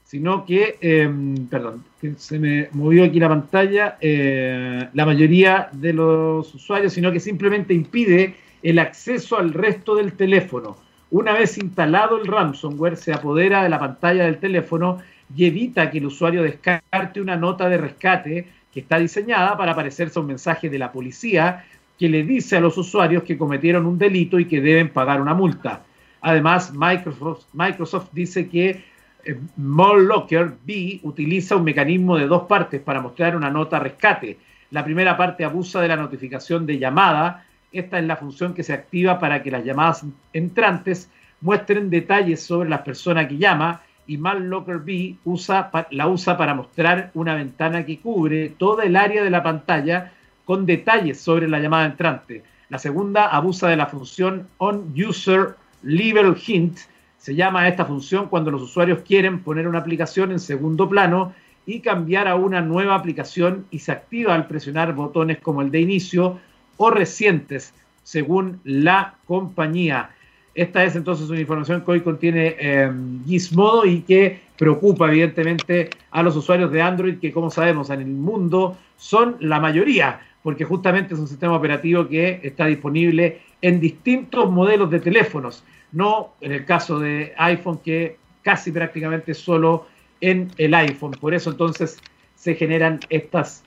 sino 0.10 0.43
que, 0.43 0.80
em, 0.82 1.45
perdón, 1.49 1.84
que 2.01 2.16
se 2.18 2.39
me 2.39 2.68
movió 2.72 3.03
aquí 3.03 3.20
la 3.20 3.30
pantalla, 3.30 3.99
eh, 4.01 4.89
la 4.91 5.05
mayoría 5.05 5.70
de 5.72 5.93
los 5.93 6.51
usuarios, 6.55 6.93
sino 6.93 7.12
que 7.12 7.20
simplemente 7.20 7.76
impide 7.76 8.34
el 8.64 8.80
acceso 8.80 9.38
al 9.38 9.53
resto 9.53 9.93
del 9.93 10.14
teléfono. 10.14 10.78
Una 11.12 11.34
vez 11.34 11.60
instalado 11.60 12.20
el 12.20 12.26
ransomware, 12.26 12.97
se 12.97 13.14
apodera 13.14 13.62
de 13.62 13.70
la 13.70 13.78
pantalla 13.78 14.26
del 14.26 14.39
teléfono 14.39 14.97
y 15.36 15.45
evita 15.45 15.91
que 15.91 15.99
el 15.99 16.07
usuario 16.07 16.41
descarte 16.41 17.22
una 17.22 17.36
nota 17.36 17.70
de 17.70 17.78
rescate 17.78 18.47
que 18.74 18.80
está 18.80 18.97
diseñada 18.97 19.55
para 19.57 19.76
parecerse 19.76 20.18
a 20.18 20.24
un 20.24 20.28
mensaje 20.30 20.72
de 20.72 20.80
la 20.80 20.91
policía 20.91 21.66
que 21.99 22.10
le 22.10 22.24
dice 22.24 22.57
a 22.57 22.62
los 22.62 22.76
usuarios 22.80 23.22
que 23.22 23.38
cometieron 23.38 23.86
un 23.86 23.99
delito 23.99 24.39
y 24.39 24.45
que 24.45 24.60
deben 24.60 24.89
pagar 24.89 25.22
una 25.22 25.36
multa. 25.36 25.84
Además, 26.22 26.74
Microsoft, 26.74 27.45
Microsoft 27.53 28.10
dice 28.12 28.49
que 28.49 28.89
eh, 29.32 29.39
Locker 29.57 30.53
B 30.65 30.99
utiliza 31.03 31.55
un 31.55 31.63
mecanismo 31.63 32.17
de 32.17 32.27
dos 32.27 32.43
partes 32.43 32.82
para 32.82 33.01
mostrar 33.01 33.36
una 33.36 33.49
nota 33.49 33.80
rescate. 33.80 34.38
La 34.71 34.84
primera 34.84 35.17
parte 35.17 35.43
abusa 35.43 35.82
de 35.82 35.88
la 35.88 35.95
notificación 35.95 36.65
de 36.65 36.80
llamada. 36.80 37.45
Esta 37.71 37.99
es 37.99 38.05
la 38.05 38.17
función 38.17 38.53
que 38.53 38.63
se 38.63 38.73
activa 38.73 39.19
para 39.19 39.43
que 39.43 39.51
las 39.51 39.63
llamadas 39.63 40.05
entrantes 40.34 41.09
muestren 41.41 41.89
detalles 41.89 42.41
sobre 42.43 42.69
la 42.69 42.84
persona 42.84 43.27
que 43.27 43.38
llama 43.38 43.82
y 44.09 44.17
Locker 44.17 44.80
B 44.80 45.17
la 45.91 46.07
usa 46.07 46.36
para 46.36 46.55
mostrar 46.55 47.11
una 47.13 47.36
ventana 47.36 47.86
que 47.86 47.99
cubre 47.99 48.49
toda 48.57 48.84
el 48.84 48.95
área 48.95 49.23
de 49.23 49.30
la 49.30 49.43
pantalla 49.43 50.11
con 50.45 50.65
detalles 50.65 51.21
sobre 51.21 51.47
la 51.47 51.59
llamada 51.59 51.86
entrante. 51.86 52.43
La 52.69 52.80
segunda 52.80 53.27
abusa 53.27 53.67
de 53.67 53.75
la 53.75 53.86
función 53.86 54.47
On 54.57 54.91
User 54.97 55.55
Level 55.84 56.36
Hint, 56.43 56.80
se 57.20 57.36
llama 57.36 57.67
esta 57.67 57.86
función 57.86 58.28
cuando 58.28 58.49
los 58.49 58.61
usuarios 58.61 58.99
quieren 59.05 59.39
poner 59.43 59.67
una 59.67 59.80
aplicación 59.80 60.32
en 60.32 60.39
segundo 60.39 60.89
plano 60.89 61.34
y 61.65 61.82
cambiar 61.82 62.28
a 62.28 62.36
una 62.36 62.61
nueva 62.61 62.95
aplicación 62.95 63.65
y 63.70 63.80
se 63.80 63.91
activa 63.91 64.34
al 64.34 64.47
presionar 64.47 64.95
botones 64.95 65.39
como 65.39 65.61
el 65.61 65.70
de 65.70 65.82
inicio 65.82 66.39
o 66.78 66.89
recientes, 66.89 67.74
según 68.03 68.59
la 68.63 69.15
compañía. 69.28 70.09
Esta 70.55 70.84
es 70.84 70.95
entonces 70.95 71.30
una 71.30 71.41
información 71.41 71.82
que 71.82 71.91
hoy 71.91 72.01
contiene 72.01 72.55
eh, 72.57 72.91
Gizmodo 73.28 73.86
y 73.86 74.01
que 74.01 74.39
preocupa 74.57 75.07
evidentemente 75.09 75.89
a 76.11 76.24
los 76.24 76.36
usuarios 76.36 76.72
de 76.72 76.82
Android, 76.82 77.20
que 77.20 77.32
como 77.32 77.51
sabemos 77.51 77.89
en 77.89 77.99
el 78.01 78.07
mundo 78.07 78.78
son 78.97 79.36
la 79.41 79.59
mayoría, 79.59 80.22
porque 80.41 80.63
justamente 80.63 81.13
es 81.13 81.20
un 81.20 81.28
sistema 81.28 81.55
operativo 81.55 82.07
que 82.07 82.39
está 82.43 82.65
disponible 82.65 83.41
en 83.61 83.80
distintos 83.80 84.49
modelos 84.49 84.89
de 84.89 85.01
teléfonos 85.01 85.63
no 85.91 86.33
en 86.41 86.51
el 86.51 86.65
caso 86.65 86.99
de 86.99 87.33
iPhone 87.37 87.79
que 87.83 88.17
casi 88.41 88.71
prácticamente 88.71 89.33
solo 89.33 89.87
en 90.21 90.51
el 90.57 90.73
iPhone. 90.73 91.11
Por 91.11 91.33
eso 91.33 91.51
entonces 91.51 91.97
se 92.35 92.55
generan 92.55 92.99
estas 93.09 93.63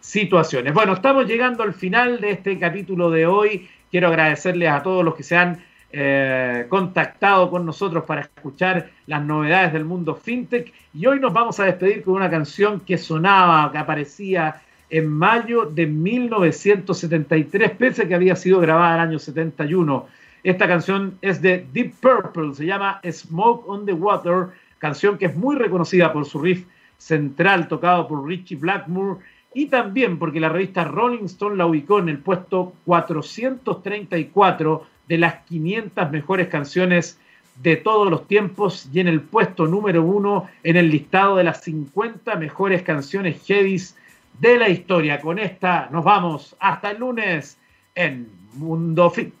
situaciones. 0.00 0.72
Bueno, 0.74 0.94
estamos 0.94 1.26
llegando 1.26 1.62
al 1.62 1.74
final 1.74 2.20
de 2.20 2.32
este 2.32 2.58
capítulo 2.58 3.10
de 3.10 3.26
hoy. 3.26 3.68
Quiero 3.90 4.08
agradecerles 4.08 4.70
a 4.70 4.82
todos 4.82 5.04
los 5.04 5.14
que 5.14 5.22
se 5.22 5.36
han 5.36 5.62
eh, 5.92 6.66
contactado 6.68 7.50
con 7.50 7.66
nosotros 7.66 8.04
para 8.04 8.20
escuchar 8.20 8.90
las 9.06 9.22
novedades 9.24 9.72
del 9.72 9.84
mundo 9.84 10.14
fintech. 10.14 10.72
Y 10.94 11.06
hoy 11.06 11.20
nos 11.20 11.32
vamos 11.32 11.58
a 11.60 11.64
despedir 11.64 12.02
con 12.02 12.14
una 12.14 12.30
canción 12.30 12.80
que 12.80 12.96
sonaba, 12.96 13.70
que 13.72 13.78
aparecía 13.78 14.62
en 14.88 15.08
mayo 15.08 15.66
de 15.66 15.86
1973, 15.86 17.70
pese 17.72 18.08
que 18.08 18.14
había 18.14 18.36
sido 18.36 18.60
grabada 18.60 18.94
en 18.94 19.00
el 19.02 19.08
año 19.08 19.18
71. 19.18 20.06
Esta 20.42 20.66
canción 20.66 21.18
es 21.20 21.42
de 21.42 21.66
Deep 21.72 21.94
Purple, 22.00 22.54
se 22.54 22.64
llama 22.64 23.00
Smoke 23.10 23.68
on 23.68 23.84
the 23.84 23.92
Water, 23.92 24.48
canción 24.78 25.18
que 25.18 25.26
es 25.26 25.36
muy 25.36 25.56
reconocida 25.56 26.12
por 26.12 26.24
su 26.24 26.40
riff 26.40 26.64
central 26.96 27.68
tocado 27.68 28.08
por 28.08 28.26
Richie 28.26 28.56
Blackmore 28.56 29.20
y 29.52 29.66
también 29.66 30.18
porque 30.18 30.40
la 30.40 30.48
revista 30.48 30.84
Rolling 30.84 31.24
Stone 31.24 31.56
la 31.56 31.66
ubicó 31.66 31.98
en 31.98 32.08
el 32.08 32.18
puesto 32.18 32.72
434 32.84 34.86
de 35.08 35.18
las 35.18 35.34
500 35.44 36.10
mejores 36.10 36.48
canciones 36.48 37.18
de 37.56 37.76
todos 37.76 38.10
los 38.10 38.26
tiempos 38.26 38.88
y 38.92 39.00
en 39.00 39.08
el 39.08 39.20
puesto 39.20 39.66
número 39.66 40.02
uno 40.02 40.48
en 40.62 40.76
el 40.76 40.88
listado 40.88 41.36
de 41.36 41.44
las 41.44 41.62
50 41.62 42.36
mejores 42.36 42.82
canciones 42.82 43.42
heavies 43.46 43.96
de 44.38 44.56
la 44.56 44.68
historia. 44.68 45.20
Con 45.20 45.38
esta 45.38 45.88
nos 45.90 46.04
vamos 46.04 46.56
hasta 46.60 46.92
el 46.92 47.00
lunes 47.00 47.58
en 47.94 48.28
Mundo 48.54 49.10
Fit. 49.10 49.39